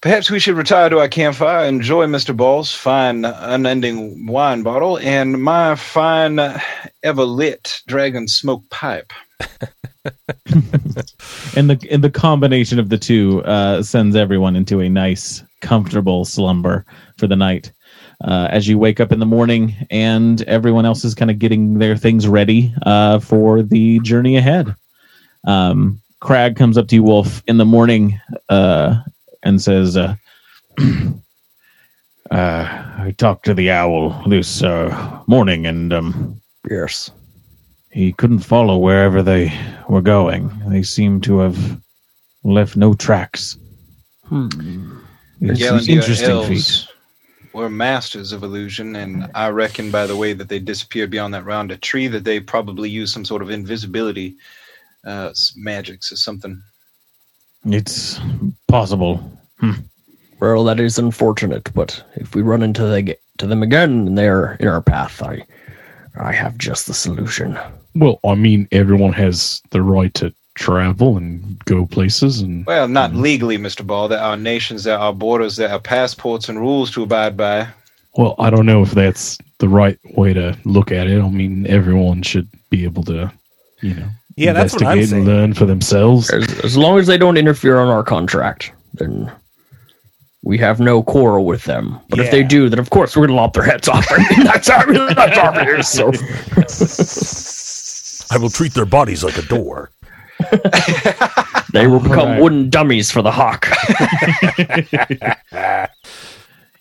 Perhaps 0.00 0.30
we 0.30 0.38
should 0.38 0.56
retire 0.56 0.88
to 0.88 0.98
our 0.98 1.08
campfire, 1.08 1.66
enjoy 1.66 2.06
Mr. 2.06 2.36
Ball's 2.36 2.72
fine, 2.72 3.24
unending 3.24 4.26
wine 4.26 4.62
bottle, 4.62 4.98
and 4.98 5.42
my 5.42 5.74
fine, 5.74 6.40
ever 7.02 7.24
lit 7.24 7.80
dragon 7.86 8.28
smoke 8.28 8.68
pipe. 8.70 9.12
and 11.56 11.70
the 11.70 11.88
and 11.90 12.04
the 12.04 12.10
combination 12.10 12.78
of 12.78 12.88
the 12.88 12.98
two 12.98 13.42
uh, 13.44 13.82
sends 13.82 14.14
everyone 14.14 14.54
into 14.56 14.80
a 14.80 14.88
nice 14.88 15.42
comfortable 15.60 16.24
slumber 16.24 16.84
for 17.16 17.26
the 17.26 17.36
night 17.36 17.72
uh, 18.22 18.48
as 18.50 18.68
you 18.68 18.78
wake 18.78 19.00
up 19.00 19.12
in 19.12 19.18
the 19.18 19.26
morning 19.26 19.74
and 19.90 20.42
everyone 20.42 20.84
else 20.84 21.04
is 21.04 21.14
kind 21.14 21.30
of 21.30 21.38
getting 21.38 21.78
their 21.78 21.96
things 21.96 22.28
ready 22.28 22.72
uh, 22.82 23.18
for 23.18 23.62
the 23.62 23.98
journey 24.00 24.36
ahead 24.36 24.74
um, 25.46 25.98
crag 26.20 26.54
comes 26.54 26.76
up 26.76 26.86
to 26.88 26.96
you 26.96 27.02
wolf 27.02 27.42
in 27.46 27.56
the 27.56 27.64
morning 27.64 28.20
uh, 28.50 28.96
and 29.44 29.60
says 29.62 29.96
uh, 29.96 30.14
uh, 30.78 31.14
i 32.30 33.14
talked 33.18 33.44
to 33.44 33.54
the 33.54 33.70
owl 33.70 34.10
this 34.28 34.62
uh, 34.62 35.22
morning 35.26 35.66
and 35.66 35.92
um, 35.92 36.40
Yes. 36.70 37.10
he 37.90 38.12
couldn't 38.12 38.40
follow 38.40 38.78
wherever 38.78 39.22
they 39.22 39.52
were 39.88 40.00
going. 40.00 40.50
They 40.66 40.82
seem 40.82 41.20
to 41.22 41.38
have 41.40 41.80
left 42.42 42.76
no 42.76 42.94
tracks. 42.94 43.58
Hmm. 44.24 44.48
It's 45.40 45.60
an 45.60 45.80
interesting 45.90 46.26
feat. 46.44 46.56
elves 46.56 46.88
were 47.52 47.70
masters 47.70 48.32
of 48.32 48.42
illusion, 48.42 48.96
and 48.96 49.30
I 49.34 49.48
reckon 49.48 49.90
by 49.90 50.06
the 50.06 50.16
way 50.16 50.32
that 50.32 50.48
they 50.48 50.58
disappeared 50.58 51.10
beyond 51.10 51.32
that 51.34 51.44
round 51.44 51.70
a 51.70 51.76
tree 51.76 52.08
that 52.08 52.24
they 52.24 52.40
probably 52.40 52.90
used 52.90 53.14
some 53.14 53.24
sort 53.24 53.42
of 53.42 53.50
invisibility 53.50 54.36
uh, 55.06 55.32
magics 55.56 56.10
or 56.10 56.16
something. 56.16 56.60
It's 57.66 58.20
possible. 58.68 59.16
Hmm. 59.58 59.72
Well, 60.40 60.64
that 60.64 60.80
is 60.80 60.98
unfortunate, 60.98 61.72
but 61.74 62.02
if 62.16 62.34
we 62.34 62.42
run 62.42 62.62
into 62.62 62.82
the, 62.86 63.16
to 63.38 63.46
them 63.46 63.62
again 63.62 64.06
and 64.08 64.18
they're 64.18 64.54
in 64.60 64.68
our 64.68 64.82
path, 64.82 65.22
I, 65.22 65.42
I 66.20 66.32
have 66.32 66.58
just 66.58 66.86
the 66.86 66.94
solution. 66.94 67.58
Well, 67.94 68.20
I 68.24 68.34
mean, 68.34 68.68
everyone 68.72 69.12
has 69.14 69.62
the 69.70 69.80
right 69.82 70.12
to 70.14 70.34
travel 70.54 71.16
and 71.16 71.58
go 71.64 71.86
places, 71.86 72.40
and 72.40 72.66
Well, 72.66 72.88
not 72.88 73.14
legally, 73.14 73.56
Mr. 73.58 73.86
Ball. 73.86 74.08
There 74.08 74.20
are 74.20 74.36
nations, 74.36 74.84
there 74.84 74.98
are 74.98 75.12
borders, 75.12 75.56
there 75.56 75.70
are 75.70 75.80
passports 75.80 76.48
and 76.48 76.58
rules 76.60 76.90
to 76.92 77.02
abide 77.04 77.36
by. 77.36 77.68
well, 78.16 78.34
I 78.38 78.50
don't 78.50 78.66
know 78.66 78.82
if 78.82 78.90
that's 78.92 79.38
the 79.58 79.68
right 79.68 79.98
way 80.16 80.32
to 80.34 80.56
look 80.64 80.92
at 80.92 81.06
it. 81.06 81.20
I 81.22 81.28
mean, 81.30 81.66
everyone 81.68 82.22
should 82.22 82.48
be 82.70 82.84
able 82.84 83.02
to, 83.04 83.32
you 83.80 83.94
know, 83.94 84.08
Yeah, 84.36 84.52
that's 84.52 84.72
what 84.74 84.82
I'm 84.82 84.98
investigate 84.98 85.18
and 85.18 85.26
saying. 85.26 85.38
learn 85.38 85.54
for 85.54 85.64
themselves. 85.66 86.30
As, 86.30 86.46
as 86.64 86.76
long 86.76 86.98
as 86.98 87.06
they 87.06 87.16
don't 87.18 87.36
interfere 87.36 87.78
on 87.78 87.88
our 87.88 88.02
contract, 88.02 88.72
then 88.94 89.30
we 90.42 90.58
have 90.58 90.80
no 90.80 91.02
quarrel 91.02 91.44
with 91.46 91.64
them. 91.64 91.98
But 92.10 92.18
if 92.18 92.30
they 92.30 92.42
do, 92.42 92.68
then 92.68 92.78
of 92.78 92.90
course 92.90 93.16
we're 93.16 93.26
gonna 93.26 93.36
lop 93.38 93.54
their 93.54 93.62
heads 93.64 93.88
off. 93.88 94.06
I 94.10 94.18
mean, 94.36 94.44
that's 94.44 94.68
our 94.68 95.14
that's 95.14 95.38
our 95.38 95.52
business. 95.64 95.88
So 95.88 96.12
I 98.30 98.38
will 98.38 98.50
treat 98.50 98.74
their 98.74 98.86
bodies 98.86 99.22
like 99.24 99.38
a 99.38 99.42
door. 99.42 99.90
they 101.72 101.86
will 101.86 102.00
become 102.00 102.18
Alright. 102.28 102.42
wooden 102.42 102.68
dummies 102.70 103.10
for 103.10 103.22
the 103.22 103.30
hawk. 103.30 103.68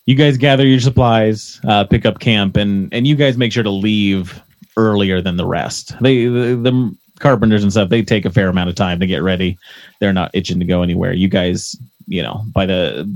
You 0.05 0.15
guys 0.15 0.37
gather 0.37 0.67
your 0.67 0.81
supplies, 0.81 1.61
uh, 1.65 1.85
pick 1.85 2.05
up 2.05 2.19
camp, 2.19 2.57
and 2.57 2.93
and 2.93 3.07
you 3.07 3.15
guys 3.15 3.37
make 3.37 3.53
sure 3.53 3.63
to 3.63 3.69
leave 3.69 4.41
earlier 4.75 5.21
than 5.21 5.37
the 5.37 5.45
rest. 5.45 5.93
They 6.01 6.25
the, 6.25 6.59
the 6.61 6.95
carpenters 7.23 7.63
and 7.63 7.71
stuff 7.71 7.89
they 7.89 8.03
take 8.03 8.25
a 8.25 8.29
fair 8.29 8.49
amount 8.49 8.69
of 8.69 8.75
time 8.75 8.99
to 8.99 9.07
get 9.07 9.23
ready. 9.23 9.57
They're 9.99 10.13
not 10.13 10.29
itching 10.35 10.59
to 10.59 10.65
go 10.65 10.83
anywhere. 10.83 11.13
You 11.13 11.27
guys, 11.29 11.75
you 12.07 12.21
know, 12.21 12.43
by 12.53 12.65
the 12.67 13.09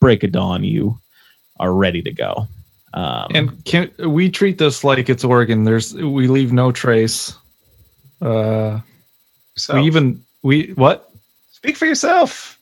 break 0.00 0.22
of 0.22 0.30
dawn, 0.32 0.62
you 0.62 1.00
are 1.58 1.72
ready 1.72 2.02
to 2.02 2.12
go. 2.12 2.46
Um, 2.92 3.26
And 3.34 3.64
can 3.64 3.90
we 3.98 4.30
treat 4.30 4.58
this 4.58 4.84
like 4.84 5.08
it's 5.08 5.24
Oregon? 5.24 5.64
There's 5.64 5.94
we 5.94 6.28
leave 6.28 6.52
no 6.52 6.70
trace. 6.70 7.34
Uh, 8.22 8.80
So, 9.56 9.74
we 9.74 9.86
even 9.86 10.22
we 10.42 10.72
what? 10.74 11.10
speak 11.50 11.76
for 11.76 11.86
yourself. 11.86 12.58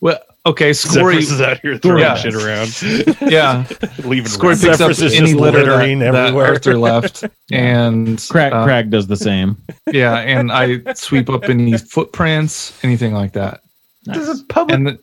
Well, 0.00 0.18
okay, 0.46 0.72
Scory. 0.72 1.20
Zephyrus 1.22 1.30
is 1.32 1.40
out 1.40 1.60
here 1.60 1.78
throwing 1.78 2.00
Yeah. 2.00 2.14
shit 2.16 2.34
around, 2.34 3.20
Yeah, 3.30 3.64
leaving 4.04 4.28
Scory 4.30 4.50
rocks. 4.54 4.60
picks 4.62 4.80
up 4.80 4.92
Zephyrus 4.92 5.02
is 5.02 5.14
any 5.14 5.34
litter 5.34 5.58
littering 5.58 5.98
that, 6.00 6.12
that 6.12 6.26
everywhere. 6.26 6.46
Arthur 6.48 6.78
left, 6.78 7.24
and 7.52 8.24
Crag, 8.30 8.52
uh, 8.52 8.64
Crag 8.64 8.90
does 8.90 9.06
the 9.06 9.16
same. 9.16 9.56
yeah, 9.92 10.16
and 10.18 10.50
I 10.52 10.80
sweep 10.94 11.28
up 11.30 11.44
any 11.44 11.76
footprints, 11.78 12.72
anything 12.84 13.12
like 13.14 13.32
that, 13.32 13.62
This 14.04 14.28
is 14.28 14.40
a 14.40 14.44
public 14.44 14.74
and 14.76 14.86
th- 14.88 15.00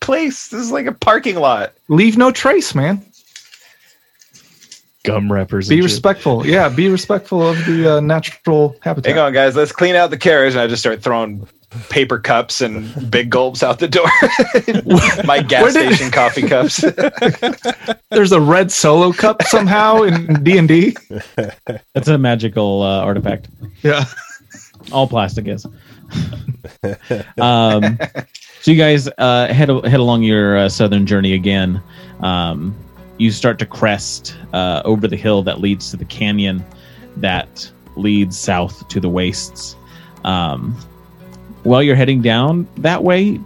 place. 0.00 0.48
This 0.48 0.60
is 0.60 0.70
like 0.70 0.86
a 0.86 0.92
parking 0.92 1.36
lot. 1.36 1.72
leave 1.88 2.16
no 2.16 2.30
trace, 2.30 2.74
man. 2.74 3.04
Gum 5.06 5.32
wrappers. 5.32 5.68
Be 5.68 5.76
and 5.76 5.82
shit. 5.84 5.90
respectful. 5.92 6.46
Yeah, 6.46 6.68
be 6.68 6.88
respectful 6.88 7.46
of 7.46 7.56
the 7.64 7.96
uh, 7.96 8.00
natural 8.00 8.76
habitat. 8.82 9.12
Hang 9.14 9.18
on, 9.22 9.32
guys. 9.32 9.56
Let's 9.56 9.72
clean 9.72 9.94
out 9.94 10.10
the 10.10 10.18
carriage. 10.18 10.52
And 10.54 10.60
I 10.60 10.66
just 10.66 10.82
start 10.82 11.02
throwing 11.02 11.46
paper 11.90 12.18
cups 12.18 12.60
and 12.60 13.10
big 13.10 13.28
gulps 13.30 13.62
out 13.62 13.78
the 13.78 13.88
door. 13.88 14.06
My 15.26 15.42
gas 15.42 15.72
did- 15.72 15.94
station 15.94 16.10
coffee 16.10 16.46
cups. 16.48 16.84
There's 18.10 18.32
a 18.32 18.40
red 18.40 18.70
solo 18.70 19.12
cup 19.12 19.42
somehow 19.44 20.02
in 20.02 20.42
D 20.44 20.58
and 20.58 20.68
D. 20.68 20.96
That's 21.94 22.08
a 22.08 22.18
magical 22.18 22.82
uh, 22.82 23.00
artifact. 23.00 23.48
Yeah. 23.82 24.04
All 24.92 25.06
plastic 25.08 25.48
is. 25.48 25.66
um, 27.38 27.98
so 28.60 28.70
you 28.70 28.76
guys 28.76 29.08
uh, 29.18 29.48
head 29.52 29.68
head 29.68 30.00
along 30.00 30.22
your 30.22 30.56
uh, 30.58 30.68
southern 30.68 31.06
journey 31.06 31.34
again. 31.34 31.82
Um, 32.20 32.74
you 33.18 33.30
start 33.30 33.58
to 33.58 33.66
crest 33.66 34.36
uh, 34.52 34.82
over 34.84 35.08
the 35.08 35.16
hill 35.16 35.42
that 35.42 35.60
leads 35.60 35.90
to 35.90 35.96
the 35.96 36.04
canyon 36.04 36.64
that 37.16 37.70
leads 37.96 38.38
south 38.38 38.86
to 38.88 39.00
the 39.00 39.08
wastes. 39.08 39.76
Um, 40.24 40.72
while 41.62 41.82
you're 41.82 41.96
heading 41.96 42.22
down 42.22 42.68
that 42.78 43.02
way, 43.02 43.40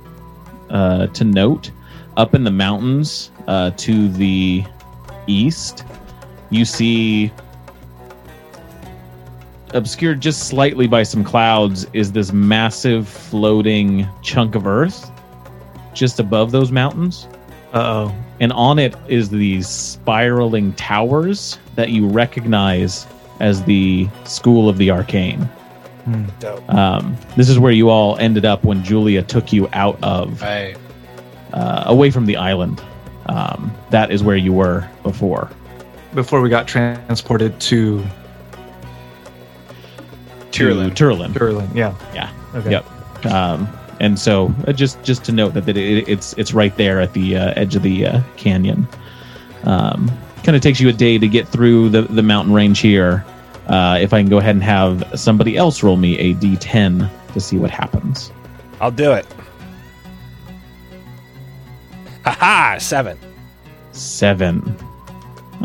uh, 0.71 1.07
to 1.09 1.25
note, 1.25 1.71
up 2.17 2.35
in 2.35 2.45
the 2.45 2.51
mountains 2.51 3.31
uh, 3.47 3.71
to 3.77 4.09
the 4.09 4.65
east, 5.27 5.85
you 6.51 6.65
see 6.65 7.33
obscured 9.73 10.21
just 10.21 10.49
slightly 10.49 10.89
by 10.89 11.03
some 11.05 11.23
clouds 11.23 11.87
is 11.93 12.11
this 12.11 12.33
massive 12.33 13.09
floating 13.09 14.09
chunk 14.21 14.57
of 14.57 14.67
earth 14.67 15.13
just 15.95 16.19
above 16.19 16.51
those 16.51 16.73
mountains 16.73 17.29
Uh 17.73 18.09
oh. 18.09 18.15
And 18.41 18.53
on 18.55 18.79
it 18.79 18.95
is 19.09 19.31
these 19.31 19.69
spiraling 19.69 20.73
towers 20.75 21.59
that 21.77 21.91
you 21.91 22.09
recognize 22.09 23.07
as 23.39 23.63
the 23.65 24.09
school 24.25 24.69
of 24.69 24.79
the 24.79 24.91
arcane 24.91 25.49
Dope. 26.41 26.69
um, 26.75 27.17
this 27.37 27.49
is 27.49 27.59
where 27.59 27.73
you 27.73 27.89
all 27.91 28.17
ended 28.17 28.45
up 28.45 28.65
when 28.65 28.83
julia 28.83 29.23
took 29.23 29.53
you 29.53 29.69
out 29.73 30.03
of 30.03 30.43
I 30.43 30.75
uh, 31.53 31.85
away 31.87 32.11
from 32.11 32.27
the 32.27 32.37
island 32.37 32.83
um, 33.27 33.73
that 33.91 34.11
is 34.11 34.23
where 34.23 34.37
you 34.37 34.53
were 34.53 34.89
before 35.03 35.51
Before 36.15 36.41
we 36.41 36.49
got 36.49 36.67
transported 36.67 37.61
to 37.61 38.03
to 40.53 40.91
Turlin. 40.91 41.33
Turlin. 41.33 41.73
Yeah. 41.75 41.95
Yeah. 42.13 42.33
Okay. 42.55 42.73
Yep. 42.73 43.27
Um, 43.27 43.69
and 44.01 44.19
so 44.19 44.53
uh, 44.67 44.73
just 44.73 45.03
just 45.05 45.25
to 45.25 45.33
note 45.33 45.55
that, 45.55 45.67
that 45.67 45.77
it, 45.77 46.09
it's 46.09 46.33
it's 46.35 46.53
right 46.53 46.75
there 46.77 47.01
at 47.01 47.13
the 47.13 47.37
uh, 47.37 47.53
edge 47.55 47.77
of 47.77 47.83
the 47.83 48.07
uh, 48.07 48.21
canyon. 48.37 48.89
Um, 49.65 50.11
kind 50.43 50.57
of 50.57 50.63
takes 50.63 50.81
you 50.81 50.89
a 50.89 50.93
day 50.93 51.19
to 51.19 51.29
get 51.29 51.47
through 51.47 51.91
the, 51.91 52.03
the 52.03 52.23
mountain 52.23 52.55
range 52.55 52.81
here. 52.81 53.25
Uh, 53.69 53.99
if 54.01 54.13
I 54.13 54.21
can 54.21 54.31
go 54.31 54.39
ahead 54.39 54.57
and 54.57 54.65
have 54.65 55.05
somebody 55.15 55.57
else 55.57 55.83
roll 55.83 55.97
me 55.97 56.19
a 56.19 56.35
d10 56.35 57.09
to 57.35 57.41
see 57.41 57.59
what 57.59 57.71
happens. 57.71 58.33
I'll 58.81 58.91
do 58.91 59.13
it. 59.13 59.27
Ha 62.25 62.31
ha! 62.33 62.77
Seven. 62.79 63.19
Seven. 63.93 64.77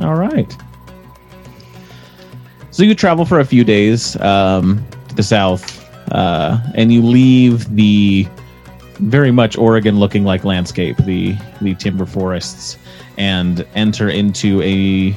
All 0.01 0.15
right. 0.15 0.55
So 2.71 2.83
you 2.83 2.93
travel 2.93 3.23
for 3.23 3.39
a 3.39 3.45
few 3.45 3.63
days 3.63 4.19
um, 4.19 4.85
to 5.07 5.15
the 5.15 5.23
south, 5.23 5.84
uh, 6.11 6.59
and 6.75 6.91
you 6.91 7.01
leave 7.01 7.75
the 7.75 8.27
very 8.99 9.31
much 9.31 9.57
Oregon-looking 9.57 10.23
like 10.23 10.43
landscape, 10.43 10.97
the 10.97 11.35
the 11.61 11.75
timber 11.75 12.05
forests, 12.05 12.77
and 13.17 13.65
enter 13.75 14.09
into 14.09 14.61
a 14.61 15.15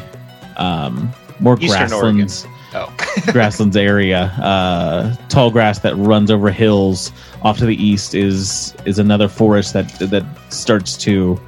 um, 0.57 1.12
more 1.41 1.59
Eastern 1.61 1.89
grasslands 1.89 2.47
oh 2.74 2.95
grasslands 3.32 3.76
area. 3.76 4.24
Uh, 4.43 5.14
tall 5.28 5.51
grass 5.51 5.80
that 5.80 5.95
runs 5.97 6.30
over 6.30 6.51
hills. 6.51 7.12
Off 7.43 7.59
to 7.59 7.66
the 7.66 7.82
east 7.82 8.14
is 8.14 8.74
is 8.84 8.99
another 8.99 9.28
forest 9.28 9.72
that 9.72 9.89
that 9.99 10.24
starts 10.53 10.97
to 10.99 11.41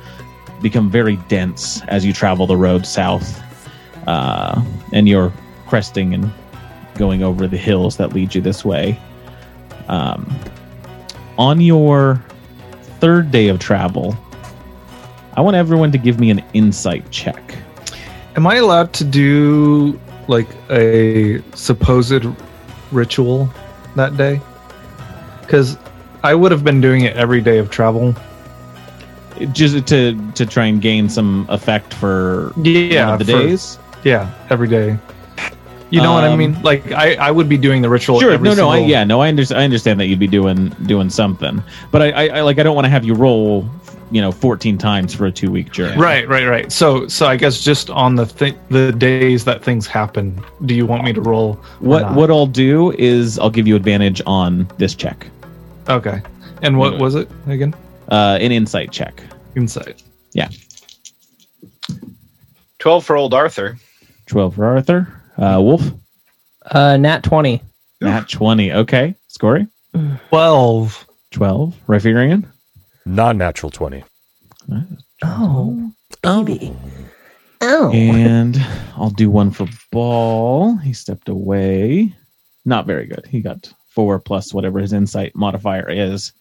become 0.62 0.90
very 0.90 1.16
dense 1.28 1.82
as 1.88 2.04
you 2.04 2.12
travel 2.12 2.46
the 2.46 2.56
road 2.56 2.86
south, 2.86 3.42
uh, 4.06 4.62
and 4.92 5.08
you're 5.08 5.32
cresting 5.66 6.14
and 6.14 6.30
going 6.96 7.22
over 7.22 7.46
the 7.46 7.56
hills 7.56 7.96
that 7.96 8.12
lead 8.12 8.34
you 8.34 8.40
this 8.40 8.64
way. 8.64 8.98
Um, 9.88 10.34
on 11.38 11.60
your 11.60 12.22
third 13.00 13.30
day 13.30 13.48
of 13.48 13.58
travel, 13.58 14.16
I 15.34 15.40
want 15.40 15.56
everyone 15.56 15.90
to 15.92 15.98
give 15.98 16.20
me 16.20 16.30
an 16.30 16.42
insight 16.52 17.10
check. 17.10 17.56
Am 18.36 18.46
I 18.46 18.56
allowed 18.56 18.92
to 18.94 19.04
do 19.04 19.98
like 20.28 20.48
a 20.70 21.42
supposed 21.54 22.24
ritual 22.92 23.48
that 23.96 24.16
day? 24.16 24.40
Because 25.40 25.76
I 26.22 26.34
would 26.34 26.52
have 26.52 26.62
been 26.62 26.80
doing 26.80 27.02
it 27.04 27.16
every 27.16 27.40
day 27.40 27.58
of 27.58 27.70
travel. 27.70 28.14
just 29.52 29.86
to 29.86 30.32
to 30.34 30.44
try 30.44 30.66
and 30.66 30.82
gain 30.82 31.08
some 31.08 31.46
effect 31.48 31.94
for 31.94 32.52
Yeah, 32.62 33.06
one 33.06 33.14
of 33.20 33.26
the 33.26 33.32
for- 33.32 33.38
days. 33.38 33.78
Yeah, 34.04 34.30
every 34.50 34.68
day. 34.68 34.98
You 35.90 36.00
know 36.00 36.12
what 36.12 36.24
I 36.24 36.28
Um, 36.28 36.38
mean? 36.38 36.62
Like 36.62 36.92
I, 36.92 37.14
I 37.16 37.30
would 37.30 37.48
be 37.48 37.56
doing 37.58 37.82
the 37.82 37.88
ritual. 37.88 38.20
Sure, 38.20 38.32
every 38.32 38.48
no, 38.48 38.54
no, 38.54 38.68
I, 38.68 38.78
yeah, 38.78 39.02
no, 39.04 39.20
I 39.20 39.28
understand. 39.28 39.60
I 39.60 39.64
understand 39.64 39.98
that 40.00 40.06
you'd 40.06 40.18
be 40.20 40.28
doing 40.28 40.68
doing 40.86 41.10
something, 41.10 41.62
but 41.90 42.00
I, 42.02 42.10
I, 42.10 42.26
I 42.38 42.40
like 42.42 42.58
I 42.58 42.62
don't 42.62 42.74
want 42.76 42.84
to 42.84 42.90
have 42.90 43.04
you 43.04 43.14
roll, 43.14 43.68
you 44.12 44.20
know, 44.20 44.30
fourteen 44.30 44.78
times 44.78 45.12
for 45.14 45.26
a 45.26 45.32
two 45.32 45.50
week 45.50 45.72
journey. 45.72 46.00
Right, 46.00 46.28
right, 46.28 46.46
right. 46.46 46.70
So, 46.70 47.08
so 47.08 47.26
I 47.26 47.34
guess 47.36 47.60
just 47.60 47.90
on 47.90 48.14
the 48.14 48.26
th- 48.26 48.54
the 48.68 48.92
days 48.92 49.44
that 49.46 49.64
things 49.64 49.86
happen, 49.88 50.40
do 50.64 50.74
you 50.76 50.86
want 50.86 51.02
me 51.04 51.12
to 51.12 51.20
roll? 51.20 51.54
What 51.80 52.14
what 52.14 52.30
I'll 52.30 52.46
do 52.46 52.92
is 52.92 53.38
I'll 53.40 53.50
give 53.50 53.66
you 53.66 53.74
advantage 53.74 54.22
on 54.26 54.68
this 54.78 54.94
check, 54.94 55.26
Okay. 55.88 56.22
And 56.62 56.78
what 56.78 56.98
was 56.98 57.14
it 57.16 57.28
again? 57.48 57.74
uh, 58.12 58.38
an 58.40 58.52
insight 58.52 58.92
check. 58.92 59.22
Insight. 59.56 60.02
Yeah. 60.34 60.48
twelve 62.78 63.04
for 63.04 63.16
old 63.16 63.34
Arthur. 63.34 63.76
Twelve 64.26 64.54
for 64.54 64.64
Arthur. 64.66 65.19
Uh, 65.40 65.60
Wolf. 65.60 65.82
Uh, 66.66 66.96
nat 66.98 67.24
twenty. 67.24 67.62
Nat 68.00 68.28
twenty. 68.28 68.72
Okay, 68.72 69.14
Scory. 69.28 69.66
Twelve. 70.28 71.06
Twelve. 71.30 71.74
Riferian. 71.88 72.46
Non-natural 73.06 73.70
twenty. 73.70 74.04
Oh, 75.22 75.92
baby. 76.22 76.76
Oh. 77.62 77.90
And 77.92 78.56
I'll 78.96 79.10
do 79.10 79.30
one 79.30 79.50
for 79.50 79.66
Ball. 79.90 80.76
He 80.76 80.92
stepped 80.92 81.28
away. 81.28 82.14
Not 82.64 82.86
very 82.86 83.06
good. 83.06 83.26
He 83.26 83.40
got 83.40 83.72
four 83.88 84.18
plus 84.18 84.54
whatever 84.54 84.78
his 84.78 84.92
insight 84.92 85.34
modifier 85.34 85.88
is. 85.88 86.32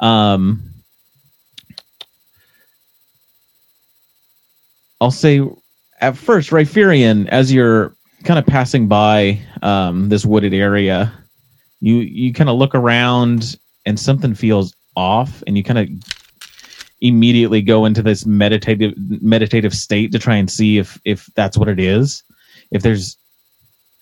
Um, 0.00 0.62
I'll 5.00 5.10
say 5.10 5.42
at 6.00 6.16
first, 6.16 6.50
Riferian, 6.50 7.28
as 7.28 7.52
you're 7.52 7.94
kind 8.24 8.38
of 8.38 8.46
passing 8.46 8.88
by 8.88 9.40
um, 9.62 10.08
this 10.08 10.24
wooded 10.24 10.54
area, 10.54 11.12
you 11.80 11.96
you 11.96 12.32
kind 12.32 12.50
of 12.50 12.56
look 12.56 12.74
around 12.74 13.56
and 13.86 14.00
something 14.00 14.34
feels 14.34 14.74
off, 14.96 15.42
and 15.46 15.56
you 15.56 15.62
kind 15.62 15.78
of 15.78 15.88
immediately 17.00 17.60
go 17.60 17.84
into 17.84 18.02
this 18.02 18.24
meditative 18.24 18.94
meditative 18.96 19.74
state 19.74 20.10
to 20.12 20.18
try 20.18 20.36
and 20.36 20.50
see 20.50 20.78
if 20.78 20.98
if 21.04 21.26
that's 21.34 21.58
what 21.58 21.68
it 21.68 21.78
is 21.78 22.22
if 22.70 22.82
there's 22.82 23.16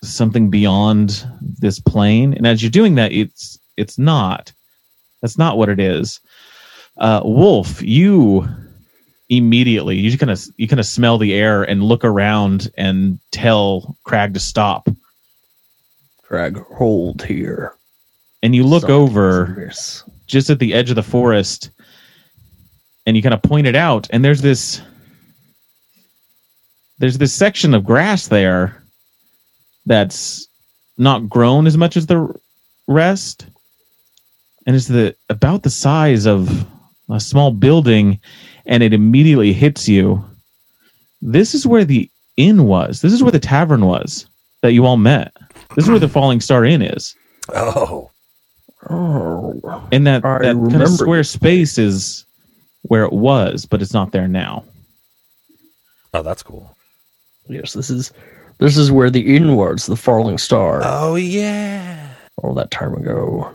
something 0.01 0.49
beyond 0.49 1.25
this 1.59 1.79
plane. 1.79 2.33
And 2.33 2.45
as 2.45 2.61
you're 2.61 2.69
doing 2.69 2.95
that 2.95 3.11
it's 3.11 3.59
it's 3.77 3.97
not. 3.97 4.51
That's 5.21 5.37
not 5.37 5.57
what 5.57 5.69
it 5.69 5.79
is. 5.79 6.19
Uh 6.97 7.21
wolf 7.23 7.81
you 7.81 8.47
immediately. 9.37 9.97
You 9.97 10.17
kind 10.17 10.31
of 10.31 10.43
you 10.57 10.67
kind 10.67 10.79
of 10.79 10.85
smell 10.85 11.17
the 11.17 11.33
air 11.33 11.63
and 11.63 11.83
look 11.83 12.03
around 12.05 12.71
and 12.77 13.19
tell 13.31 13.97
crag 14.03 14.33
to 14.33 14.39
stop. 14.39 14.87
Crag 16.23 16.57
hold 16.57 17.23
here. 17.23 17.73
and 18.41 18.55
you 18.55 18.63
look 18.63 18.81
Something 18.81 18.95
over 18.95 19.71
just 20.27 20.49
at 20.49 20.59
the 20.59 20.73
edge 20.73 20.89
of 20.89 20.95
the 20.95 21.03
forest 21.03 21.69
and 23.05 23.15
you 23.15 23.21
kind 23.23 23.33
of 23.33 23.41
point 23.41 23.67
it 23.67 23.75
out 23.75 24.07
and 24.11 24.23
there's 24.23 24.41
this 24.41 24.81
there's 26.99 27.17
this 27.17 27.33
section 27.33 27.73
of 27.73 27.83
grass 27.85 28.27
there 28.27 28.83
that's 29.85 30.47
not 30.97 31.27
grown 31.29 31.67
as 31.67 31.77
much 31.77 31.97
as 31.97 32.05
the 32.07 32.33
rest 32.87 33.45
and 34.65 34.75
it's 34.75 34.87
the 34.87 35.15
about 35.29 35.63
the 35.63 35.69
size 35.69 36.25
of 36.25 36.65
a 37.09 37.19
small 37.19 37.51
building 37.51 38.19
and 38.65 38.81
it 38.83 38.93
immediately 38.93 39.53
hits 39.53 39.87
you 39.87 40.23
this 41.21 41.53
is 41.55 41.65
where 41.67 41.85
the 41.85 42.09
inn 42.37 42.65
was 42.65 43.01
this 43.01 43.13
is 43.13 43.21
where 43.23 43.31
the 43.31 43.39
tavern 43.39 43.85
was 43.85 44.25
that 44.61 44.73
you 44.73 44.85
all 44.85 44.97
met 44.97 45.33
this 45.75 45.85
is 45.85 45.89
where 45.89 45.99
the 45.99 46.07
falling 46.17 46.39
star 46.41 46.65
inn 46.65 46.81
is 46.81 47.15
Oh, 47.49 48.09
Oh. 48.89 49.87
and 49.91 50.05
that, 50.07 50.25
I 50.25 50.39
that 50.39 50.55
kind 50.55 50.81
of 50.83 50.89
square 50.89 51.23
space 51.23 51.77
is 51.77 52.25
where 52.83 53.03
it 53.05 53.13
was, 53.13 53.65
but 53.65 53.81
it's 53.81 53.93
not 53.93 54.11
there 54.11 54.27
now. 54.27 54.65
oh, 56.13 56.21
that's 56.21 56.43
cool. 56.43 56.75
Yes, 57.47 57.71
this 57.73 57.89
is 57.89 58.11
this 58.59 58.75
is 58.77 58.91
where 58.91 59.09
the 59.09 59.35
inn 59.37 59.55
was, 59.55 59.85
the 59.85 59.95
falling 59.95 60.37
star. 60.37 60.81
Oh 60.83 61.15
yeah. 61.15 62.09
all 62.41 62.53
that 62.55 62.71
time 62.71 62.93
ago. 62.93 63.49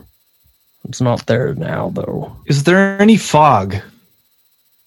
It's 0.85 1.01
not 1.01 1.25
there 1.27 1.53
now, 1.55 1.89
though. 1.89 2.35
Is 2.47 2.63
there 2.63 2.99
any 2.99 3.17
fog? 3.17 3.75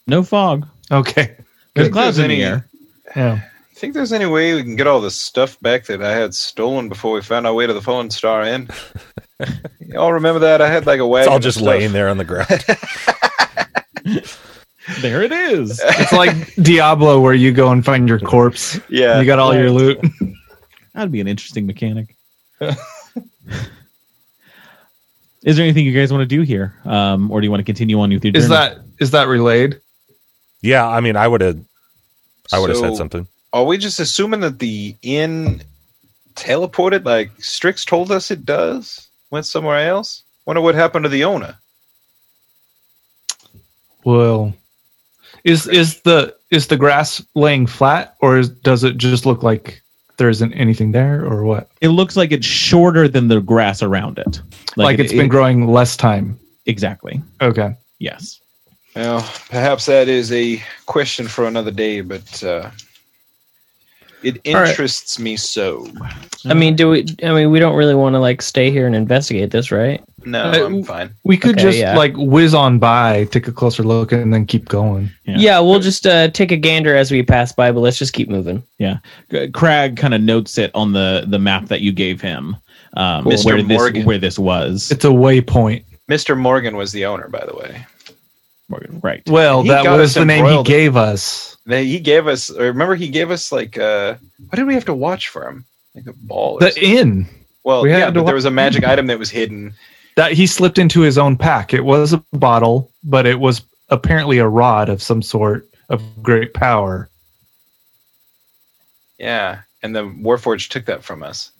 No 0.06 0.22
fog. 0.22 0.66
Okay. 0.90 1.36
There's 1.74 1.88
clouds 1.88 2.16
there's 2.16 2.24
in 2.24 2.28
the 2.30 2.42
any- 2.42 2.44
air. 2.44 2.66
Yeah. 3.16 3.40
Think 3.74 3.94
there's 3.94 4.12
any 4.12 4.26
way 4.26 4.54
we 4.54 4.62
can 4.62 4.76
get 4.76 4.86
all 4.86 5.00
the 5.00 5.10
stuff 5.10 5.58
back 5.60 5.86
that 5.86 6.02
I 6.02 6.12
had 6.12 6.34
stolen 6.34 6.88
before 6.88 7.14
we 7.14 7.22
found 7.22 7.48
our 7.48 7.54
way 7.54 7.66
to 7.66 7.72
the 7.72 7.82
Fallen 7.82 8.10
Star 8.10 8.42
Inn? 8.44 8.68
Y'all 9.88 10.12
remember 10.12 10.38
that? 10.40 10.62
I 10.62 10.68
had 10.70 10.86
like 10.86 11.00
a 11.00 11.06
wagon. 11.06 11.24
It's 11.26 11.32
all 11.32 11.40
just 11.40 11.60
laying 11.60 11.90
there 11.92 12.08
on 12.08 12.16
the 12.18 12.24
ground. 12.24 12.46
There 15.00 15.22
it 15.22 15.30
is. 15.30 15.80
It's 15.84 16.12
like 16.12 16.54
Diablo 16.56 17.20
where 17.20 17.34
you 17.34 17.52
go 17.52 17.70
and 17.70 17.84
find 17.84 18.08
your 18.08 18.18
corpse. 18.18 18.80
Yeah. 18.88 19.20
You 19.20 19.26
got 19.26 19.38
all 19.38 19.54
your 19.54 19.70
loot. 19.70 20.00
That'd 20.92 21.12
be 21.12 21.20
an 21.20 21.28
interesting 21.28 21.66
mechanic. 21.66 22.16
Is 25.44 25.56
there 25.56 25.64
anything 25.64 25.84
you 25.86 25.92
guys 25.92 26.12
want 26.12 26.22
to 26.22 26.26
do 26.26 26.42
here, 26.42 26.74
um, 26.84 27.30
or 27.30 27.40
do 27.40 27.46
you 27.46 27.50
want 27.50 27.60
to 27.60 27.64
continue 27.64 28.00
on 28.00 28.10
with 28.12 28.24
your 28.24 28.32
Is 28.34 28.44
journey? 28.48 28.54
that 28.54 28.78
is 29.00 29.10
that 29.12 29.26
relayed? 29.28 29.80
Yeah, 30.62 30.88
I 30.88 31.00
mean, 31.00 31.16
I 31.16 31.26
would 31.28 31.40
have, 31.40 31.58
I 32.52 32.58
would 32.58 32.70
have 32.70 32.78
So, 32.78 32.84
said 32.84 32.96
something. 32.96 33.26
Are 33.52 33.64
we 33.64 33.76
just 33.78 34.00
assuming 34.00 34.40
that 34.40 34.58
the 34.58 34.94
inn 35.02 35.62
teleported 36.34 37.04
like 37.04 37.30
Strix 37.38 37.84
told 37.84 38.10
us 38.10 38.30
it 38.30 38.44
does? 38.46 39.08
Went 39.30 39.44
somewhere 39.46 39.86
else? 39.88 40.22
Wonder 40.46 40.62
what 40.62 40.74
happened 40.74 41.04
to 41.04 41.08
the 41.08 41.24
owner. 41.24 41.56
Well, 44.04 44.52
is 45.44 45.66
is 45.68 46.00
the 46.02 46.34
is 46.50 46.66
the 46.66 46.76
grass 46.76 47.24
laying 47.34 47.66
flat, 47.66 48.16
or 48.20 48.38
is, 48.38 48.48
does 48.48 48.84
it 48.84 48.96
just 48.96 49.26
look 49.26 49.42
like 49.42 49.80
there 50.16 50.28
isn't 50.28 50.52
anything 50.54 50.92
there, 50.92 51.24
or 51.24 51.44
what? 51.44 51.68
It 51.80 51.88
looks 51.88 52.16
like 52.16 52.32
it's 52.32 52.46
shorter 52.46 53.08
than 53.08 53.28
the 53.28 53.40
grass 53.40 53.82
around 53.82 54.18
it. 54.18 54.40
Like, 54.76 54.98
it- 54.98 55.04
it's 55.04 55.12
been 55.12 55.26
it- 55.26 55.30
growing 55.30 55.66
less 55.68 55.96
time. 55.96 56.38
exactly. 56.66 57.20
Okay. 57.40 57.74
Yes. 57.98 58.40
Well, 58.94 59.20
perhaps 59.48 59.86
that 59.86 60.08
is 60.08 60.30
a 60.32 60.62
question 60.86 61.26
for 61.26 61.46
another 61.46 61.70
day, 61.70 62.02
but 62.02 62.44
uh, 62.44 62.70
it 64.22 64.38
All 64.46 64.54
right. 64.60 64.68
interests 64.68 65.18
me 65.18 65.36
so. 65.36 65.88
I 66.44 66.54
mean, 66.54 66.76
do 66.76 66.90
we? 66.90 67.06
I 67.22 67.32
mean, 67.32 67.50
we 67.50 67.58
don't 67.58 67.74
really 67.74 67.94
want 67.94 68.14
to 68.14 68.18
like 68.18 68.42
stay 68.42 68.70
here 68.70 68.86
and 68.86 68.94
investigate 68.94 69.50
this, 69.50 69.72
right? 69.72 70.02
No, 70.24 70.44
Uh, 70.44 70.66
I'm 70.66 70.84
fine. 70.84 71.10
We 71.24 71.36
could 71.36 71.52
Okay, 71.56 71.62
just 71.62 71.78
yeah. 71.78 71.96
like 71.96 72.12
whiz 72.16 72.54
on 72.54 72.78
by, 72.78 73.24
take 73.24 73.48
a 73.48 73.52
closer 73.52 73.82
look, 73.82 74.12
and 74.12 74.32
then 74.32 74.44
keep 74.46 74.68
going. 74.68 75.10
Yeah. 75.24 75.36
Yeah, 75.38 75.60
we'll 75.60 75.80
just 75.80 76.06
uh, 76.06 76.28
take 76.28 76.52
a 76.52 76.56
gander 76.56 76.94
as 76.94 77.10
we 77.10 77.22
pass 77.22 77.50
by, 77.52 77.72
but 77.72 77.80
let's 77.80 77.98
just 77.98 78.12
keep 78.12 78.28
moving. 78.28 78.62
Yeah, 78.78 78.98
Crag 79.54 79.96
kind 79.96 80.12
of 80.14 80.20
notes 80.20 80.58
it 80.58 80.70
on 80.74 80.92
the 80.92 81.24
the 81.26 81.38
map 81.38 81.66
that 81.66 81.80
you 81.80 81.92
gave 81.92 82.20
him, 82.20 82.56
um, 82.94 83.24
Mr. 83.24 83.46
where 83.46 83.62
this 83.62 83.78
Morgan. 83.78 84.04
where 84.04 84.18
this 84.18 84.38
was. 84.38 84.90
It's 84.90 85.04
a 85.04 85.08
waypoint. 85.08 85.84
Mr. 86.10 86.36
Morgan 86.38 86.76
was 86.76 86.92
the 86.92 87.06
owner, 87.06 87.28
by 87.28 87.44
the 87.46 87.54
way. 87.56 87.86
Morgan, 88.72 89.00
right. 89.02 89.22
Well, 89.28 89.62
that 89.64 89.88
was 89.96 90.14
the 90.14 90.24
name 90.24 90.46
he 90.46 90.62
gave 90.64 90.96
us. 90.96 91.56
They, 91.64 91.86
he 91.86 92.00
gave 92.00 92.26
us. 92.26 92.50
Remember, 92.50 92.94
he 92.96 93.08
gave 93.08 93.30
us 93.30 93.52
like. 93.52 93.78
Uh, 93.78 94.16
what 94.48 94.56
did 94.56 94.66
we 94.66 94.74
have 94.74 94.86
to 94.86 94.94
watch 94.94 95.28
for 95.28 95.46
him? 95.46 95.64
Like 95.94 96.06
a 96.06 96.12
ball. 96.12 96.54
Or 96.54 96.60
The 96.60 96.72
something. 96.72 96.96
inn 96.98 97.28
well, 97.64 97.82
we 97.82 97.90
yeah, 97.90 98.06
to 98.06 98.12
but 98.12 98.24
there 98.24 98.34
was 98.34 98.44
a 98.44 98.50
magic 98.50 98.84
item 98.84 99.06
that 99.06 99.18
was 99.18 99.30
hidden. 99.30 99.74
that 100.16 100.32
he 100.32 100.46
slipped 100.46 100.78
into 100.78 101.00
his 101.00 101.16
own 101.16 101.36
pack. 101.36 101.72
It 101.72 101.84
was 101.84 102.12
a 102.12 102.24
bottle, 102.32 102.90
but 103.04 103.26
it 103.26 103.38
was 103.38 103.62
apparently 103.88 104.38
a 104.38 104.48
rod 104.48 104.88
of 104.88 105.02
some 105.02 105.22
sort 105.22 105.68
of 105.88 106.02
great 106.22 106.54
power. 106.54 107.08
Yeah, 109.18 109.60
and 109.82 109.94
the 109.94 110.02
Warforged 110.02 110.70
took 110.70 110.86
that 110.86 111.04
from 111.04 111.22
us. 111.22 111.52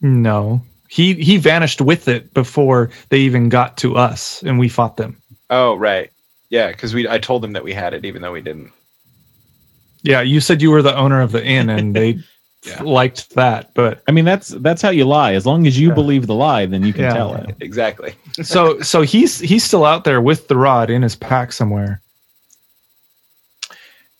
No, 0.00 0.62
he 0.88 1.14
he 1.14 1.36
vanished 1.36 1.80
with 1.80 2.08
it 2.08 2.32
before 2.32 2.90
they 3.10 3.18
even 3.20 3.50
got 3.50 3.76
to 3.78 3.96
us, 3.96 4.42
and 4.42 4.58
we 4.58 4.68
fought 4.68 4.96
them. 4.96 5.21
Oh, 5.52 5.76
right. 5.76 6.10
Yeah, 6.50 6.68
because 6.72 6.94
we. 6.94 7.08
I 7.08 7.18
told 7.18 7.42
them 7.42 7.52
that 7.52 7.62
we 7.62 7.72
had 7.74 7.94
it, 7.94 8.04
even 8.04 8.22
though 8.22 8.32
we 8.32 8.40
didn't. 8.40 8.72
Yeah, 10.02 10.20
you 10.22 10.40
said 10.40 10.60
you 10.60 10.70
were 10.70 10.82
the 10.82 10.96
owner 10.96 11.20
of 11.20 11.30
the 11.30 11.44
inn, 11.44 11.68
and 11.70 11.94
they 11.94 12.18
Yeah. 12.64 12.82
liked 12.82 13.34
that. 13.34 13.74
But 13.74 14.02
I 14.08 14.12
mean, 14.12 14.24
that's 14.24 14.48
that's 14.48 14.80
how 14.82 14.90
you 14.90 15.04
lie. 15.04 15.34
As 15.34 15.44
long 15.46 15.66
as 15.66 15.78
you 15.78 15.88
Yeah. 15.88 15.94
believe 15.94 16.26
the 16.26 16.34
lie, 16.34 16.64
then 16.66 16.84
you 16.84 16.92
can 16.92 17.02
Yeah. 17.04 17.12
tell 17.14 17.34
it. 17.34 17.54
Exactly. 17.60 18.14
so 18.42 18.80
so 18.80 19.02
he's 19.02 19.38
he's 19.40 19.64
still 19.64 19.84
out 19.84 20.04
there 20.04 20.20
with 20.20 20.48
the 20.48 20.56
rod 20.56 20.88
in 20.88 21.02
his 21.02 21.14
pack 21.16 21.52
somewhere. 21.52 22.00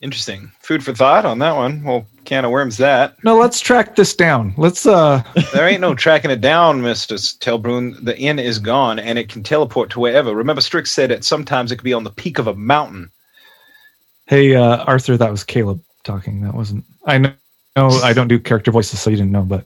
Interesting. 0.02 0.50
Food 0.60 0.82
for 0.84 0.92
thought 0.92 1.24
on 1.24 1.38
that 1.38 1.54
one. 1.54 1.84
Well, 1.84 2.04
can 2.24 2.44
of 2.44 2.50
worms 2.50 2.76
that. 2.78 3.14
No, 3.24 3.36
let's 3.38 3.60
track 3.60 3.94
this 3.96 4.14
down. 4.14 4.52
Let's 4.56 4.84
uh 4.84 5.22
There 5.52 5.68
ain't 5.68 5.80
no 5.80 5.94
tracking 5.94 6.30
it 6.32 6.40
down, 6.40 6.82
Mister 6.82 7.14
Telbrun. 7.14 8.04
The 8.04 8.18
inn 8.18 8.38
is 8.40 8.58
gone, 8.58 8.98
and 8.98 9.16
it 9.18 9.28
can 9.28 9.42
teleport 9.44 9.90
to 9.90 10.00
wherever. 10.00 10.34
Remember, 10.34 10.60
Strix 10.60 10.90
said 10.90 11.10
that 11.10 11.24
sometimes 11.24 11.70
it 11.70 11.76
could 11.76 11.84
be 11.84 11.92
on 11.92 12.02
the 12.04 12.10
peak 12.10 12.38
of 12.38 12.48
a 12.48 12.54
mountain. 12.54 13.10
Hey 14.26 14.54
uh 14.56 14.78
Arthur, 14.84 15.16
that 15.16 15.30
was 15.30 15.44
Caleb 15.44 15.80
talking. 16.04 16.42
That 16.42 16.54
wasn't 16.54 16.84
I 17.06 17.18
know 17.18 17.32
no, 17.76 17.88
I 17.88 18.12
don't 18.12 18.28
do 18.28 18.38
character 18.40 18.70
voices, 18.72 19.00
so 19.00 19.08
you 19.08 19.16
didn't 19.16 19.32
know, 19.32 19.42
but 19.42 19.64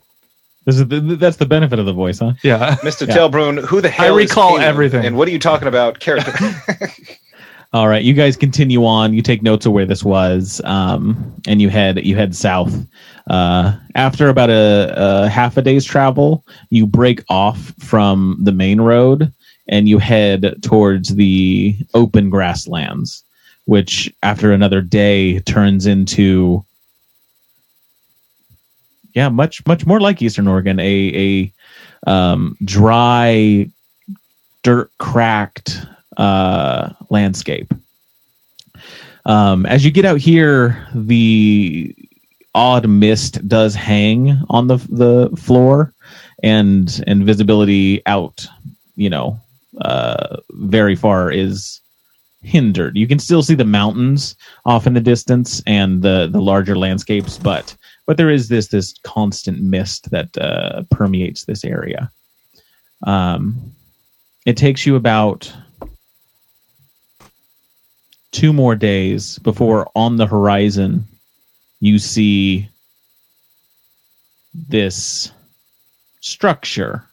This 0.65 0.75
is 0.79 0.87
the, 0.87 0.99
that's 1.19 1.37
the 1.37 1.45
benefit 1.45 1.77
of 1.79 1.85
the 1.85 1.93
voice, 1.93 2.19
huh? 2.19 2.33
yeah. 2.43 2.77
Mister 2.83 3.05
Yeah. 3.05 3.15
Telbrun, 3.17 3.65
who 3.65 3.81
the 3.81 3.89
hell? 3.89 4.17
is 4.17 4.29
recall 4.29 4.51
Caleb? 4.51 4.63
everything. 4.63 5.05
And 5.05 5.17
what 5.17 5.27
are 5.27 5.31
you 5.31 5.39
talking 5.39 5.67
about, 5.67 5.99
character? 5.99 6.31
All 7.73 7.89
right, 7.89 8.03
you 8.03 8.13
guys 8.13 8.37
continue 8.37 8.85
on. 8.85 9.13
You 9.13 9.21
take 9.21 9.43
notes 9.43 9.65
of 9.65 9.73
where 9.73 9.85
this 9.85 10.03
was, 10.03 10.61
um, 10.63 11.33
and 11.47 11.61
you 11.61 11.69
head 11.69 12.03
you 12.05 12.15
head 12.15 12.33
south. 12.33 12.73
Uh, 13.29 13.75
after 13.95 14.29
about 14.29 14.49
a, 14.49 14.93
a 14.95 15.29
half 15.29 15.57
a 15.57 15.61
day's 15.61 15.83
travel, 15.83 16.45
you 16.69 16.87
break 16.87 17.23
off 17.29 17.73
from 17.79 18.37
the 18.39 18.53
main 18.53 18.79
road 18.79 19.33
and 19.67 19.89
you 19.89 19.97
head 19.97 20.55
towards 20.61 21.15
the 21.15 21.75
open 21.93 22.29
grasslands, 22.29 23.23
which 23.65 24.13
after 24.23 24.53
another 24.53 24.81
day 24.81 25.39
turns 25.41 25.85
into 25.85 26.63
yeah, 29.13 29.27
much 29.27 29.65
much 29.65 29.85
more 29.85 29.99
like 29.99 30.21
Eastern 30.21 30.47
Oregon, 30.47 30.79
a 30.79 31.51
a 32.05 32.09
um, 32.09 32.55
dry, 32.63 33.69
dirt 34.63 34.89
cracked 34.99 35.85
uh, 36.17 36.89
landscape. 37.09 37.73
Um, 39.25 39.65
as 39.65 39.83
you 39.83 39.91
get 39.91 40.05
out 40.05 40.19
here, 40.19 40.87
the 40.93 41.95
odd 42.55 42.87
mist 42.89 43.47
does 43.47 43.75
hang 43.75 44.41
on 44.49 44.67
the 44.67 44.77
the 44.89 45.29
floor, 45.37 45.93
and 46.43 47.03
and 47.07 47.25
visibility 47.25 48.01
out, 48.05 48.47
you 48.95 49.09
know, 49.09 49.39
uh, 49.81 50.37
very 50.51 50.95
far 50.95 51.31
is 51.31 51.81
hindered. 52.41 52.95
You 52.95 53.07
can 53.07 53.19
still 53.19 53.43
see 53.43 53.55
the 53.55 53.65
mountains 53.65 54.35
off 54.65 54.87
in 54.87 54.93
the 54.93 55.01
distance 55.01 55.61
and 55.67 56.01
the 56.01 56.29
the 56.31 56.41
larger 56.41 56.77
landscapes, 56.77 57.37
but 57.37 57.75
but 58.05 58.17
there 58.17 58.31
is 58.31 58.47
this 58.47 58.67
this 58.67 58.93
constant 59.03 59.61
mist 59.61 60.09
that 60.11 60.35
uh, 60.37 60.83
permeates 60.89 61.43
this 61.45 61.65
area. 61.65 62.09
Um, 63.03 63.73
it 64.45 64.55
takes 64.55 64.85
you 64.85 64.95
about 64.95 65.53
two 68.31 68.53
more 68.53 68.75
days 68.75 69.39
before 69.39 69.89
on 69.95 70.17
the 70.17 70.27
horizon 70.27 71.05
you 71.79 71.99
see 71.99 72.69
this 74.53 75.31
structure. 76.21 77.03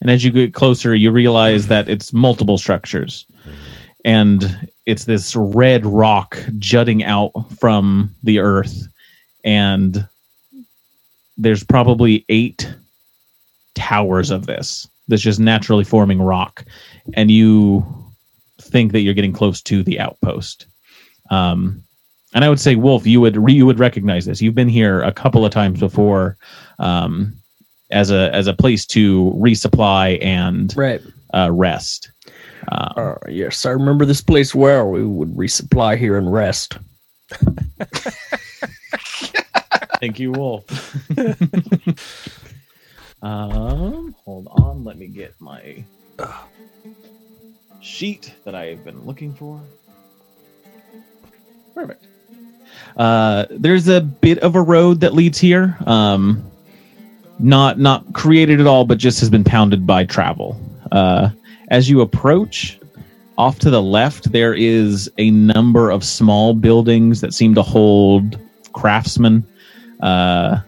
And 0.00 0.10
as 0.10 0.24
you 0.24 0.30
get 0.30 0.54
closer, 0.54 0.94
you 0.94 1.10
realize 1.10 1.66
that 1.68 1.88
it's 1.88 2.12
multiple 2.12 2.58
structures. 2.58 3.26
And 4.04 4.70
it's 4.84 5.04
this 5.04 5.34
red 5.34 5.84
rock 5.84 6.38
jutting 6.58 7.02
out 7.02 7.32
from 7.58 8.14
the 8.22 8.38
earth. 8.38 8.86
And 9.44 10.06
there's 11.36 11.64
probably 11.64 12.24
eight 12.28 12.72
towers 13.74 14.30
of 14.30 14.46
this. 14.46 14.88
That's 15.08 15.22
just 15.22 15.40
naturally 15.40 15.84
forming 15.84 16.20
rock. 16.20 16.64
And 17.14 17.30
you 17.30 17.84
think 18.66 18.92
that 18.92 19.00
you're 19.00 19.14
getting 19.14 19.32
close 19.32 19.62
to 19.62 19.82
the 19.82 20.00
outpost. 20.00 20.66
Um, 21.30 21.82
and 22.34 22.44
I 22.44 22.48
would 22.48 22.60
say, 22.60 22.74
Wolf, 22.74 23.06
you 23.06 23.20
would 23.20 23.36
you 23.48 23.66
would 23.66 23.78
recognize 23.78 24.26
this. 24.26 24.42
You've 24.42 24.54
been 24.54 24.68
here 24.68 25.00
a 25.02 25.12
couple 25.12 25.44
of 25.44 25.52
times 25.52 25.80
before, 25.80 26.36
um, 26.78 27.34
as 27.90 28.10
a 28.10 28.34
as 28.34 28.46
a 28.46 28.54
place 28.54 28.84
to 28.86 29.32
resupply 29.36 30.22
and 30.22 30.74
Right. 30.76 31.00
uh, 31.32 31.50
rest. 31.52 32.10
Um, 32.68 32.92
Uh, 32.96 33.14
yes, 33.28 33.64
I 33.64 33.70
remember 33.70 34.04
this 34.04 34.20
place 34.20 34.54
well. 34.54 34.90
We 34.90 35.04
would 35.04 35.34
resupply 35.36 35.96
here 35.96 36.18
and 36.18 36.32
rest. 36.32 36.76
Thank 40.00 40.18
you, 40.20 40.32
Wolf. 40.32 40.64
um, 43.22 44.14
hold 44.24 44.48
on. 44.50 44.84
Let 44.84 44.98
me 44.98 45.06
get 45.06 45.34
my 45.40 45.84
sheet 47.80 48.34
that 48.44 48.54
I've 48.54 48.84
been 48.84 49.04
looking 49.04 49.32
for. 49.34 49.60
Perfect. 51.74 52.06
Uh, 52.96 53.46
there's 53.50 53.88
a 53.88 54.00
bit 54.00 54.38
of 54.38 54.54
a 54.56 54.62
road 54.62 55.00
that 55.00 55.14
leads 55.14 55.38
here. 55.38 55.76
Um, 55.86 56.42
not 57.38 57.78
not 57.78 58.14
created 58.14 58.60
at 58.60 58.66
all, 58.66 58.84
but 58.84 58.98
just 58.98 59.20
has 59.20 59.28
been 59.28 59.44
pounded 59.44 59.86
by 59.86 60.04
travel. 60.04 60.58
Uh, 60.90 61.30
as 61.68 61.90
you 61.90 62.00
approach, 62.00 62.78
off 63.36 63.58
to 63.58 63.70
the 63.70 63.82
left, 63.82 64.32
there 64.32 64.54
is 64.54 65.10
a 65.18 65.30
number 65.30 65.90
of 65.90 66.04
small 66.04 66.54
buildings 66.54 67.20
that 67.20 67.34
seem 67.34 67.54
to 67.54 67.62
hold 67.62 68.38
craftsmen 68.72 69.44
uh, 70.00 70.58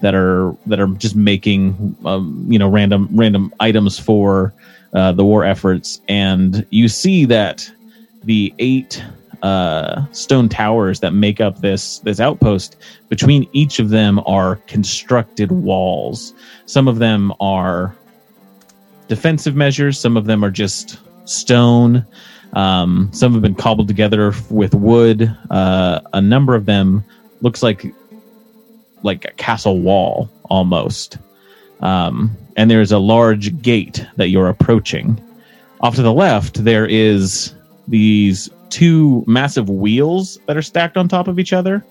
that 0.00 0.14
are 0.14 0.56
that 0.66 0.80
are 0.80 0.88
just 0.88 1.14
making 1.14 1.96
um, 2.04 2.44
you 2.48 2.58
know 2.58 2.68
random 2.68 3.08
random 3.12 3.54
items 3.60 3.98
for 3.98 4.52
uh, 4.92 5.12
the 5.12 5.24
war 5.24 5.44
efforts, 5.44 6.00
and 6.08 6.66
you 6.70 6.88
see 6.88 7.24
that 7.26 7.70
the 8.24 8.54
eight 8.58 9.02
uh, 9.42 10.04
stone 10.12 10.48
towers 10.48 11.00
that 11.00 11.12
make 11.12 11.40
up 11.40 11.60
this 11.60 11.98
this 12.00 12.20
outpost. 12.20 12.76
Between 13.08 13.48
each 13.52 13.78
of 13.78 13.90
them 13.90 14.20
are 14.26 14.56
constructed 14.66 15.52
walls. 15.52 16.32
Some 16.66 16.88
of 16.88 16.98
them 16.98 17.32
are 17.40 17.94
defensive 19.08 19.54
measures. 19.54 19.98
Some 19.98 20.16
of 20.16 20.24
them 20.24 20.44
are 20.44 20.50
just 20.50 20.98
stone. 21.24 22.04
Um, 22.54 23.10
some 23.12 23.32
have 23.34 23.42
been 23.42 23.54
cobbled 23.54 23.88
together 23.88 24.32
with 24.50 24.74
wood. 24.74 25.34
Uh, 25.50 26.00
a 26.12 26.20
number 26.20 26.54
of 26.54 26.66
them 26.66 27.04
looks 27.40 27.62
like 27.62 27.94
like 29.02 29.24
a 29.24 29.32
castle 29.32 29.80
wall 29.80 30.30
almost. 30.44 31.18
Um, 31.80 32.36
and 32.56 32.70
there's 32.70 32.92
a 32.92 32.98
large 32.98 33.60
gate 33.62 34.04
that 34.16 34.28
you're 34.28 34.48
approaching. 34.48 35.22
Off 35.80 35.94
to 35.96 36.02
the 36.02 36.12
left, 36.12 36.64
there 36.64 36.86
is 36.86 37.54
these 37.86 38.48
two 38.70 39.22
massive 39.26 39.68
wheels 39.68 40.38
that 40.46 40.56
are 40.56 40.62
stacked 40.62 40.96
on 40.96 41.06
top 41.06 41.28
of 41.28 41.38
each 41.38 41.52
other, 41.52 41.84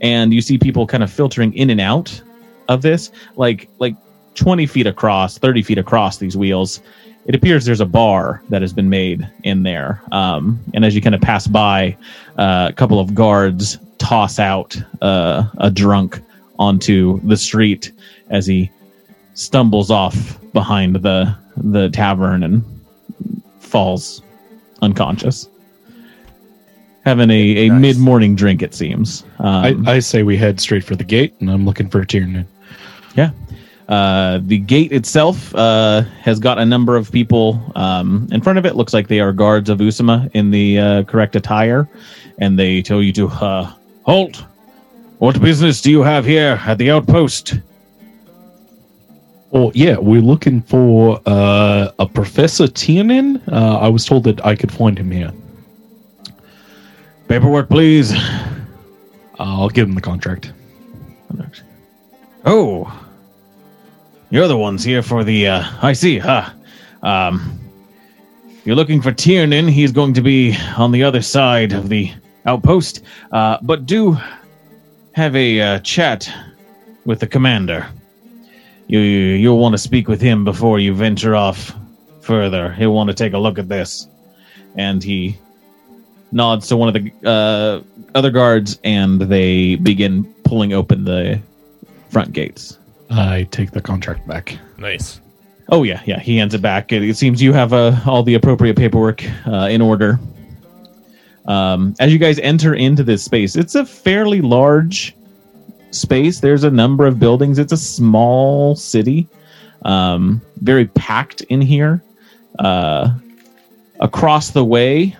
and 0.00 0.32
you 0.32 0.40
see 0.40 0.58
people 0.58 0.86
kind 0.86 1.02
of 1.02 1.10
filtering 1.10 1.52
in 1.54 1.70
and 1.70 1.80
out 1.80 2.20
of 2.68 2.82
this, 2.82 3.10
like 3.36 3.68
like 3.78 3.96
20 4.34 4.66
feet 4.66 4.86
across, 4.86 5.38
30 5.38 5.62
feet 5.62 5.78
across 5.78 6.18
these 6.18 6.36
wheels. 6.36 6.80
It 7.24 7.34
appears 7.34 7.64
there's 7.64 7.80
a 7.80 7.86
bar 7.86 8.42
that 8.50 8.62
has 8.62 8.72
been 8.72 8.90
made 8.90 9.28
in 9.42 9.62
there, 9.62 10.00
um, 10.12 10.60
and 10.74 10.84
as 10.84 10.94
you 10.94 11.00
kind 11.00 11.14
of 11.14 11.20
pass 11.20 11.46
by, 11.46 11.96
uh, 12.38 12.68
a 12.70 12.72
couple 12.74 13.00
of 13.00 13.14
guards 13.14 13.78
toss 13.98 14.38
out 14.38 14.76
uh, 15.00 15.48
a 15.58 15.70
drunk 15.70 16.20
onto 16.58 17.20
the 17.20 17.36
street 17.36 17.92
as 18.30 18.46
he 18.46 18.70
stumbles 19.36 19.90
off 19.90 20.38
behind 20.52 20.96
the 20.96 21.32
the 21.56 21.88
tavern 21.90 22.42
and 22.42 22.64
falls 23.60 24.20
unconscious. 24.82 25.48
Having 27.04 27.30
a, 27.30 27.66
a 27.66 27.68
Nice. 27.68 27.80
mid 27.80 27.98
morning 27.98 28.34
drink, 28.34 28.62
it 28.62 28.74
seems. 28.74 29.22
Um, 29.38 29.86
I, 29.86 29.92
I 29.92 29.98
say 30.00 30.22
we 30.24 30.36
head 30.36 30.58
straight 30.60 30.82
for 30.84 30.96
the 30.96 31.04
gate, 31.04 31.34
and 31.40 31.48
I'm 31.50 31.64
looking 31.64 31.88
for 31.88 32.00
a 32.00 32.06
Tiernan. 32.06 32.46
yeah. 33.14 33.30
Uh, 33.88 34.40
the 34.42 34.58
gate 34.58 34.90
itself 34.90 35.54
uh, 35.54 36.00
has 36.20 36.40
got 36.40 36.58
a 36.58 36.64
number 36.66 36.96
of 36.96 37.12
people 37.12 37.62
um, 37.76 38.26
in 38.32 38.40
front 38.40 38.58
of 38.58 38.66
it. 38.66 38.74
Looks 38.74 38.92
like 38.92 39.06
they 39.06 39.20
are 39.20 39.32
guards 39.32 39.70
of 39.70 39.78
Usama 39.78 40.28
in 40.34 40.50
the 40.50 40.78
uh, 40.80 41.02
correct 41.04 41.36
attire, 41.36 41.88
and 42.38 42.58
they 42.58 42.82
tell 42.82 43.00
you 43.00 43.12
to 43.12 43.28
uh, 43.28 43.72
halt. 44.04 44.44
What 45.18 45.40
business 45.40 45.80
do 45.80 45.92
you 45.92 46.02
have 46.02 46.24
here 46.24 46.60
at 46.66 46.78
the 46.78 46.90
outpost? 46.90 47.54
Oh 49.52 49.70
yeah, 49.74 49.96
we're 49.96 50.20
looking 50.20 50.60
for 50.62 51.20
uh, 51.26 51.90
a 51.98 52.06
Professor 52.06 52.66
Tiernan. 52.66 53.42
Uh, 53.50 53.78
I 53.78 53.88
was 53.88 54.04
told 54.04 54.24
that 54.24 54.44
I 54.44 54.56
could 54.56 54.72
find 54.72 54.98
him 54.98 55.10
here. 55.10 55.32
Paperwork, 57.28 57.68
please. 57.68 58.12
I'll 59.38 59.68
give 59.68 59.88
him 59.88 59.94
the 59.94 60.00
contract. 60.00 60.52
Oh, 62.44 62.92
you're 64.30 64.48
the 64.48 64.56
ones 64.56 64.84
here 64.84 65.02
for 65.02 65.24
the. 65.24 65.48
Uh, 65.48 65.64
I 65.82 65.92
see, 65.92 66.18
huh? 66.18 66.50
Um, 67.02 67.58
you're 68.64 68.76
looking 68.76 69.00
for 69.00 69.12
Tiernan. 69.12 69.68
He's 69.68 69.92
going 69.92 70.12
to 70.14 70.20
be 70.20 70.56
on 70.76 70.92
the 70.92 71.02
other 71.02 71.22
side 71.22 71.72
of 71.72 71.88
the 71.88 72.12
outpost. 72.46 73.02
Uh, 73.32 73.58
but 73.62 73.86
do 73.86 74.16
have 75.12 75.34
a 75.36 75.60
uh, 75.60 75.78
chat 75.80 76.28
with 77.04 77.20
the 77.20 77.26
commander. 77.26 77.86
You 78.88 79.00
you'll 79.00 79.58
want 79.58 79.72
to 79.72 79.78
speak 79.78 80.08
with 80.08 80.20
him 80.20 80.44
before 80.44 80.78
you 80.78 80.94
venture 80.94 81.34
off 81.34 81.74
further. 82.20 82.72
He'll 82.72 82.94
want 82.94 83.08
to 83.08 83.14
take 83.14 83.32
a 83.32 83.38
look 83.38 83.58
at 83.58 83.68
this, 83.68 84.08
and 84.76 85.02
he 85.02 85.36
nods 86.32 86.68
to 86.68 86.76
one 86.76 86.94
of 86.94 87.02
the 87.02 87.12
uh, 87.28 87.80
other 88.14 88.30
guards, 88.30 88.78
and 88.84 89.20
they 89.20 89.76
begin 89.76 90.24
pulling 90.44 90.72
open 90.72 91.04
the 91.04 91.40
front 92.10 92.32
gates. 92.32 92.78
I 93.10 93.48
take 93.50 93.72
the 93.72 93.80
contract 93.80 94.26
back. 94.26 94.58
Nice. 94.78 95.20
Oh 95.68 95.82
yeah, 95.82 96.00
yeah. 96.06 96.20
He 96.20 96.36
hands 96.36 96.54
it 96.54 96.62
back. 96.62 96.92
It, 96.92 97.02
it 97.02 97.16
seems 97.16 97.42
you 97.42 97.52
have 97.52 97.72
uh, 97.72 97.96
all 98.06 98.22
the 98.22 98.34
appropriate 98.34 98.76
paperwork 98.76 99.24
uh, 99.46 99.68
in 99.70 99.82
order. 99.82 100.20
Um, 101.46 101.94
as 101.98 102.12
you 102.12 102.18
guys 102.18 102.38
enter 102.40 102.74
into 102.74 103.02
this 103.02 103.24
space, 103.24 103.56
it's 103.56 103.74
a 103.74 103.84
fairly 103.84 104.40
large 104.40 105.15
space. 106.00 106.40
There's 106.40 106.64
a 106.64 106.70
number 106.70 107.06
of 107.06 107.18
buildings. 107.18 107.58
It's 107.58 107.72
a 107.72 107.76
small 107.76 108.76
city, 108.76 109.28
um, 109.82 110.40
very 110.62 110.86
packed 110.86 111.42
in 111.42 111.60
here. 111.60 112.02
Uh, 112.58 113.14
across 114.00 114.50
the 114.50 114.64
way, 114.64 115.16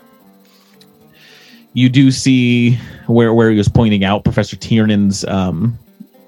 you 1.73 1.89
do 1.89 2.11
see 2.11 2.77
where 3.07 3.35
where 3.35 3.51
he 3.51 3.59
was 3.59 3.69
pointing 3.69 4.05
out 4.05 4.25
Professor 4.25 4.57
Tiernan's. 4.57 5.25
Um, 5.25 5.79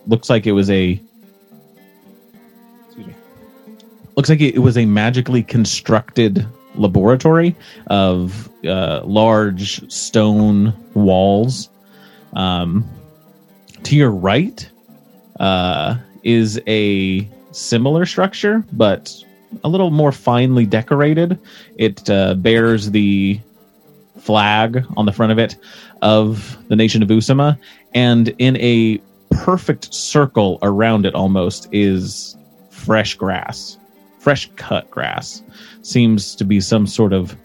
looks 0.07 0.31
like 0.31 0.47
it 0.47 0.53
was 0.53 0.71
a 0.71 1.01
looks 4.17 4.29
like 4.29 4.41
it 4.41 4.59
was 4.59 4.77
a 4.77 4.85
magically 4.85 5.45
constructed 5.45 6.45
laboratory 6.75 7.55
of 7.87 8.49
uh, 8.67 9.01
large 9.05 9.91
stone 9.93 10.75
walls. 10.95 11.69
Um, 12.33 12.85
to 13.85 13.97
your 13.97 14.11
right 14.11 14.69
uh, 15.41 15.97
is 16.23 16.61
a 16.67 17.29
similar 17.53 18.07
structure, 18.07 18.65
but 18.73 19.15
a 19.65 19.69
little 19.69 19.91
more 19.91 20.13
finely 20.13 20.67
decorated. 20.67 21.39
It 21.77 22.09
uh, 22.11 22.35
bears 22.35 22.91
the 22.91 23.41
flag 24.19 24.85
on 24.97 25.07
the 25.07 25.13
front 25.13 25.33
of 25.33 25.39
it 25.39 25.57
of 26.03 26.59
the 26.69 26.77
nation 26.77 27.03
of 27.03 27.09
Usama, 27.09 27.59
and 27.95 28.29
in 28.39 28.57
a 28.59 29.01
perfect 29.31 29.93
circle 29.93 30.59
around 30.63 31.07
it 31.07 31.15
almost 31.15 31.69
is 31.73 32.37
fresh 32.71 33.15
grass 33.15 33.79
fresh 34.19 34.51
cut 34.57 34.91
grass 34.91 35.43
seems 35.83 36.35
to 36.35 36.45
be 36.45 36.61
some 36.61 36.87
sort 36.87 37.13
of 37.13 37.37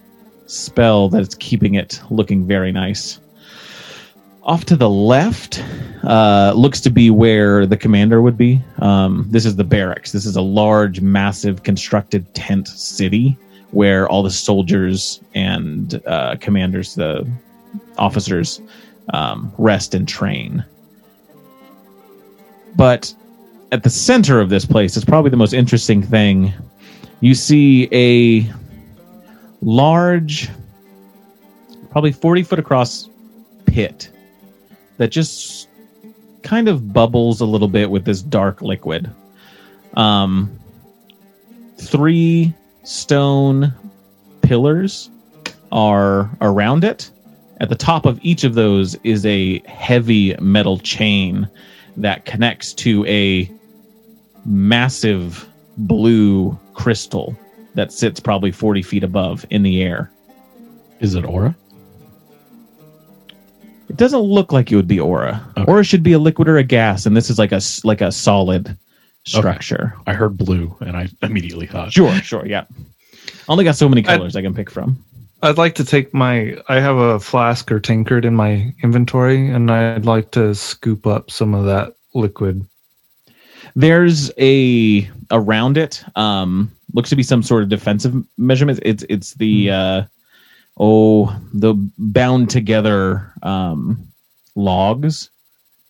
spell 0.47 1.09
that's 1.09 1.36
keeping 1.36 1.75
it 1.75 2.01
looking 2.09 2.45
very 2.45 2.71
nice 2.71 3.19
off 4.43 4.65
to 4.65 4.75
the 4.75 4.89
left 4.89 5.63
uh, 6.03 6.53
looks 6.55 6.81
to 6.81 6.89
be 6.89 7.09
where 7.09 7.65
the 7.65 7.77
commander 7.77 8.21
would 8.21 8.37
be. 8.37 8.61
Um, 8.79 9.25
this 9.29 9.45
is 9.45 9.55
the 9.55 9.63
barracks. 9.63 10.11
This 10.11 10.25
is 10.25 10.35
a 10.35 10.41
large 10.41 10.99
massive 11.01 11.63
constructed 11.63 12.33
tent 12.33 12.67
city 12.67 13.37
where 13.71 14.07
all 14.07 14.21
the 14.21 14.29
soldiers 14.29 15.21
and 15.33 16.01
uh, 16.05 16.35
commanders 16.39 16.95
the 16.95 17.27
officers 17.97 18.61
um, 19.13 19.51
rest 19.57 19.95
and 19.95 20.07
train. 20.07 20.63
But 22.75 23.13
at 23.71 23.83
the 23.83 23.89
center 23.89 24.39
of 24.39 24.49
this 24.49 24.65
place 24.65 24.97
is 24.97 25.05
probably 25.05 25.31
the 25.31 25.37
most 25.37 25.53
interesting 25.53 26.03
thing. 26.03 26.53
You 27.21 27.33
see 27.33 27.87
a 27.91 28.51
large, 29.61 30.49
probably 31.91 32.11
40 32.11 32.43
foot 32.43 32.59
across 32.59 33.09
pit 33.65 34.12
that 35.04 35.10
just 35.10 35.68
kind 36.43 36.70
of 36.70 36.93
bubbles 36.93 37.41
a 37.41 37.45
little 37.45 37.68
bit 37.68 37.89
with 37.89 38.06
this 38.06 38.22
dark 38.22 38.62
liquid. 38.62 39.14
Um, 39.95 40.58
three 41.78 42.54
stone 42.84 43.74
pillars 44.43 45.10
are 45.74 46.30
around 46.39 46.86
it. 46.86 47.12
At 47.60 47.68
the 47.68 47.76
top 47.76 48.06
of 48.06 48.18
each 48.22 48.45
of 48.45 48.54
those 48.54 48.95
is 49.04 49.26
a 49.26 49.60
heavy 49.68 50.38
metal 50.39 50.78
chain 50.78 51.49
that 51.97 52.24
connects 52.24 52.74
to 52.76 53.06
a 53.06 53.51
massive 54.45 55.49
blue 55.76 56.58
crystal 56.76 57.38
that 57.76 57.91
sits 57.91 58.22
probably 58.22 58.54
40 58.54 58.82
feet 58.82 59.04
above 59.04 59.45
in 59.49 59.64
the 59.64 59.84
air. 59.84 60.10
Is 61.01 61.14
it 61.16 61.26
aura? 61.26 61.58
It 63.93 63.97
doesn't 63.97 64.21
look 64.21 64.51
like 64.51 64.71
it 64.71 64.75
would 64.75 64.87
be 64.87 64.99
aura. 64.99 65.39
Okay. 65.55 65.71
Aura 65.71 65.83
should 65.83 66.01
be 66.01 66.13
a 66.13 66.19
liquid 66.19 66.49
or 66.49 66.57
a 66.57 66.63
gas, 66.63 67.05
and 67.05 67.15
this 67.15 67.29
is 67.29 67.37
like 67.37 67.51
a 67.51 67.61
like 67.83 68.01
a 68.01 68.11
solid 68.11 68.75
structure. 69.23 69.93
I 70.07 70.13
heard 70.13 70.35
blue, 70.35 70.75
and 70.81 70.97
I 70.97 71.09
immediately 71.21 71.67
thought. 71.67 71.93
Sure, 71.93 72.11
sure, 72.15 72.43
yeah. 72.43 72.65
I 73.27 73.31
only 73.49 73.63
got 73.63 73.75
so 73.75 73.87
many 73.87 74.01
colors 74.01 74.35
I, 74.35 74.41
can 74.41 74.55
pick 74.55 74.71
from. 74.71 74.97
I'd 75.43 75.59
like 75.59 75.75
to 75.75 75.85
take 75.85 76.11
my. 76.11 76.57
I 76.67 76.79
have 76.79 76.97
a 76.97 77.19
flask 77.19 77.71
or 77.71 77.79
tankard 77.79 78.25
in 78.25 78.33
my 78.33 78.73
inventory, 78.81 79.47
and 79.47 79.69
I'd 79.69 80.07
like 80.07 80.31
to 80.31 80.55
scoop 80.55 81.05
up 81.05 81.29
some 81.29 81.53
of 81.53 81.65
that 81.65 81.93
liquid. 82.15 82.65
There's 83.75 84.31
a 84.39 85.07
around 85.29 85.77
it. 85.77 86.03
Um, 86.15 86.71
looks 86.95 87.11
to 87.11 87.15
be 87.15 87.21
some 87.21 87.43
sort 87.43 87.61
of 87.61 87.69
defensive 87.69 88.15
measurement. 88.39 88.79
It's 88.81 89.05
it's 89.07 89.35
the 89.35 89.69
uh, 89.69 90.03
oh 90.78 91.36
the 91.53 91.74
bound 91.97 92.49
together 92.49 93.32
um, 93.43 94.07
logs 94.55 95.30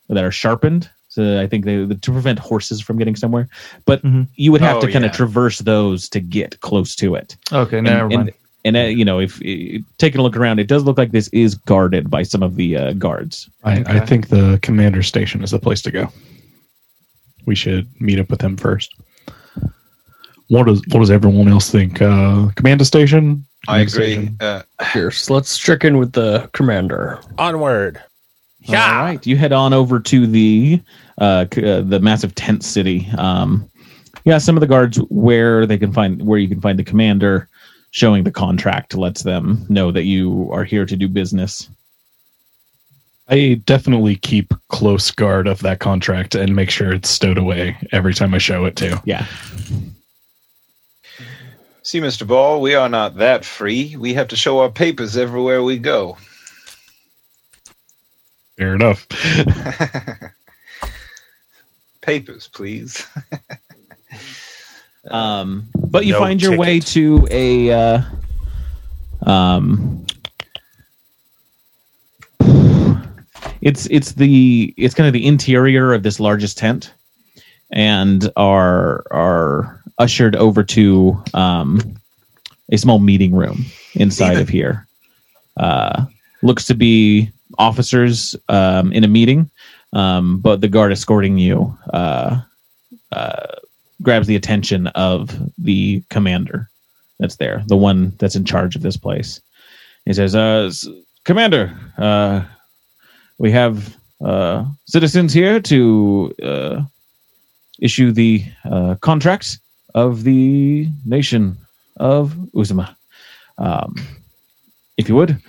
that 0.09 0.23
are 0.23 0.31
sharpened. 0.31 0.89
So 1.09 1.39
I 1.39 1.45
think 1.47 1.65
they 1.65 1.85
to 1.85 2.11
prevent 2.11 2.39
horses 2.39 2.81
from 2.81 2.97
getting 2.97 3.15
somewhere. 3.15 3.47
But 3.85 4.01
Mhm. 4.03 4.27
you 4.35 4.51
would 4.51 4.61
have 4.61 4.77
Oh, 4.77 4.81
to 4.81 4.91
kind 4.91 5.05
of 5.05 5.11
yeah. 5.11 5.17
traverse 5.17 5.59
those 5.59 6.09
to 6.09 6.19
get 6.19 6.59
close 6.61 6.95
to 6.95 7.13
it. 7.15 7.37
Okay, 7.51 7.77
And- 7.77 7.85
never 7.85 8.09
mind. 8.09 8.31
and 8.65 8.75
uh, 8.75 8.79
you 8.81 9.05
know, 9.05 9.19
if 9.19 9.39
uh, 9.41 9.79
taking 9.99 10.19
a 10.19 10.23
look 10.23 10.35
around, 10.35 10.59
it 10.59 10.67
does 10.67 10.83
look 10.85 10.97
like 10.97 11.11
this 11.11 11.27
is 11.29 11.53
guarded 11.53 12.09
by 12.09 12.23
some 12.23 12.41
of 12.41 12.55
the 12.55 12.75
uh, 12.77 12.93
guards. 12.93 13.47
I, 13.63 13.83
I 13.85 13.99
think 13.99 14.29
the 14.29 14.57
commander 14.63 15.03
station 15.03 15.43
is 15.43 15.51
the 15.51 15.59
place 15.59 15.81
to 15.83 15.91
go. 15.91 16.09
We 17.45 17.53
should 17.55 17.87
meet 18.01 18.19
up 18.19 18.29
with 18.31 18.39
them 18.39 18.57
first. 18.57 18.91
What 20.47 20.65
does 20.65 20.81
what 20.89 20.99
does 20.99 21.11
everyone 21.11 21.47
else 21.47 21.69
think? 21.69 22.01
Uh, 22.01 22.47
commander 22.55 22.85
station. 22.85 23.45
I 23.67 23.79
agree. 23.79 23.87
station? 24.13 24.37
Uh, 24.39 24.63
Yes, 24.95 25.29
let's 25.29 25.57
check 25.57 25.83
in 25.83 25.97
with 25.97 26.13
the 26.13 26.49
commander. 26.53 27.19
Onward. 27.37 28.01
All 28.97 29.03
right, 29.03 29.25
you 29.27 29.35
head 29.35 29.51
on 29.51 29.73
over 29.73 29.99
to 29.99 30.25
the 30.25 30.81
uh, 31.17 31.45
c- 31.53 31.69
uh, 31.69 31.81
the 31.81 31.99
massive 31.99 32.33
tent 32.35 32.63
city. 32.63 33.09
Um, 33.17 33.69
yeah, 34.23 34.37
some 34.37 34.55
of 34.55 34.61
the 34.61 34.67
guards 34.67 34.97
where 35.09 35.65
they 35.65 35.77
can 35.77 35.91
find 35.91 36.25
where 36.25 36.39
you 36.39 36.47
can 36.47 36.61
find 36.61 36.79
the 36.79 36.83
commander, 36.83 37.49
showing 37.91 38.23
the 38.23 38.31
contract 38.31 38.95
lets 38.95 39.23
them 39.23 39.65
know 39.67 39.91
that 39.91 40.03
you 40.03 40.49
are 40.51 40.63
here 40.63 40.85
to 40.85 40.95
do 40.95 41.09
business. 41.09 41.69
I 43.27 43.61
definitely 43.65 44.15
keep 44.15 44.53
close 44.69 45.11
guard 45.11 45.47
of 45.47 45.59
that 45.59 45.79
contract 45.79 46.35
and 46.35 46.55
make 46.55 46.69
sure 46.69 46.93
it's 46.93 47.09
stowed 47.09 47.37
away 47.37 47.75
every 47.91 48.13
time 48.13 48.33
I 48.33 48.37
show 48.37 48.63
it 48.65 48.75
to. 48.77 49.01
Yeah, 49.05 49.25
see, 51.83 51.99
Mr. 51.99 52.25
Ball, 52.25 52.59
we 52.61 52.73
are 52.73 52.89
not 52.89 53.17
that 53.17 53.45
free. 53.45 53.95
We 53.95 54.13
have 54.15 54.29
to 54.29 54.35
show 54.35 54.59
our 54.59 54.69
papers 54.69 55.15
everywhere 55.15 55.61
we 55.61 55.77
go. 55.77 56.17
Fair 58.57 58.75
enough. 58.75 59.07
papers, 62.01 62.47
please. 62.47 63.05
um, 65.11 65.67
but 65.75 66.05
you 66.05 66.13
no 66.13 66.19
find 66.19 66.41
your 66.41 66.51
ticket. 66.51 66.59
way 66.59 66.79
to 66.79 67.27
a 67.31 67.71
uh, 67.71 68.01
um, 69.25 70.05
it's 73.61 73.87
it's 73.87 74.13
the 74.13 74.73
it's 74.77 74.93
kind 74.93 75.07
of 75.07 75.13
the 75.13 75.25
interior 75.25 75.93
of 75.93 76.03
this 76.03 76.19
largest 76.19 76.57
tent, 76.57 76.93
and 77.71 78.31
our 78.35 79.03
are 79.11 79.82
ushered 80.03 80.35
over 80.35 80.63
to 80.63 81.17
um, 81.33 81.79
a 82.71 82.77
small 82.77 82.99
meeting 82.99 83.33
room 83.33 83.65
inside 83.95 84.37
of 84.37 84.49
here. 84.49 84.85
Uh, 85.55 86.05
looks 86.41 86.65
to 86.65 86.75
be 86.75 87.31
officers 87.57 88.35
um, 88.49 88.91
in 88.91 89.05
a 89.05 89.07
meeting, 89.07 89.49
um, 89.93 90.39
but 90.39 90.59
the 90.59 90.67
guard 90.67 90.91
escorting 90.91 91.37
you 91.37 91.73
uh, 91.93 92.41
uh, 93.13 93.47
grabs 94.01 94.27
the 94.27 94.35
attention 94.35 94.87
of 94.87 95.31
the 95.57 96.03
commander 96.09 96.67
that's 97.19 97.37
there, 97.37 97.63
the 97.67 97.77
one 97.77 98.11
that's 98.19 98.35
in 98.35 98.43
charge 98.43 98.75
of 98.75 98.81
this 98.81 98.97
place. 98.97 99.39
He 100.05 100.13
says, 100.13 100.35
uh, 100.35 100.69
Commander, 101.23 101.71
uh, 101.97 102.43
we 103.37 103.51
have 103.51 103.95
uh, 104.19 104.65
citizens 104.85 105.31
here 105.31 105.61
to 105.61 106.35
uh, 106.43 106.81
issue 107.79 108.11
the 108.11 108.43
uh, 108.65 108.95
contracts 108.99 109.59
of 109.93 110.23
the 110.23 110.87
nation 111.05 111.57
of 111.97 112.33
Usama. 112.53 112.95
Um, 113.57 113.95
if 114.97 115.09
you 115.09 115.15
would. 115.15 115.41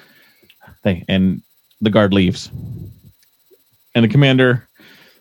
Thank 0.82 1.04
And 1.08 1.42
the 1.80 1.90
guard 1.90 2.12
leaves. 2.12 2.50
And 3.94 4.04
the 4.04 4.08
commander 4.08 4.66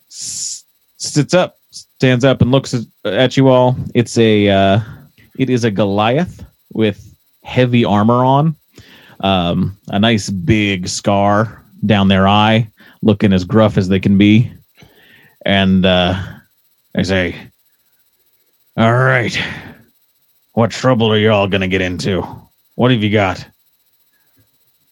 s- 0.09 0.65
sits 0.97 1.33
up, 1.33 1.57
stands 1.71 2.25
up, 2.25 2.41
and 2.41 2.51
looks 2.51 2.73
at, 2.73 2.83
at 3.05 3.37
you 3.37 3.47
all. 3.47 3.75
It's 3.93 4.17
a 4.17 4.49
uh, 4.49 4.79
it 5.37 5.49
is 5.49 5.63
a 5.63 5.71
Goliath 5.71 6.45
with 6.73 7.15
heavy 7.43 7.85
armor 7.85 8.23
on, 8.23 8.55
um, 9.19 9.77
a 9.89 9.99
nice 9.99 10.29
big 10.29 10.87
scar 10.87 11.63
down 11.85 12.07
their 12.07 12.27
eye, 12.27 12.67
looking 13.01 13.33
as 13.33 13.43
gruff 13.43 13.77
as 13.77 13.89
they 13.89 13.99
can 13.99 14.17
be. 14.17 14.51
And 15.45 15.85
uh, 15.85 16.21
I 16.95 17.03
say, 17.03 17.35
"All 18.77 18.93
right, 18.93 19.37
what 20.53 20.71
trouble 20.71 21.11
are 21.11 21.17
you 21.17 21.31
all 21.31 21.47
gonna 21.47 21.67
get 21.67 21.81
into? 21.81 22.21
What 22.75 22.91
have 22.91 23.03
you 23.03 23.09
got?" 23.11 23.45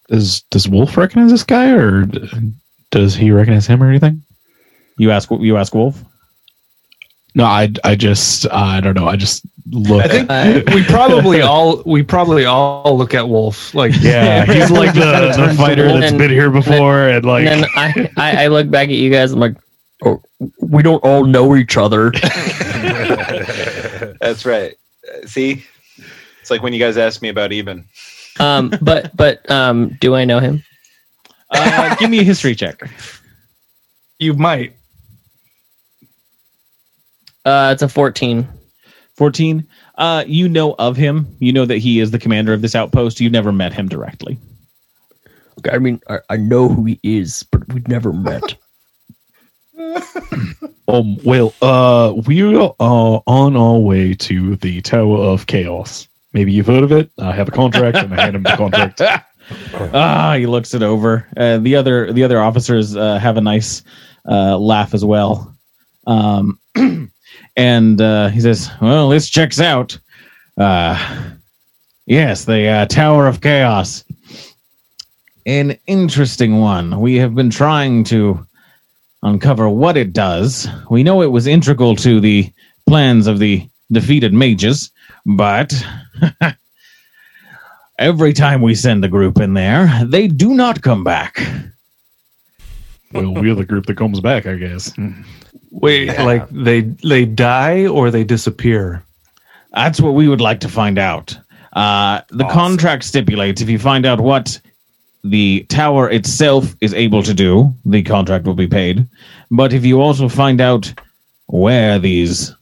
Does 0.09 0.41
does 0.51 0.67
Wolf 0.67 0.97
recognize 0.97 1.32
this 1.32 1.43
guy, 1.43 1.69
or 1.71 2.05
does 2.91 3.15
he 3.15 3.32
recognize 3.32 3.65
him 3.67 3.82
or 3.82 3.89
anything? 3.89 4.21
You 4.97 5.11
ask. 5.11 5.29
You 5.32 5.57
ask 5.57 5.73
Wolf. 5.73 6.03
No, 7.34 7.45
I 7.45 7.71
I 7.86 7.95
just 7.95 8.45
I 8.51 8.82
don't 8.82 8.93
know. 8.95 9.07
I 9.07 9.15
just 9.15 9.43
look. 9.71 10.03
I 10.03 10.07
think 10.09 10.29
Uh, 10.29 10.61
we 10.75 10.84
probably 10.88 11.41
all 11.41 11.82
we 11.86 12.03
probably 12.03 12.43
all 12.43 12.97
look 12.97 13.13
at 13.13 13.29
Wolf 13.29 13.73
like 13.73 13.93
yeah, 14.01 14.43
he's 14.45 14.69
like 14.69 14.93
the, 14.93 15.34
the 15.38 15.53
fighter 15.57 15.86
Wolf. 15.88 16.01
that's 16.01 16.11
And- 16.11 16.19
been 16.19 16.29
here 16.29 16.49
before, 16.51 17.07
and 17.07 17.23
like 17.23 17.45
and 17.47 17.63
then 17.63 17.69
I, 17.77 18.09
I, 18.17 18.43
I 18.43 18.47
look 18.47 18.69
back 18.69 18.89
at 18.89 18.95
you 18.95 19.09
guys. 19.09 19.32
I'm 19.32 19.39
like, 19.39 19.55
oh, 20.04 20.22
we 20.60 20.84
don't 20.84 21.04
all 21.04 21.26
know 21.26 21.56
each 21.56 21.78
other. 21.78 22.12
That's 24.22 24.45
right. 24.45 24.76
See, 25.26 25.64
it's 26.39 26.49
like 26.49 26.62
when 26.64 26.74
you 26.74 26.80
guys 26.80 26.97
asked 26.97 27.22
me 27.22 27.30
about 27.30 27.52
Eben. 27.52 27.86
Um, 28.39 28.74
but 28.82 29.16
but 29.16 29.49
um, 29.49 29.97
do 29.99 30.16
I 30.16 30.26
know 30.26 30.39
him? 30.39 30.64
Uh, 31.49 31.95
give 31.95 32.10
me 32.10 32.20
a 32.20 32.24
history 32.24 32.56
check. 32.56 32.82
you 34.20 34.34
might. 34.34 34.76
Uh, 37.43 37.72
it's 37.74 37.82
a 37.82 37.89
14. 37.89 38.47
14 39.18 39.68
uh 39.97 40.24
you 40.26 40.47
know 40.47 40.74
of 40.80 40.95
him 40.95 41.28
you 41.39 41.52
know 41.52 41.66
that 41.66 41.78
he 41.78 41.99
is 41.99 42.12
the 42.12 42.18
commander 42.18 42.54
of 42.54 42.62
this 42.62 42.74
outpost 42.74 43.20
you've 43.20 43.32
never 43.32 43.52
met 43.52 43.74
him 43.74 43.89
directly 43.89 44.39
I 45.70 45.78
mean, 45.78 46.02
I, 46.10 46.20
I 46.30 46.38
know 46.38 46.68
who 46.68 46.86
he 46.86 46.99
is, 47.04 47.43
but 47.43 47.68
we've 47.74 47.88
never 47.88 48.14
met. 48.14 48.56
um 50.88 51.17
well 51.23 51.53
uh 51.61 52.13
we 52.25 52.41
are 52.43 52.75
uh, 52.79 53.19
on 53.27 53.55
our 53.55 53.79
way 53.79 54.13
to 54.13 54.55
the 54.57 54.82
Tower 54.82 55.17
of 55.17 55.47
Chaos. 55.47 56.07
Maybe 56.34 56.53
you've 56.53 56.67
heard 56.67 56.84
of 56.84 56.91
it. 56.93 57.11
I 57.19 57.34
have 57.34 57.49
a 57.49 57.51
contract, 57.51 57.97
and 57.97 58.13
I 58.13 58.21
hand 58.21 58.38
him 58.38 58.43
the 58.43 58.55
contract. 58.55 59.01
ah 59.93 60.36
he 60.38 60.45
looks 60.45 60.73
it 60.73 60.84
over 60.84 61.27
uh, 61.38 61.57
the 61.57 61.75
other 61.75 62.13
the 62.13 62.23
other 62.23 62.41
officers 62.41 62.95
uh, 62.95 63.17
have 63.19 63.38
a 63.38 63.41
nice 63.41 63.84
uh 64.29 64.57
laugh 64.57 64.93
as 64.93 65.03
well 65.03 65.53
um 66.07 66.59
and 67.57 68.01
uh 68.01 68.29
he 68.29 68.39
says 68.39 68.69
well 68.82 69.09
this 69.09 69.29
checks 69.29 69.59
out 69.59 69.97
uh 70.57 71.34
yes 72.05 72.45
the 72.45 72.67
uh, 72.67 72.86
tower 72.86 73.27
of 73.27 73.41
chaos 73.41 74.03
an 75.45 75.77
interesting 75.88 76.59
one 76.59 76.99
we 77.01 77.15
have 77.15 77.36
been 77.36 77.49
trying 77.49 78.03
to 78.03 78.45
uncover 79.24 79.69
what 79.69 79.97
it 79.97 80.13
does. 80.13 80.67
We 80.89 81.03
know 81.03 81.22
it 81.22 81.28
was 81.32 81.47
integral 81.47 81.95
to 81.97 82.19
the 82.19 82.51
plans 82.88 83.28
of 83.28 83.39
the 83.39 83.67
defeated 83.91 84.34
mages, 84.34 84.91
but 85.26 85.74
every 87.99 88.34
time 88.34 88.61
we 88.61 88.76
send 88.76 89.03
a 89.05 89.07
group 89.07 89.39
in 89.39 89.53
there, 89.53 89.89
they 90.05 90.28
do 90.28 90.53
not 90.53 90.82
come 90.82 91.03
back. 91.03 91.39
well, 93.11 93.34
we're 93.34 93.55
the 93.55 93.65
group 93.65 93.86
that 93.88 93.97
comes 93.97 94.19
back, 94.19 94.45
I 94.45 94.55
guess. 94.55 94.91
Wait, 95.72 96.07
like 96.19 96.49
they 96.49 96.82
they 96.82 97.26
die 97.26 97.86
or 97.88 98.11
they 98.11 98.24
disappear? 98.24 99.03
That's 99.74 100.01
what 100.01 100.15
we 100.15 100.28
would 100.28 100.41
like 100.41 100.59
to 100.61 100.69
find 100.69 100.97
out. 100.99 101.38
Uh, 101.74 102.22
the 102.30 102.43
Awesome. 102.43 102.57
contract 102.59 103.03
stipulates 103.05 103.61
if 103.61 103.69
you 103.69 103.80
find 103.80 104.05
out 104.05 104.19
what 104.19 104.59
the 105.24 105.63
tower 105.69 106.09
itself 106.09 106.76
is 106.82 106.93
able 106.93 107.24
to 107.24 107.34
do, 107.34 107.74
the 107.86 108.03
contract 108.03 108.45
will 108.45 108.55
be 108.55 108.67
paid. 108.67 109.07
But 109.49 109.74
if 109.74 109.86
you 109.86 110.01
also 110.01 110.28
find 110.28 110.59
out 110.59 110.93
where 111.47 111.99
these 111.99 112.53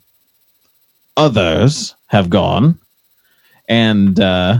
others 1.15 1.95
have 2.07 2.29
gone, 2.29 2.77
and 3.67 4.19
uh, 4.19 4.59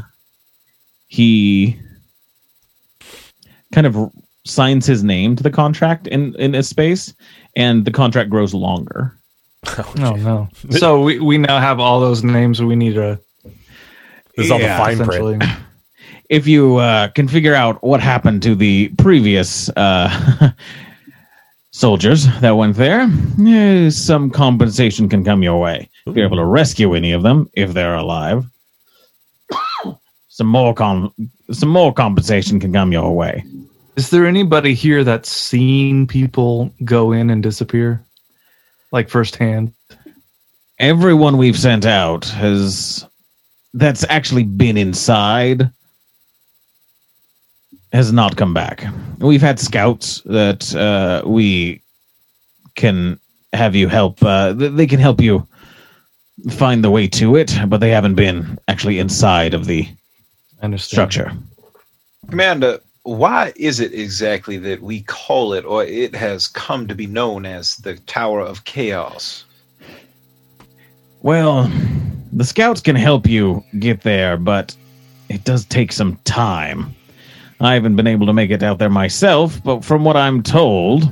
he 1.08 1.80
kind 3.74 3.88
of 3.88 4.12
signs 4.46 4.86
his 4.86 5.04
name 5.04 5.36
to 5.36 5.44
the 5.44 5.52
contract 5.52 6.08
in, 6.08 6.36
in 6.36 6.56
a 6.56 6.64
space, 6.64 7.14
and 7.56 7.86
the 7.86 7.92
contract 7.92 8.30
grows 8.30 8.54
longer. 8.54 9.16
Oh 9.68 10.16
no! 10.16 10.48
So 10.70 11.02
we, 11.02 11.20
we 11.20 11.38
now 11.38 11.60
have 11.60 11.82
all 11.82 12.00
those 12.00 12.24
names 12.24 12.62
we 12.62 12.78
need 12.78 12.94
to 12.94 13.20
This 14.38 14.46
is 14.46 14.52
all 14.52 14.58
the 14.58 14.64
Yeah, 14.64 14.78
fine 14.78 15.06
print. 15.06 15.44
If 16.30 16.46
you 16.48 16.78
uh, 16.78 17.10
can 17.10 17.28
figure 17.28 17.56
out 17.56 17.84
what 17.84 18.00
happened 18.00 18.44
to 18.44 18.56
the 18.56 18.90
previous 19.00 19.70
uh, 19.70 20.52
soldiers 21.72 22.28
that 22.40 22.52
went 22.52 22.76
there, 22.76 23.10
eh, 23.46 23.90
some 23.90 24.30
compensation 24.30 25.10
can 25.10 25.26
come 25.26 25.42
your 25.42 25.60
way. 25.60 25.90
If 26.06 26.16
you're 26.16 26.26
able 26.26 26.38
to 26.38 26.46
rescue 26.46 26.94
any 26.94 27.12
of 27.12 27.24
them, 27.24 27.50
if 27.54 27.74
they're 27.74 27.96
alive, 27.96 28.46
some 30.28 30.48
more 30.48 30.74
com- 30.74 31.14
some 31.52 31.70
more 31.70 31.92
compensation 31.92 32.60
can 32.60 32.72
come 32.72 32.92
your 32.92 33.16
way. 33.16 33.44
Is 33.96 34.12
there 34.12 34.28
anybody 34.28 34.76
here 34.76 35.04
that's 35.04 35.30
seen 35.30 36.06
people 36.06 36.72
go 36.86 37.12
in 37.12 37.32
and 37.32 37.42
disappear, 37.42 38.02
like 38.92 39.10
firsthand? 39.10 39.74
Everyone 40.78 41.38
we've 41.38 41.58
sent 41.58 41.86
out 41.86 42.26
has 42.26 43.06
that's 43.74 44.06
actually 44.10 44.44
been 44.44 44.78
inside 44.78 45.70
has 47.92 48.12
not 48.14 48.38
come 48.38 48.54
back. 48.54 48.86
We've 49.20 49.42
had 49.42 49.60
scouts 49.60 50.22
that 50.26 50.76
uh, 50.76 51.24
we 51.28 51.82
can 52.76 53.20
have 53.54 53.76
you 53.76 53.88
help. 53.88 54.24
Uh, 54.24 54.54
th- 54.54 54.74
they 54.74 54.88
can 54.88 55.00
help 55.00 55.22
you 55.22 55.48
find 56.52 56.84
the 56.84 56.92
way 56.92 57.08
to 57.08 57.36
it, 57.36 57.58
but 57.68 57.80
they 57.80 57.90
haven't 57.90 58.16
been 58.16 58.58
actually 58.68 59.00
inside 59.00 59.54
of 59.54 59.66
the 59.66 59.88
I 60.62 60.66
understand. 60.66 61.12
structure. 61.12 61.38
Commander, 62.30 62.80
why 63.04 63.54
is 63.56 63.80
it 63.80 63.94
exactly 63.94 64.58
that 64.58 64.82
we 64.82 65.02
call 65.02 65.54
it, 65.54 65.66
or 65.66 65.84
it 65.84 66.14
has 66.16 66.48
come 66.48 66.88
to 66.88 66.96
be 66.96 67.08
known 67.08 67.46
as 67.46 67.76
the 67.78 67.96
Tower 67.96 68.42
of 68.42 68.66
Chaos? 68.66 69.46
Well, 71.22 71.72
the 72.32 72.46
scouts 72.46 72.82
can 72.82 72.96
help 72.96 73.26
you 73.26 73.64
get 73.80 74.02
there, 74.02 74.38
but 74.38 74.76
it 75.28 75.44
does 75.44 75.66
take 75.66 75.92
some 75.92 76.18
time. 76.24 76.96
I 77.62 77.74
haven't 77.74 77.96
been 77.96 78.08
able 78.08 78.26
to 78.28 78.34
make 78.34 78.52
it 78.52 78.64
out 78.64 78.80
there 78.80 78.90
myself, 78.90 79.62
but 79.64 79.84
from 79.84 80.06
what 80.06 80.16
I'm 80.16 80.42
told, 80.42 81.12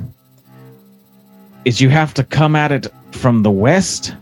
is 1.64 1.80
you 1.80 1.90
have 1.90 2.14
to 2.14 2.24
come 2.24 2.56
at 2.56 2.72
it 2.72 2.86
from 3.12 3.42
the 3.42 3.50
west, 3.50 4.14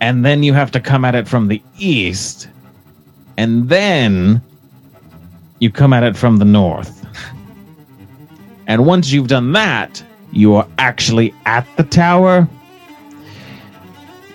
and 0.00 0.24
then 0.24 0.42
you 0.44 0.52
have 0.52 0.70
to 0.72 0.80
come 0.80 1.04
at 1.04 1.16
it 1.16 1.26
from 1.26 1.48
the 1.48 1.60
east, 1.78 2.48
and 3.36 3.68
then 3.68 4.40
you 5.58 5.70
come 5.70 5.92
at 5.92 6.04
it 6.04 6.16
from 6.16 6.38
the 6.38 6.44
north. 6.44 7.00
And 8.66 8.86
once 8.86 9.12
you've 9.12 9.28
done 9.28 9.52
that, 9.52 10.02
you 10.32 10.54
are 10.54 10.66
actually 10.78 11.34
at 11.44 11.66
the 11.76 11.82
tower. 11.82 12.48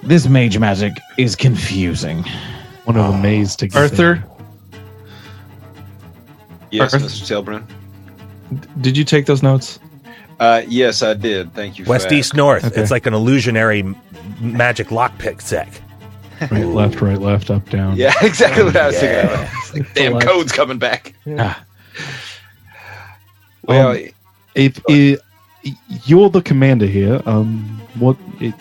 This 0.03 0.27
mage 0.27 0.55
magic 0.59 0.93
is 1.17 1.35
confusing. 1.35 2.23
One 2.85 2.95
of 2.95 3.11
the 3.11 3.17
maze 3.17 3.55
to 3.55 3.67
get 3.67 3.75
Arthur, 3.75 3.95
there. 3.95 4.38
Yes, 6.71 6.93
Arth- 6.93 7.03
Mr. 7.03 7.43
Tailbrun. 7.43 7.63
did 8.81 8.97
you 8.97 9.03
take 9.03 9.25
those 9.25 9.41
notes? 9.43 9.79
Uh, 10.39 10.61
yes, 10.67 11.03
I 11.03 11.13
did. 11.15 11.53
Thank 11.53 11.77
you. 11.79 11.85
West, 11.85 12.09
that. 12.09 12.15
east, 12.15 12.33
north. 12.33 12.63
Okay. 12.63 12.81
It's 12.81 12.91
like 12.91 13.05
an 13.05 13.13
illusionary 13.13 13.79
m- 13.79 13.95
magic 14.39 14.87
lockpick 14.87 15.41
set. 15.41 15.67
right, 16.51 16.63
left, 16.65 17.01
right, 17.01 17.19
left, 17.19 17.49
up, 17.51 17.69
down. 17.69 17.97
Yeah, 17.97 18.13
exactly 18.21 18.63
what 18.63 18.75
I 18.77 18.87
was 18.87 18.97
thinking. 18.99 19.29
Of. 19.29 19.49
It's 19.53 19.73
like, 19.73 19.93
damn, 19.93 20.13
Left. 20.13 20.25
code's 20.27 20.51
coming 20.53 20.77
back. 20.79 21.13
Ah. 21.37 21.61
Well, 23.63 23.97
If, 24.55 24.79
if 24.87 25.19
you're 26.05 26.29
the 26.29 26.41
commander 26.41 26.85
here, 26.85 27.21
um, 27.25 27.63
what 27.99 28.15
it, 28.39 28.53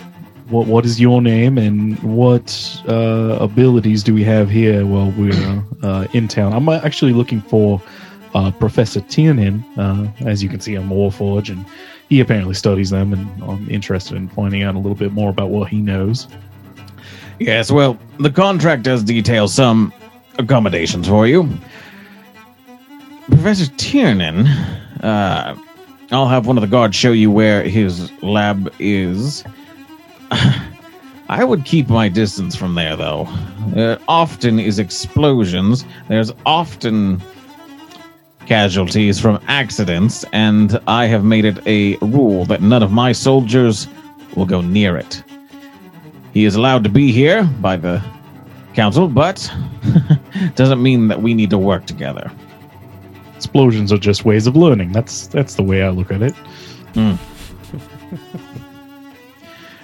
what 0.48 0.66
what 0.66 0.84
is 0.84 1.00
your 1.00 1.22
name 1.22 1.56
and 1.58 1.98
what 2.02 2.82
uh, 2.88 3.38
abilities 3.40 4.02
do 4.02 4.12
we 4.14 4.24
have 4.24 4.50
here 4.50 4.84
while 4.84 5.10
we're 5.12 5.62
uh, 5.82 6.06
in 6.12 6.26
town? 6.28 6.52
I'm 6.52 6.68
actually 6.68 7.12
looking 7.12 7.40
for 7.42 7.80
uh, 8.34 8.50
Professor 8.52 9.00
Tiernan, 9.00 9.64
uh, 9.78 10.10
as 10.26 10.42
you 10.42 10.48
can 10.48 10.60
see 10.60 10.76
on 10.76 10.88
Warforge, 10.88 11.50
and 11.50 11.64
he 12.08 12.20
apparently 12.20 12.54
studies 12.54 12.90
them, 12.90 13.12
and 13.12 13.42
I'm 13.44 13.68
interested 13.70 14.16
in 14.16 14.28
finding 14.28 14.62
out 14.62 14.74
a 14.74 14.78
little 14.78 14.94
bit 14.94 15.12
more 15.12 15.30
about 15.30 15.50
what 15.50 15.68
he 15.68 15.80
knows. 15.80 16.28
Yes, 17.38 17.70
well, 17.70 17.98
the 18.18 18.30
contract 18.30 18.82
does 18.82 19.04
detail 19.04 19.46
some 19.48 19.92
accommodations 20.38 21.06
for 21.06 21.26
you. 21.26 21.48
Professor 23.28 23.70
Tiernan, 23.76 24.46
uh, 25.02 25.56
I'll 26.10 26.28
have 26.28 26.46
one 26.46 26.56
of 26.56 26.62
the 26.62 26.68
guards 26.68 26.96
show 26.96 27.12
you 27.12 27.30
where 27.30 27.62
his 27.62 28.10
lab 28.22 28.72
is. 28.78 29.44
I 31.30 31.44
would 31.44 31.66
keep 31.66 31.88
my 31.88 32.08
distance 32.08 32.56
from 32.56 32.74
there, 32.74 32.96
though. 32.96 33.28
There 33.68 33.98
often 34.08 34.58
is 34.58 34.78
explosions. 34.78 35.84
There's 36.08 36.32
often 36.46 37.20
casualties 38.48 39.20
from 39.20 39.38
accidents, 39.46 40.24
and 40.32 40.80
I 40.86 41.04
have 41.06 41.22
made 41.22 41.44
it 41.44 41.58
a 41.66 41.96
rule 41.98 42.46
that 42.46 42.62
none 42.62 42.82
of 42.82 42.90
my 42.90 43.12
soldiers 43.12 43.86
will 44.34 44.46
go 44.46 44.62
near 44.62 44.96
it. 44.96 45.22
He 46.32 46.46
is 46.46 46.54
allowed 46.54 46.82
to 46.84 46.90
be 46.90 47.12
here 47.12 47.44
by 47.60 47.76
the 47.76 48.02
council, 48.72 49.06
but 49.06 49.52
doesn't 50.54 50.82
mean 50.82 51.08
that 51.08 51.20
we 51.20 51.34
need 51.34 51.50
to 51.50 51.58
work 51.58 51.84
together. 51.84 52.32
Explosions 53.36 53.92
are 53.92 53.98
just 53.98 54.24
ways 54.24 54.46
of 54.46 54.56
learning. 54.56 54.92
That's 54.92 55.26
that's 55.26 55.54
the 55.54 55.62
way 55.62 55.82
I 55.82 55.90
look 55.90 56.10
at 56.10 56.22
it. 56.22 56.34
Hmm. 56.94 57.14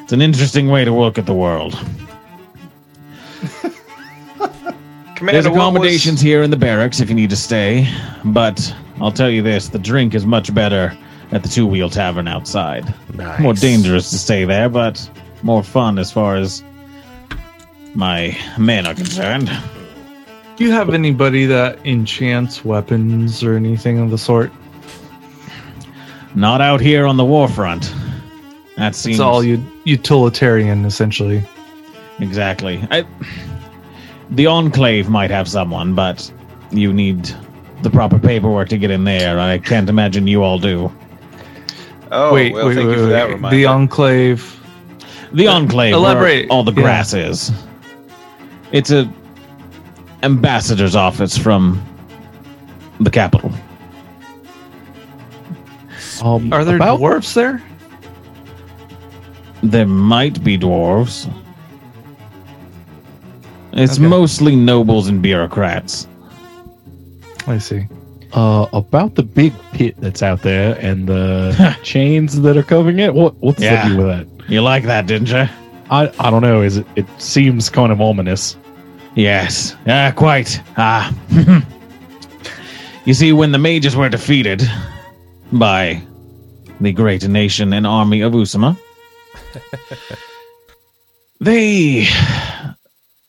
It's 0.04 0.12
an 0.12 0.20
interesting 0.20 0.68
way 0.68 0.84
to 0.84 0.92
look 0.92 1.16
at 1.16 1.24
the 1.24 1.32
world. 1.32 1.72
Commander, 5.24 5.40
There's 5.40 5.48
what 5.50 5.54
was- 5.54 5.62
accommodations 5.80 6.20
here 6.20 6.42
in 6.42 6.50
the 6.50 6.56
barracks 6.58 7.00
if 7.00 7.08
you 7.08 7.14
need 7.14 7.30
to 7.30 7.36
stay, 7.36 7.88
but 8.26 8.74
I'll 9.00 9.10
tell 9.10 9.30
you 9.30 9.40
this 9.40 9.68
the 9.68 9.78
drink 9.78 10.14
is 10.14 10.26
much 10.26 10.54
better 10.54 10.94
at 11.32 11.42
the 11.42 11.48
two 11.48 11.66
wheel 11.66 11.88
tavern 11.88 12.28
outside. 12.28 12.92
Nice. 13.14 13.40
More 13.40 13.54
dangerous 13.54 14.10
to 14.10 14.18
stay 14.18 14.44
there, 14.44 14.68
but 14.68 15.08
more 15.42 15.62
fun 15.62 15.98
as 15.98 16.12
far 16.12 16.36
as 16.36 16.62
my 17.94 18.36
men 18.58 18.86
are 18.86 18.92
concerned. 18.92 19.50
Do 20.56 20.64
you 20.64 20.72
have 20.72 20.92
anybody 20.92 21.46
that 21.46 21.78
enchants 21.86 22.62
weapons 22.62 23.42
or 23.42 23.54
anything 23.54 23.98
of 24.00 24.10
the 24.10 24.18
sort? 24.18 24.52
Not 26.34 26.60
out 26.60 26.82
here 26.82 27.06
on 27.06 27.16
the 27.16 27.24
war 27.24 27.48
front. 27.48 27.94
That 28.76 28.94
seems 28.94 29.14
It's 29.16 29.20
all 29.20 29.42
u- 29.42 29.64
utilitarian, 29.84 30.84
essentially. 30.84 31.42
Exactly. 32.20 32.86
I, 32.90 33.04
the 34.30 34.46
Enclave 34.46 35.08
might 35.08 35.30
have 35.30 35.48
someone, 35.48 35.94
but 35.94 36.30
you 36.70 36.92
need 36.92 37.30
the 37.82 37.90
proper 37.90 38.18
paperwork 38.18 38.68
to 38.70 38.78
get 38.78 38.90
in 38.90 39.04
there. 39.04 39.38
I 39.38 39.58
can't 39.58 39.88
imagine 39.88 40.26
you 40.26 40.42
all 40.42 40.58
do. 40.58 40.92
Oh, 42.10 42.32
wait, 42.32 42.52
well, 42.52 42.68
wait, 42.68 42.74
thank 42.76 42.88
wait, 42.88 42.96
you 42.96 43.02
for 43.04 43.10
that 43.10 43.28
reminder. 43.28 43.56
The 43.56 43.66
Enclave. 43.66 44.60
The 45.32 45.48
Enclave, 45.48 45.92
where 45.92 45.98
elaborate. 45.98 46.48
all 46.50 46.62
the 46.62 46.72
Yeah. 46.72 47.28
is. 47.28 47.52
It's 48.72 48.90
a 48.90 49.08
ambassador's 50.22 50.96
office 50.96 51.36
from 51.36 51.82
the 53.00 53.10
capital. 53.10 53.52
Um, 56.22 56.52
Are 56.52 56.64
there 56.64 56.76
about- 56.76 56.98
dwarfs 56.98 57.34
there? 57.34 57.62
There 59.62 59.86
might 59.86 60.42
be 60.44 60.56
dwarves. 60.58 61.28
It's 63.74 63.98
Okay. 63.98 64.06
mostly 64.06 64.56
nobles 64.56 65.08
and 65.08 65.20
bureaucrats. 65.22 66.06
I 67.46 67.58
see. 67.58 67.86
Uh, 68.32 68.66
about 68.72 69.14
the 69.14 69.22
big 69.22 69.52
pit 69.72 69.94
that's 70.00 70.22
out 70.22 70.42
there 70.42 70.76
and 70.80 71.06
the 71.08 71.76
chains 71.82 72.40
that 72.42 72.56
are 72.56 72.62
covering 72.62 72.98
it. 72.98 73.14
What 73.14 73.34
what's 73.40 73.60
Yeah. 73.62 73.82
the 73.82 73.88
deal 73.94 73.98
with 73.98 74.06
that? 74.06 74.26
You 74.50 74.60
like 74.62 74.84
that, 74.84 75.06
didn't 75.06 75.28
you? 75.30 75.48
I 75.90 76.10
I 76.18 76.30
don't 76.30 76.42
know. 76.42 76.62
Is 76.62 76.78
it? 76.78 76.86
It 76.96 77.06
seems 77.18 77.68
kind 77.70 77.92
of 77.92 78.00
ominous. 78.00 78.56
Yes, 79.14 79.76
ah, 79.86 80.12
quite. 80.16 80.60
Ah. 80.76 81.12
you 83.04 83.14
see, 83.14 83.32
when 83.32 83.52
the 83.52 83.58
mages 83.58 83.94
were 83.94 84.08
defeated 84.08 84.62
by 85.52 86.00
the 86.80 86.92
great 86.92 87.28
nation 87.28 87.72
and 87.72 87.86
army 87.86 88.22
of 88.22 88.32
Usama, 88.32 88.76
they, 91.40 92.06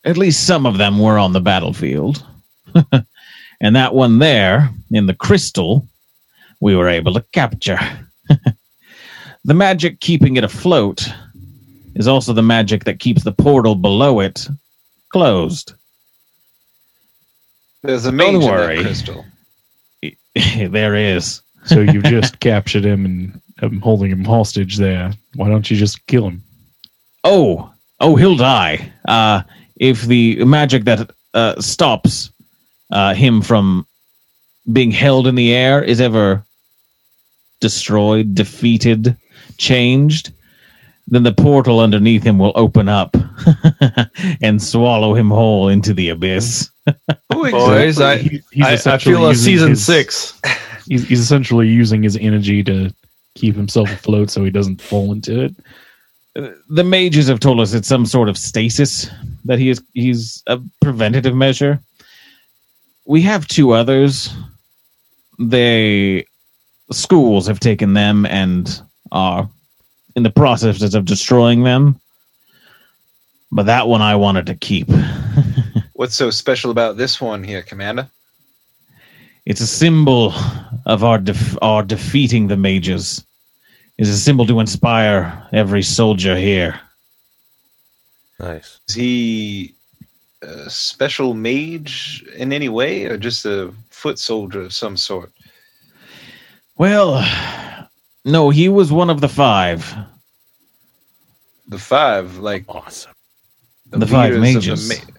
at 0.06 0.18
least 0.18 0.46
some 0.46 0.66
of 0.66 0.78
them, 0.78 1.00
were 1.00 1.18
on 1.18 1.34
the 1.34 1.42
battlefield. 1.42 2.26
and 3.62 3.76
that 3.76 3.94
one 3.94 4.20
there, 4.20 4.70
in 4.92 5.08
the 5.08 5.14
crystal, 5.16 5.88
we 6.62 6.76
were 6.76 6.88
able 6.88 7.14
to 7.14 7.26
capture. 7.34 7.80
the 9.44 9.54
magic 9.54 10.00
keeping 10.00 10.38
it 10.38 10.44
afloat 10.44 11.08
is 11.96 12.08
also 12.08 12.34
the 12.34 12.44
magic 12.44 12.84
that 12.84 13.00
keeps 13.00 13.24
the 13.24 13.32
portal 13.32 13.76
below 13.76 14.20
it 14.20 14.48
closed. 15.10 15.74
There's 17.82 18.06
a 18.06 18.10
Don't 18.10 18.18
mage 18.18 18.34
in 18.36 18.40
that 18.42 18.52
worry. 18.52 18.82
crystal. 18.82 19.26
there 20.70 20.96
is. 20.96 21.42
So 21.66 21.80
you've 21.80 22.04
just 22.04 22.40
captured 22.40 22.86
him 22.86 23.06
and 23.06 23.42
um, 23.62 23.82
holding 23.82 24.12
him 24.12 24.24
hostage 24.24 24.78
there. 24.78 25.14
Why 25.36 25.50
don't 25.50 25.70
you 25.72 25.78
just 25.78 26.06
kill 26.06 26.28
him? 26.28 26.44
Oh, 27.24 27.72
oh, 28.00 28.16
he'll 28.16 28.36
die. 28.36 28.92
Uh, 29.08 29.42
if 29.78 30.04
the 30.04 30.44
magic 30.46 30.84
that 30.86 31.10
uh, 31.34 31.60
stops 31.62 32.30
uh, 32.92 33.14
him 33.14 33.42
from 33.42 33.86
being 34.72 34.92
held 34.92 35.28
in 35.28 35.36
the 35.36 35.54
air 35.54 35.84
is 35.84 36.00
ever 36.02 36.44
destroyed, 37.62 38.36
defeated, 38.36 39.16
changed, 39.58 40.32
then 41.08 41.24
the 41.24 41.34
portal 41.34 41.80
underneath 41.80 42.24
him 42.24 42.38
will 42.40 42.52
open 42.56 42.90
up 42.90 43.16
and 44.42 44.62
swallow 44.62 45.14
him 45.14 45.30
whole 45.30 45.70
into 45.70 45.94
the 45.94 46.10
abyss. 46.10 46.70
Who 47.34 47.52
Boys, 47.52 48.00
I, 48.02 48.18
He- 48.18 48.42
I, 48.64 48.74
I 48.74 48.98
feel 48.98 49.28
a 49.28 49.36
season 49.36 49.70
his- 49.72 49.86
six. 49.86 50.40
He's, 50.88 51.08
he's 51.08 51.20
essentially 51.20 51.68
using 51.68 52.04
his 52.04 52.16
energy 52.18 52.64
to 52.66 52.94
keep 53.34 53.56
himself 53.56 53.92
afloat 53.92 54.30
so 54.30 54.44
he 54.44 54.52
doesn't 54.52 54.80
fall 54.80 55.12
into 55.12 55.42
it. 55.42 55.56
the 56.70 56.84
mages 56.84 57.28
have 57.28 57.40
told 57.40 57.60
us 57.60 57.74
it's 57.74 57.88
some 57.88 58.06
sort 58.06 58.30
of 58.30 58.38
stasis 58.38 59.10
that 59.46 59.60
he 59.60 59.70
is 59.70 59.82
he's 59.94 60.44
a 60.48 60.60
preventative 60.82 61.36
measure. 61.36 61.80
We 63.06 63.22
have 63.22 63.48
two 63.48 63.72
others. 63.72 64.34
They 65.40 66.26
schools 66.92 67.48
have 67.48 67.60
taken 67.60 67.94
them 67.94 68.26
and 68.26 68.82
are 69.12 69.50
in 70.16 70.24
the 70.24 70.30
process 70.30 70.94
of 70.94 71.06
destroying 71.06 71.64
them. 71.64 72.00
But 73.52 73.68
that 73.68 73.88
one 73.88 74.02
I 74.02 74.16
wanted 74.16 74.46
to 74.48 74.56
keep. 74.56 74.90
What's 75.94 76.16
so 76.16 76.30
special 76.30 76.72
about 76.72 76.98
this 76.98 77.22
one 77.22 77.44
here, 77.44 77.62
Commander? 77.62 78.10
It's 79.46 79.62
a 79.62 79.68
symbol 79.68 80.34
of 80.86 81.04
our 81.04 81.20
def- 81.20 81.58
our 81.62 81.84
defeating 81.84 82.48
the 82.48 82.58
mages. 82.58 83.26
It's 83.98 84.10
a 84.10 84.18
symbol 84.18 84.46
to 84.48 84.60
inspire 84.60 85.48
every 85.54 85.84
soldier 85.84 86.36
here. 86.36 86.80
Nice. 88.40 88.80
Is 88.90 88.96
he 88.96 89.76
a 90.42 90.70
special 90.70 91.34
mage 91.34 92.24
in 92.36 92.52
any 92.54 92.70
way, 92.70 93.06
or 93.06 93.18
just 93.18 93.46
a 93.46 93.74
foot 93.90 94.20
soldier 94.20 94.62
of 94.62 94.74
some 94.74 94.98
sort? 94.98 95.32
Well, 96.78 97.24
no, 98.26 98.50
he 98.50 98.68
was 98.70 98.92
one 98.92 99.10
of 99.10 99.22
the 99.22 99.30
five. 99.30 99.96
The 101.68 101.80
five, 101.80 102.38
like 102.38 102.66
Awesome. 102.68 103.12
The 103.92 104.06
five 104.08 104.34
leaders 104.34 104.68
of 104.68 104.78
the 104.80 104.88
mages. 104.88 105.08
ma- 105.08 105.14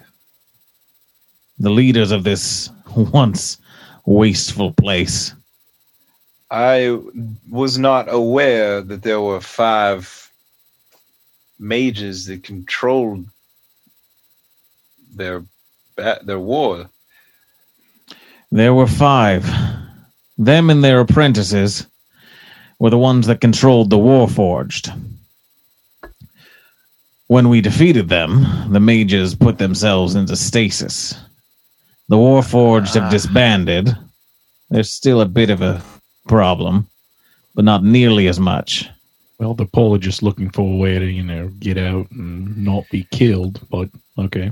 The 1.59 1.71
leaders 1.71 2.11
of 2.13 2.25
this 2.25 2.69
once 2.97 3.57
wasteful 4.05 4.73
place. 4.73 5.33
I 6.51 6.97
was 7.51 7.79
not 7.79 8.13
aware 8.13 8.81
that 8.83 9.03
there 9.03 9.21
were 9.21 9.41
five 9.41 10.26
mages 11.59 12.27
that 12.27 12.43
controlled 12.43 13.27
their 15.15 15.45
their 15.97 16.41
war. 16.41 16.89
There 18.51 18.75
were 18.75 18.87
five. 18.87 19.51
Them 20.39 20.69
and 20.71 20.85
their 20.85 21.01
apprentices 21.01 21.87
were 22.79 22.91
the 22.91 22.99
ones 22.99 23.27
that 23.27 23.41
controlled 23.41 23.91
the 23.91 23.97
Warforged. 23.97 24.93
When 27.29 27.49
we 27.49 27.61
defeated 27.61 28.09
them, 28.09 28.73
the 28.73 28.81
mages 28.81 29.35
put 29.35 29.59
themselves 29.59 30.15
into 30.15 30.37
stasis. 30.37 31.15
The 32.09 32.17
Warforged 32.17 32.95
have 32.95 33.05
ah. 33.05 33.11
disbanded. 33.11 33.97
There's 34.71 34.93
still 34.93 35.21
a 35.21 35.27
bit 35.27 35.51
of 35.51 35.63
a 35.63 35.83
problem, 36.29 36.89
but 37.55 37.65
not 37.65 37.83
nearly 37.83 38.29
as 38.29 38.39
much. 38.39 38.89
Well, 39.39 39.55
they're 39.55 39.99
just 39.99 40.23
looking 40.23 40.51
for 40.51 40.63
a 40.63 40.77
way 40.77 40.99
to, 40.99 41.05
you 41.05 41.23
know, 41.23 41.49
get 41.61 41.77
out 41.77 42.11
and 42.11 42.57
not 42.65 42.85
be 42.91 43.07
killed. 43.11 43.61
But 43.71 43.91
okay, 44.19 44.51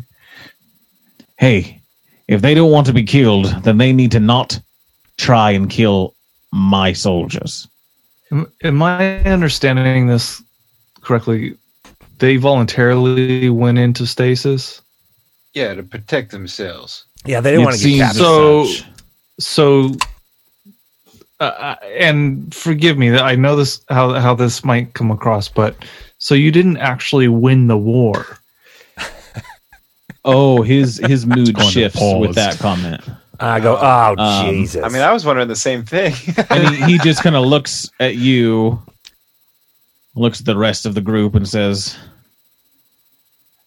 Hey, 1.38 1.80
if 2.28 2.42
they 2.42 2.54
don't 2.54 2.70
want 2.70 2.86
to 2.86 2.92
be 2.92 3.02
killed, 3.04 3.46
then 3.64 3.78
they 3.78 3.92
need 3.92 4.12
to 4.12 4.20
not 4.20 4.60
try 5.18 5.50
and 5.50 5.68
kill 5.68 6.14
my 6.52 6.92
soldiers. 6.92 7.66
Am, 8.30 8.50
am 8.62 8.82
I 8.82 9.18
understanding 9.24 10.06
this 10.06 10.42
correctly? 11.00 11.56
They 12.18 12.36
voluntarily 12.36 13.50
went 13.50 13.78
into 13.78 14.06
stasis. 14.06 14.80
Yeah, 15.54 15.74
to 15.74 15.82
protect 15.82 16.30
themselves. 16.30 17.04
Yeah, 17.24 17.40
they 17.40 17.50
didn't 17.50 17.62
It 17.62 17.64
want 17.64 17.76
to 17.76 17.82
get 17.82 17.84
seems 17.84 18.02
captured. 18.02 18.18
So- 18.20 18.90
So, 19.40 19.92
uh, 21.44 21.76
uh, 21.82 21.84
and 21.84 22.54
forgive 22.54 22.96
me, 22.98 23.16
I 23.16 23.36
know 23.36 23.56
this 23.56 23.80
how 23.88 24.14
how 24.14 24.34
this 24.34 24.64
might 24.64 24.94
come 24.94 25.10
across, 25.10 25.48
but 25.48 25.76
so 26.18 26.34
you 26.34 26.50
didn't 26.50 26.78
actually 26.78 27.28
win 27.28 27.66
the 27.66 27.78
war. 27.78 28.38
Oh, 30.26 30.62
his 30.62 30.96
his 31.06 31.26
mood 31.26 31.54
shifts 31.64 32.00
with 32.00 32.34
that 32.36 32.58
comment, 32.58 33.02
I 33.38 33.60
go, 33.60 33.76
oh 33.76 34.14
Um, 34.16 34.46
Jesus! 34.46 34.82
I 34.82 34.88
mean, 34.88 35.02
I 35.02 35.12
was 35.12 35.26
wondering 35.26 35.48
the 35.48 35.54
same 35.54 35.84
thing. 35.84 36.14
and 36.48 36.66
he, 36.74 36.92
he 36.92 36.98
just 36.98 37.22
kind 37.22 37.36
of 37.36 37.44
looks 37.44 37.90
at 38.00 38.16
you, 38.16 38.80
looks 40.14 40.40
at 40.40 40.46
the 40.46 40.56
rest 40.56 40.86
of 40.86 40.94
the 40.94 41.02
group, 41.02 41.34
and 41.34 41.46
says, 41.46 41.98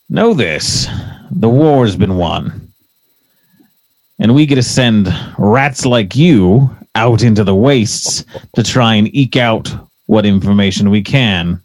"Know 0.10 0.34
this: 0.34 0.88
the 1.30 1.48
war's 1.48 1.96
been 1.96 2.18
won, 2.18 2.74
and 4.18 4.34
we 4.34 4.48
get 4.48 4.56
to 4.56 4.64
send 4.64 5.14
rats 5.38 5.86
like 5.86 6.16
you 6.16 6.76
out 6.98 7.24
into 7.24 7.44
the 7.44 7.56
wastes 7.56 8.26
to 8.56 8.64
try 8.64 8.96
and 8.96 9.14
eke 9.16 9.38
out 9.38 9.74
what 10.08 10.26
information 10.26 10.90
we 10.90 11.02
can. 11.02 11.62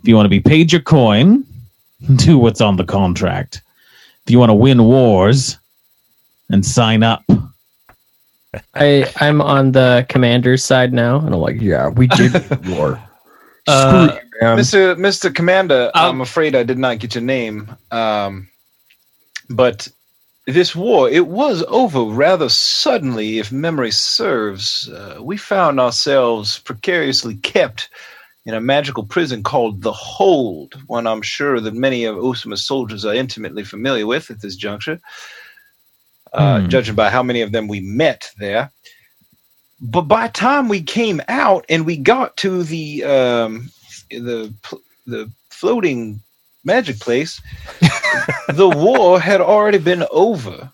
If 0.00 0.08
you 0.08 0.16
want 0.16 0.26
to 0.26 0.30
be 0.30 0.40
paid 0.40 0.72
your 0.72 0.80
coin, 0.80 1.44
do 2.16 2.38
what's 2.38 2.60
on 2.60 2.76
the 2.76 2.84
contract. 2.84 3.62
If 4.24 4.30
you 4.30 4.38
want 4.38 4.50
to 4.50 4.54
win 4.54 4.84
wars." 4.84 5.56
And 6.52 6.66
sign 6.66 7.04
up. 7.04 7.22
I 8.74 9.06
I'm 9.20 9.40
on 9.40 9.70
the 9.70 10.04
commander's 10.08 10.64
side 10.64 10.92
now, 10.92 11.20
and 11.20 11.32
I'm 11.32 11.40
like, 11.40 11.60
yeah, 11.60 11.88
we 11.88 12.08
did 12.08 12.32
war. 12.66 13.00
Uh, 13.68 14.08
you. 14.12 14.46
Mr. 14.48 14.96
Mr. 14.96 15.32
Commander, 15.32 15.92
Um, 15.94 16.16
I'm 16.16 16.20
afraid 16.22 16.56
I 16.56 16.64
did 16.64 16.78
not 16.78 16.98
get 16.98 17.14
your 17.14 17.22
name. 17.22 17.68
Um, 17.92 18.48
but 19.48 19.86
this 20.50 20.74
war, 20.76 21.08
it 21.08 21.26
was 21.28 21.64
over 21.68 22.02
rather 22.02 22.48
suddenly, 22.48 23.38
if 23.38 23.50
memory 23.52 23.90
serves. 23.90 24.88
Uh, 24.88 25.18
we 25.20 25.36
found 25.36 25.80
ourselves 25.80 26.58
precariously 26.60 27.36
kept 27.36 27.88
in 28.46 28.54
a 28.54 28.60
magical 28.60 29.04
prison 29.04 29.42
called 29.42 29.82
the 29.82 29.92
Hold, 29.92 30.74
one 30.86 31.06
I'm 31.06 31.22
sure 31.22 31.60
that 31.60 31.74
many 31.74 32.04
of 32.04 32.16
Usama's 32.16 32.66
soldiers 32.66 33.04
are 33.04 33.14
intimately 33.14 33.64
familiar 33.64 34.06
with 34.06 34.30
at 34.30 34.40
this 34.40 34.56
juncture, 34.56 34.98
uh, 36.32 36.60
Hmm. 36.60 36.68
judging 36.68 36.94
by 36.94 37.10
how 37.10 37.22
many 37.22 37.42
of 37.42 37.52
them 37.52 37.68
we 37.68 37.80
met 37.80 38.30
there. 38.38 38.70
But 39.80 40.02
by 40.02 40.26
the 40.26 40.32
time 40.32 40.68
we 40.68 40.82
came 40.82 41.20
out 41.28 41.64
and 41.68 41.86
we 41.86 41.96
got 41.96 42.36
to 42.38 42.62
the 42.62 43.04
um, 43.04 43.70
the 44.10 44.52
the 45.06 45.30
floating 45.50 46.20
magic 46.64 46.98
place, 47.00 47.40
the 48.48 48.68
war 48.68 49.20
had 49.20 49.40
already 49.40 49.78
been 49.78 50.04
over. 50.10 50.70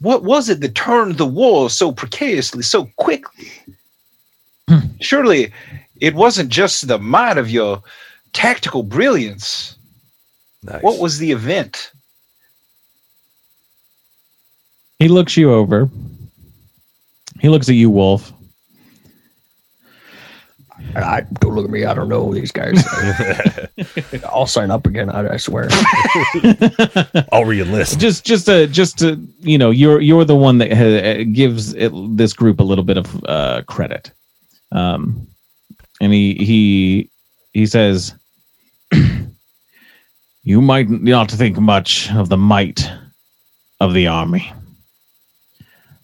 What 0.00 0.24
was 0.24 0.48
it 0.48 0.60
that 0.60 0.74
turned 0.74 1.16
the 1.16 1.26
war 1.26 1.70
so 1.70 1.92
precariously, 1.92 2.62
so 2.62 2.86
quickly? 2.96 3.50
Hmm. 4.68 4.78
Surely 5.00 5.52
it 6.00 6.14
wasn't 6.14 6.50
just 6.50 6.88
the 6.88 6.98
might 6.98 7.38
of 7.38 7.50
your 7.50 7.82
tactical 8.32 8.82
brilliance. 8.82 9.76
Nice. 10.62 10.82
What 10.82 10.98
was 10.98 11.18
the 11.18 11.30
event? 11.32 11.92
He 14.98 15.08
looks 15.08 15.36
you 15.36 15.52
over. 15.52 15.88
He 17.40 17.48
looks 17.48 17.68
at 17.68 17.76
you, 17.76 17.88
Wolf. 17.88 18.32
I 20.96 21.22
don't 21.40 21.54
look 21.54 21.64
at 21.64 21.70
me. 21.70 21.84
I 21.84 21.94
don't 21.94 22.08
know 22.08 22.32
these 22.32 22.52
guys. 22.52 22.84
I'll 24.28 24.46
sign 24.46 24.70
up 24.70 24.86
again. 24.86 25.10
I, 25.10 25.34
I 25.34 25.36
swear. 25.36 25.68
I'll 27.32 27.44
re-enlist. 27.44 27.98
just, 28.00 28.24
just 28.24 28.46
to, 28.46 28.66
just 28.66 28.98
to, 28.98 29.20
you 29.40 29.58
know, 29.58 29.70
you're 29.70 30.00
you're 30.00 30.24
the 30.24 30.36
one 30.36 30.58
that 30.58 30.72
ha- 30.72 31.24
gives 31.32 31.74
it, 31.74 31.92
this 32.16 32.32
group 32.32 32.60
a 32.60 32.64
little 32.64 32.84
bit 32.84 32.96
of 32.96 33.24
uh, 33.24 33.62
credit. 33.66 34.12
Um, 34.72 35.28
and 36.00 36.12
he 36.12 36.34
he 36.34 37.10
he 37.52 37.66
says, 37.66 38.14
"You 40.42 40.60
might 40.60 40.88
not 40.88 41.30
think 41.30 41.58
much 41.58 42.10
of 42.12 42.28
the 42.28 42.36
might 42.36 42.90
of 43.80 43.94
the 43.94 44.06
army, 44.06 44.52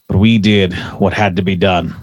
but 0.09 0.19
we 0.19 0.39
did 0.39 0.74
what 0.98 1.12
had 1.12 1.36
to 1.36 1.43
be 1.43 1.56
done." 1.56 1.94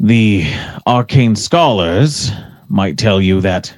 The 0.00 0.46
arcane 0.86 1.34
scholars 1.34 2.30
might 2.68 2.98
tell 2.98 3.20
you 3.20 3.40
that 3.40 3.76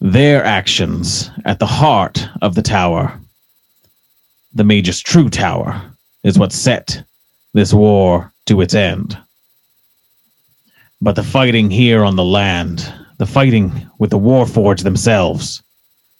their 0.00 0.44
actions 0.44 1.30
at 1.44 1.60
the 1.60 1.66
heart 1.66 2.28
of 2.42 2.56
the 2.56 2.62
tower, 2.62 3.20
the 4.52 4.64
mage's 4.64 5.00
true 5.00 5.30
tower, 5.30 5.80
is 6.24 6.36
what 6.36 6.52
set 6.52 7.04
this 7.54 7.72
war 7.72 8.32
to 8.46 8.60
its 8.60 8.74
end. 8.74 9.16
But 11.00 11.14
the 11.14 11.22
fighting 11.22 11.70
here 11.70 12.02
on 12.02 12.16
the 12.16 12.24
land, 12.24 12.92
the 13.18 13.26
fighting 13.26 13.88
with 14.00 14.10
the 14.10 14.18
Warforged 14.18 14.82
themselves, 14.82 15.62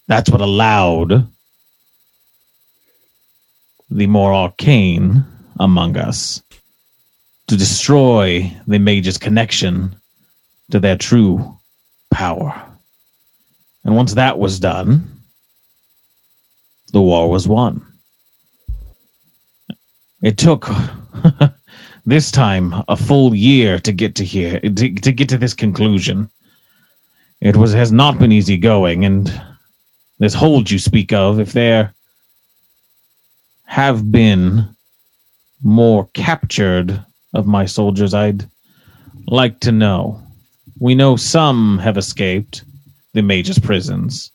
that's 0.06 0.30
what 0.30 0.40
allowed 0.40 1.26
the 3.90 4.06
more 4.06 4.32
arcane 4.32 5.24
among 5.58 5.96
us 5.96 6.40
to 7.50 7.56
destroy 7.56 8.48
the 8.68 8.78
mage's 8.78 9.18
connection 9.18 9.92
to 10.70 10.78
their 10.78 10.96
true 10.96 11.58
power. 12.12 12.54
And 13.82 13.96
once 13.96 14.14
that 14.14 14.38
was 14.38 14.60
done, 14.60 15.10
the 16.92 17.00
war 17.00 17.28
was 17.28 17.48
won. 17.48 17.84
It 20.22 20.38
took 20.38 20.70
this 22.06 22.30
time 22.30 22.72
a 22.86 22.96
full 22.96 23.34
year 23.34 23.80
to 23.80 23.90
get 23.90 24.14
to 24.14 24.24
here, 24.24 24.60
to, 24.60 24.94
to 24.94 25.10
get 25.10 25.28
to 25.30 25.36
this 25.36 25.54
conclusion. 25.54 26.30
it 27.40 27.56
was 27.56 27.72
has 27.72 27.90
not 27.90 28.20
been 28.20 28.30
easy 28.30 28.58
going, 28.58 29.04
and 29.04 29.42
this 30.20 30.34
hold 30.34 30.70
you 30.70 30.78
speak 30.78 31.12
of, 31.12 31.40
if 31.40 31.52
there 31.52 31.92
have 33.64 34.12
been 34.12 34.68
more 35.64 36.08
captured 36.14 37.04
of 37.34 37.46
my 37.46 37.64
soldiers, 37.66 38.14
I'd 38.14 38.48
like 39.26 39.60
to 39.60 39.72
know. 39.72 40.20
We 40.78 40.94
know 40.94 41.16
some 41.16 41.78
have 41.78 41.96
escaped 41.98 42.64
the 43.12 43.22
mage's 43.22 43.58
prisons. 43.58 44.30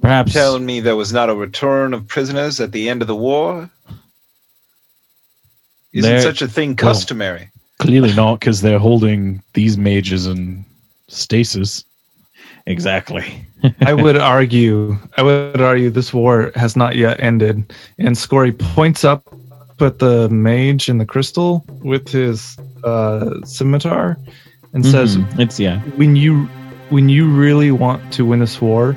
Perhaps 0.00 0.32
Telling 0.32 0.64
me 0.64 0.80
there 0.80 0.96
was 0.96 1.12
not 1.12 1.28
a 1.28 1.34
return 1.34 1.92
of 1.92 2.08
prisoners 2.08 2.58
at 2.60 2.72
the 2.72 2.88
end 2.88 3.02
of 3.02 3.08
the 3.08 3.14
war? 3.16 3.68
Isn't 5.92 6.10
There- 6.10 6.22
such 6.22 6.40
a 6.42 6.48
thing 6.48 6.74
customary? 6.74 7.50
Clearly 7.78 8.12
not, 8.14 8.40
because 8.40 8.60
they're 8.60 8.78
holding 8.78 9.42
these 9.54 9.76
mages 9.78 10.26
in 10.26 10.64
stasis. 11.08 11.84
exactly. 12.66 13.44
I 13.80 13.94
would 13.94 14.16
argue, 14.16 14.96
I 15.16 15.22
would 15.22 15.60
argue 15.60 15.90
this 15.90 16.12
war 16.14 16.52
has 16.56 16.76
not 16.76 16.96
yet 16.96 17.20
ended. 17.20 17.72
And 17.98 18.16
Scory 18.16 18.52
points 18.52 19.02
up 19.04 19.34
at 19.82 19.98
the 19.98 20.28
mage 20.30 20.88
in 20.88 20.98
the 20.98 21.06
crystal 21.06 21.64
with 21.82 22.08
his 22.08 22.56
uh, 22.84 23.30
scimitar 23.44 24.16
and 24.72 24.84
says, 24.86 25.16
Mhm. 25.16 25.38
"It's 25.40 25.58
yeah, 25.60 25.80
"When 25.96 26.16
you, 26.16 26.48
when 26.90 27.08
you 27.08 27.28
really 27.28 27.70
want 27.70 28.12
to 28.14 28.24
win 28.24 28.40
this 28.40 28.60
war, 28.60 28.96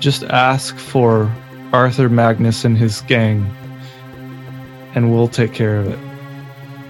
just 0.00 0.24
ask 0.24 0.76
for 0.76 1.30
Arthur 1.72 2.08
Magnus 2.08 2.64
and 2.64 2.76
his 2.76 3.00
gang, 3.02 3.46
and 4.94 5.10
we'll 5.12 5.28
take 5.28 5.52
care 5.52 5.76
of 5.78 5.86
it." 5.88 5.98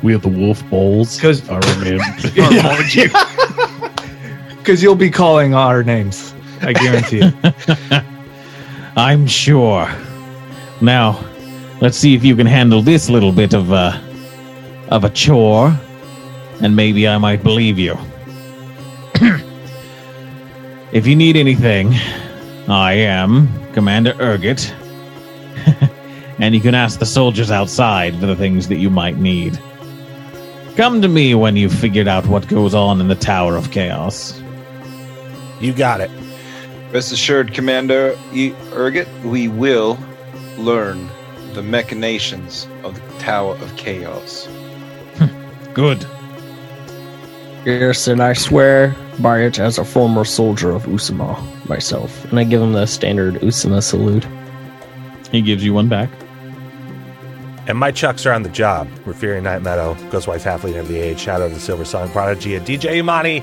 We 0.02 0.12
have 0.12 0.22
the 0.22 0.28
wolf 0.28 0.62
bowls. 0.70 1.20
'Cause- 1.20 1.48
Our 1.48 1.60
name. 1.84 2.00
Because 4.58 4.82
you'll 4.82 4.94
be 4.94 5.10
calling 5.10 5.54
our 5.54 5.82
names, 5.82 6.32
I 6.60 6.72
guarantee 6.72 7.20
it. 7.22 8.04
I'm 8.96 9.26
sure. 9.26 9.88
Now, 10.80 11.18
let's 11.82 11.98
see 11.98 12.14
if 12.14 12.24
you 12.24 12.36
can 12.36 12.46
handle 12.46 12.80
this 12.80 13.10
little 13.10 13.32
bit 13.32 13.52
of 13.52 13.72
a 13.72 14.00
of 14.88 15.02
a 15.02 15.10
chore, 15.10 15.76
and 16.60 16.76
maybe 16.76 17.08
I 17.08 17.18
might 17.18 17.42
believe 17.42 17.76
you. 17.76 17.98
if 20.92 21.06
you 21.08 21.16
need 21.16 21.36
anything, 21.36 21.92
I 22.68 22.92
am 22.92 23.48
Commander 23.72 24.12
Urget, 24.14 24.70
and 26.38 26.54
you 26.54 26.60
can 26.60 26.76
ask 26.76 27.00
the 27.00 27.06
soldiers 27.06 27.50
outside 27.50 28.14
for 28.20 28.26
the 28.26 28.36
things 28.36 28.68
that 28.68 28.76
you 28.76 28.88
might 28.88 29.16
need. 29.16 29.58
Come 30.76 31.02
to 31.02 31.08
me 31.08 31.34
when 31.34 31.56
you've 31.56 31.74
figured 31.74 32.06
out 32.06 32.26
what 32.26 32.46
goes 32.46 32.74
on 32.74 33.00
in 33.00 33.08
the 33.08 33.16
Tower 33.16 33.56
of 33.56 33.72
Chaos. 33.72 34.40
You 35.60 35.72
got 35.72 36.00
it. 36.00 36.10
Rest 36.92 37.12
assured, 37.12 37.52
Commander. 37.52 38.14
Urget, 38.32 39.08
we 39.24 39.48
will 39.48 39.98
learn 40.58 41.10
the 41.54 41.62
machinations 41.62 42.66
of 42.82 42.94
the 42.94 43.18
Tower 43.18 43.54
of 43.56 43.76
Chaos. 43.76 44.46
Hmm. 45.16 45.72
Good. 45.74 46.06
Yes, 47.64 48.08
and 48.08 48.22
I 48.22 48.32
swear 48.32 48.96
by 49.20 49.40
it 49.40 49.58
as 49.58 49.78
a 49.78 49.84
former 49.84 50.24
soldier 50.24 50.70
of 50.70 50.84
Usama 50.84 51.38
myself. 51.68 52.24
And 52.30 52.38
I 52.40 52.44
give 52.44 52.60
him 52.60 52.72
the 52.72 52.86
standard 52.86 53.34
Usama 53.36 53.82
salute. 53.82 54.26
He 55.30 55.42
gives 55.42 55.64
you 55.64 55.72
one 55.72 55.88
back. 55.88 56.10
And 57.68 57.78
my 57.78 57.92
chucks 57.92 58.26
are 58.26 58.32
on 58.32 58.42
the 58.42 58.48
job. 58.48 58.88
Referi 59.04 59.40
Night 59.40 59.62
Meadow, 59.62 59.94
Ghostwise 60.10 60.42
Halfling 60.42 60.78
of 60.80 60.88
the 60.88 60.98
Age, 60.98 61.20
Shadow 61.20 61.46
of 61.46 61.54
the 61.54 61.60
Silver 61.60 61.84
Song 61.84 62.10
Prodigy, 62.10 62.56
and 62.56 62.66
DJ 62.66 62.96
Imani. 62.96 63.40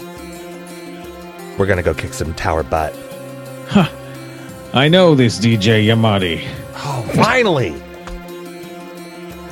We're 1.57 1.65
gonna 1.65 1.83
go 1.83 1.93
kick 1.93 2.13
some 2.13 2.33
tower 2.33 2.63
butt. 2.63 2.93
Huh. 3.69 3.89
I 4.73 4.89
know 4.89 5.15
this 5.15 5.39
DJ 5.39 5.85
Yamadi. 5.85 6.45
Oh, 6.75 7.09
finally! 7.15 7.81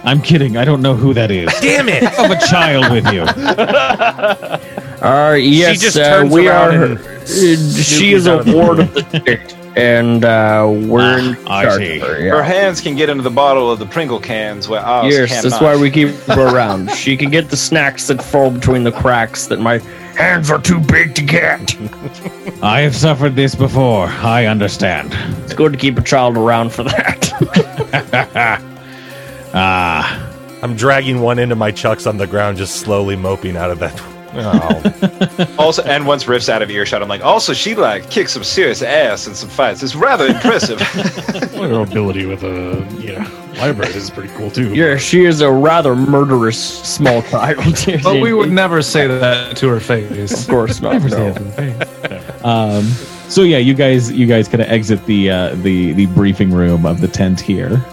I'm 0.04 0.22
kidding. 0.22 0.56
I 0.58 0.64
don't 0.66 0.82
know 0.82 0.96
who 0.96 1.14
that 1.14 1.32
is. 1.32 1.52
Damn 1.60 1.90
it! 1.90 2.04
I 2.04 2.10
have 2.10 2.32
a 2.32 2.48
child 2.48 2.92
with 2.92 3.12
you. 3.14 3.26
Uh, 4.98 5.34
yes, 5.40 5.74
she 5.76 5.78
just 5.86 5.96
uh, 5.98 6.10
turns 6.22 6.34
we 6.34 6.48
around 6.50 6.74
are. 6.74 6.92
and 6.98 7.76
she 7.76 8.14
is 8.14 8.26
a 8.26 8.34
out 8.34 8.40
of 8.40 8.46
the- 8.48 8.54
ward 8.56 8.80
of 8.80 8.92
the 8.96 9.02
state, 9.08 9.56
and 9.78 10.26
uh, 10.26 10.66
we're 10.68 11.20
in 11.20 11.38
Ah, 11.46 11.60
I 11.60 11.64
charge 11.66 11.78
see. 11.78 12.00
of 12.00 12.08
her, 12.08 12.30
Her 12.32 12.42
hands 12.44 12.82
can 12.82 12.96
get 12.96 13.08
into 13.08 13.22
the 13.22 13.30
bottle 13.30 13.72
of 13.72 13.78
the 13.78 13.86
Pringle 13.86 14.20
cans 14.20 14.68
where 14.68 14.82
ours 14.82 15.14
Yes, 15.14 15.30
cannot. 15.30 15.44
that's 15.44 15.62
why 15.62 15.76
we 15.78 15.92
keep 15.92 16.10
her 16.26 16.48
around. 16.48 16.90
She 16.96 17.16
can 17.16 17.30
get 17.30 17.50
the 17.50 17.56
snacks 17.58 18.08
that 18.08 18.24
fall 18.24 18.50
between 18.50 18.84
the 18.84 18.92
cracks 18.92 19.46
that 19.48 19.60
my 19.60 19.78
hands 20.18 20.50
are 20.50 20.60
too 20.60 20.80
big 20.80 21.14
to 21.14 21.22
get. 21.22 21.78
I 22.64 22.80
have 22.82 22.96
suffered 22.96 23.36
this 23.36 23.54
before. 23.54 24.08
I 24.08 24.48
understand. 24.48 25.12
It's 25.44 25.54
good 25.54 25.74
to 25.74 25.78
keep 25.78 26.00
a 26.00 26.02
child 26.02 26.38
around 26.38 26.72
for 26.74 26.82
that. 26.86 28.64
Ah, 29.54 30.30
I'm 30.62 30.76
dragging 30.76 31.22
one 31.22 31.40
into 31.40 31.56
my 31.56 31.72
chucks 31.72 32.06
on 32.08 32.18
the 32.18 32.28
ground, 32.28 32.58
just 32.58 32.78
slowly 32.78 33.16
moping 33.16 33.58
out 33.58 33.72
of 33.72 33.80
that. 33.80 34.02
Oh, 34.40 35.56
Also, 35.58 35.84
and 35.84 36.06
once 36.06 36.28
Riff's 36.28 36.50
out 36.50 36.62
of 36.62 36.70
earshot, 36.70 37.02
I'm 37.02 37.08
like, 37.08 37.22
also, 37.24 37.54
she 37.54 37.76
like 37.76 38.10
kicks 38.12 38.34
some 38.34 38.44
serious 38.44 38.82
ass 38.82 39.26
in 39.26 39.34
some 39.34 39.50
fights. 39.50 39.82
It's 39.82 39.96
rather 39.96 40.28
impressive. 40.36 40.80
Her 40.82 41.82
ability 41.82 42.26
with 42.26 42.44
a 42.44 42.86
you 43.00 43.14
know 43.14 43.26
library 43.58 43.94
is 43.94 44.10
pretty 44.12 44.32
cool 44.36 44.52
too. 44.52 44.76
yeah, 44.76 44.98
she 44.98 45.26
is 45.26 45.42
a 45.42 45.50
rather 45.52 45.96
murderous 45.96 46.60
small 46.88 47.22
child. 47.24 47.58
But 48.04 48.22
we 48.22 48.34
would 48.34 48.52
never 48.52 48.82
say 48.84 49.08
that 49.08 49.58
to 49.58 49.68
her 49.70 49.80
face. 49.80 50.44
of 50.44 50.50
course 50.50 50.82
not. 50.82 51.02
no. 51.04 51.34
um, 52.44 52.84
so 53.30 53.42
yeah, 53.42 53.58
you 53.58 53.74
guys, 53.74 54.12
you 54.12 54.28
guys 54.28 54.48
kind 54.48 54.62
of 54.62 54.70
exit 54.70 55.04
the 55.06 55.32
uh, 55.32 55.56
the 55.56 55.94
the 55.94 56.06
briefing 56.08 56.52
room 56.52 56.86
of 56.86 57.02
the 57.02 57.08
tent 57.08 57.40
here, 57.40 57.84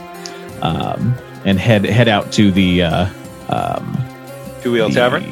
um, 0.62 1.14
and 1.44 1.58
head 1.58 1.84
head 1.84 2.08
out 2.08 2.32
to 2.32 2.50
the 2.50 2.82
uh, 2.82 3.08
um, 3.48 3.98
Two 4.62 4.72
Wheel 4.72 4.90
Tavern. 4.90 5.24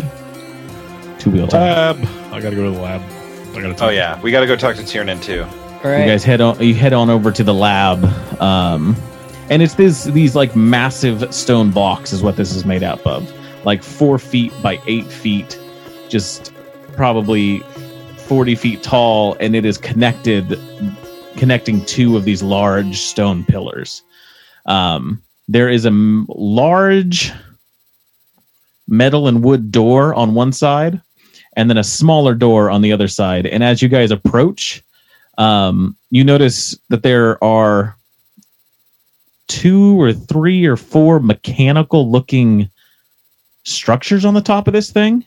Two 1.18 1.30
wheel 1.30 1.46
tavern. 1.46 2.04
lab. 2.04 2.32
I 2.32 2.40
gotta 2.40 2.56
go 2.56 2.64
to 2.64 2.70
the 2.72 2.82
lab. 2.82 3.00
I 3.54 3.60
gotta. 3.62 3.84
Oh 3.84 3.90
yeah, 3.90 4.20
we 4.22 4.32
got 4.32 4.40
to 4.40 4.46
go 4.46 4.56
talk 4.56 4.74
to 4.74 4.84
Tiernan 4.84 5.20
too. 5.20 5.44
All 5.84 5.90
You 5.90 6.04
guys 6.04 6.24
head 6.24 6.40
on. 6.40 6.60
You 6.60 6.74
head 6.74 6.92
on 6.92 7.10
over 7.10 7.30
to 7.30 7.44
the 7.44 7.54
lab, 7.54 8.04
um, 8.40 8.96
and 9.48 9.62
it's 9.62 9.74
this 9.74 10.04
these 10.04 10.34
like 10.34 10.56
massive 10.56 11.32
stone 11.32 11.70
blocks 11.70 12.12
is 12.12 12.24
what 12.24 12.36
this 12.36 12.54
is 12.54 12.64
made 12.64 12.82
up 12.82 13.06
of, 13.06 13.32
like 13.64 13.84
four 13.84 14.18
feet 14.18 14.52
by 14.62 14.80
eight 14.88 15.06
feet, 15.06 15.58
just 16.08 16.52
probably 16.96 17.60
forty 18.16 18.56
feet 18.56 18.82
tall, 18.82 19.36
and 19.38 19.54
it 19.54 19.64
is 19.64 19.78
connected, 19.78 20.58
connecting 21.36 21.84
two 21.84 22.16
of 22.16 22.24
these 22.24 22.42
large 22.42 22.98
stone 22.98 23.44
pillars. 23.44 24.02
Um, 24.66 25.22
there 25.48 25.68
is 25.68 25.84
a 25.84 25.88
m- 25.88 26.26
large 26.28 27.32
metal 28.88 29.28
and 29.28 29.42
wood 29.42 29.70
door 29.72 30.14
on 30.14 30.34
one 30.34 30.52
side, 30.52 31.00
and 31.56 31.68
then 31.68 31.78
a 31.78 31.84
smaller 31.84 32.34
door 32.34 32.70
on 32.70 32.82
the 32.82 32.92
other 32.92 33.08
side. 33.08 33.46
And 33.46 33.62
as 33.62 33.82
you 33.82 33.88
guys 33.88 34.10
approach, 34.10 34.82
um, 35.38 35.96
you 36.10 36.24
notice 36.24 36.78
that 36.88 37.02
there 37.02 37.42
are 37.42 37.96
two 39.48 40.00
or 40.00 40.12
three 40.12 40.64
or 40.64 40.76
four 40.76 41.20
mechanical 41.20 42.10
looking 42.10 42.70
structures 43.64 44.24
on 44.24 44.34
the 44.34 44.40
top 44.40 44.66
of 44.66 44.72
this 44.72 44.90
thing. 44.90 45.24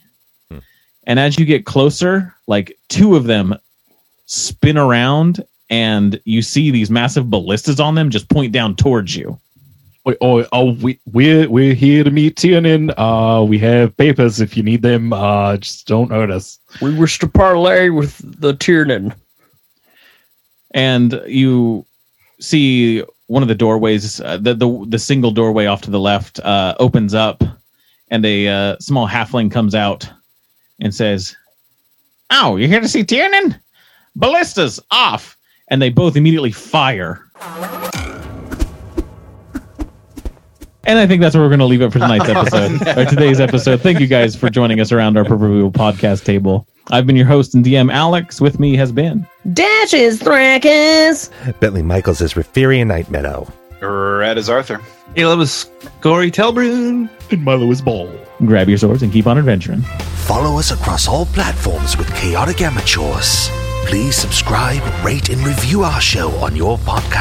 And 1.07 1.19
as 1.19 1.37
you 1.37 1.45
get 1.45 1.65
closer, 1.65 2.33
like 2.47 2.77
two 2.89 3.15
of 3.15 3.25
them 3.25 3.55
spin 4.25 4.77
around 4.77 5.43
and 5.69 6.19
you 6.25 6.41
see 6.41 6.71
these 6.71 6.89
massive 6.89 7.29
ballistas 7.29 7.79
on 7.79 7.95
them 7.95 8.09
just 8.09 8.29
point 8.29 8.51
down 8.51 8.75
towards 8.75 9.15
you. 9.15 9.39
Wait, 10.05 10.17
oh, 10.21 10.45
oh, 10.51 10.73
we 10.73 10.99
we're 11.11 11.49
we're 11.49 11.73
here 11.73 12.03
to 12.03 12.11
meet 12.11 12.35
Tiernan. 12.35 12.91
Uh, 12.97 13.43
we 13.43 13.57
have 13.59 13.97
papers 13.97 14.39
if 14.39 14.55
you 14.55 14.61
need 14.61 14.83
them. 14.83 15.11
Uh, 15.11 15.57
just 15.57 15.87
don't 15.87 16.11
hurt 16.11 16.29
us. 16.29 16.59
We 16.81 16.93
wish 16.95 17.17
to 17.19 17.27
parlay 17.27 17.89
with 17.89 18.21
the 18.39 18.53
Tiernan. 18.55 19.13
and 20.75 21.19
you 21.25 21.85
see 22.39 23.01
one 23.27 23.41
of 23.41 23.47
the 23.49 23.55
doorways 23.55 24.21
uh, 24.21 24.37
the, 24.37 24.53
the 24.53 24.85
the 24.89 24.99
single 24.99 25.31
doorway 25.31 25.65
off 25.65 25.81
to 25.81 25.89
the 25.89 25.99
left 25.99 26.39
uh, 26.41 26.75
opens 26.79 27.13
up 27.15 27.43
and 28.09 28.25
a 28.25 28.47
uh, 28.47 28.75
small 28.79 29.07
halfling 29.07 29.49
comes 29.49 29.73
out 29.73 30.07
and 30.81 30.93
says 30.93 31.35
oh 32.29 32.57
you're 32.57 32.67
here 32.67 32.81
to 32.81 32.87
see 32.87 33.03
tiernan 33.03 33.55
ballistas 34.15 34.79
off 34.91 35.37
and 35.69 35.81
they 35.81 35.89
both 35.89 36.15
immediately 36.15 36.51
fire 36.51 37.23
and 40.85 40.99
I 40.99 41.07
think 41.07 41.21
that's 41.21 41.33
where 41.35 41.43
we're 41.43 41.49
going 41.49 41.59
to 41.59 41.65
leave 41.65 41.81
it 41.81 41.91
for 41.91 41.99
tonight's 41.99 42.29
episode, 42.29 42.87
or 42.97 43.05
today's 43.05 43.39
episode. 43.39 43.81
Thank 43.81 43.99
you 43.99 44.07
guys 44.07 44.35
for 44.35 44.49
joining 44.49 44.79
us 44.79 44.91
around 44.91 45.17
our 45.17 45.25
proverbial 45.25 45.71
podcast 45.71 46.23
table. 46.25 46.67
I've 46.91 47.07
been 47.07 47.15
your 47.15 47.25
host 47.25 47.55
and 47.55 47.65
DM, 47.65 47.91
Alex. 47.91 48.39
With 48.39 48.59
me 48.59 48.75
has 48.75 48.91
been 48.91 49.25
Dashes 49.53 50.21
Thrakus. 50.21 51.31
Bentley 51.59 51.81
Michaels 51.81 52.21
is 52.21 52.35
Referian 52.35 52.87
Night 52.87 53.09
Meadow. 53.09 53.51
Red 53.81 54.37
is 54.37 54.49
Arthur. 54.49 54.79
Caleb 55.15 55.39
is 55.39 55.69
Gory 56.01 56.29
Telbrun. 56.31 57.09
And 57.31 57.43
Milo 57.43 57.69
is 57.71 57.81
Ball. 57.81 58.09
Grab 58.45 58.69
your 58.69 58.77
swords 58.77 59.01
and 59.01 59.11
keep 59.11 59.25
on 59.27 59.37
adventuring. 59.37 59.81
Follow 59.81 60.59
us 60.59 60.71
across 60.71 61.07
all 61.07 61.25
platforms 61.27 61.97
with 61.97 62.13
Chaotic 62.15 62.61
Amateurs. 62.61 63.49
Please 63.85 64.15
subscribe, 64.15 64.81
rate, 65.05 65.29
and 65.29 65.39
review 65.45 65.83
our 65.83 66.01
show 66.01 66.29
on 66.37 66.55
your 66.55 66.77
podcast. 66.79 67.13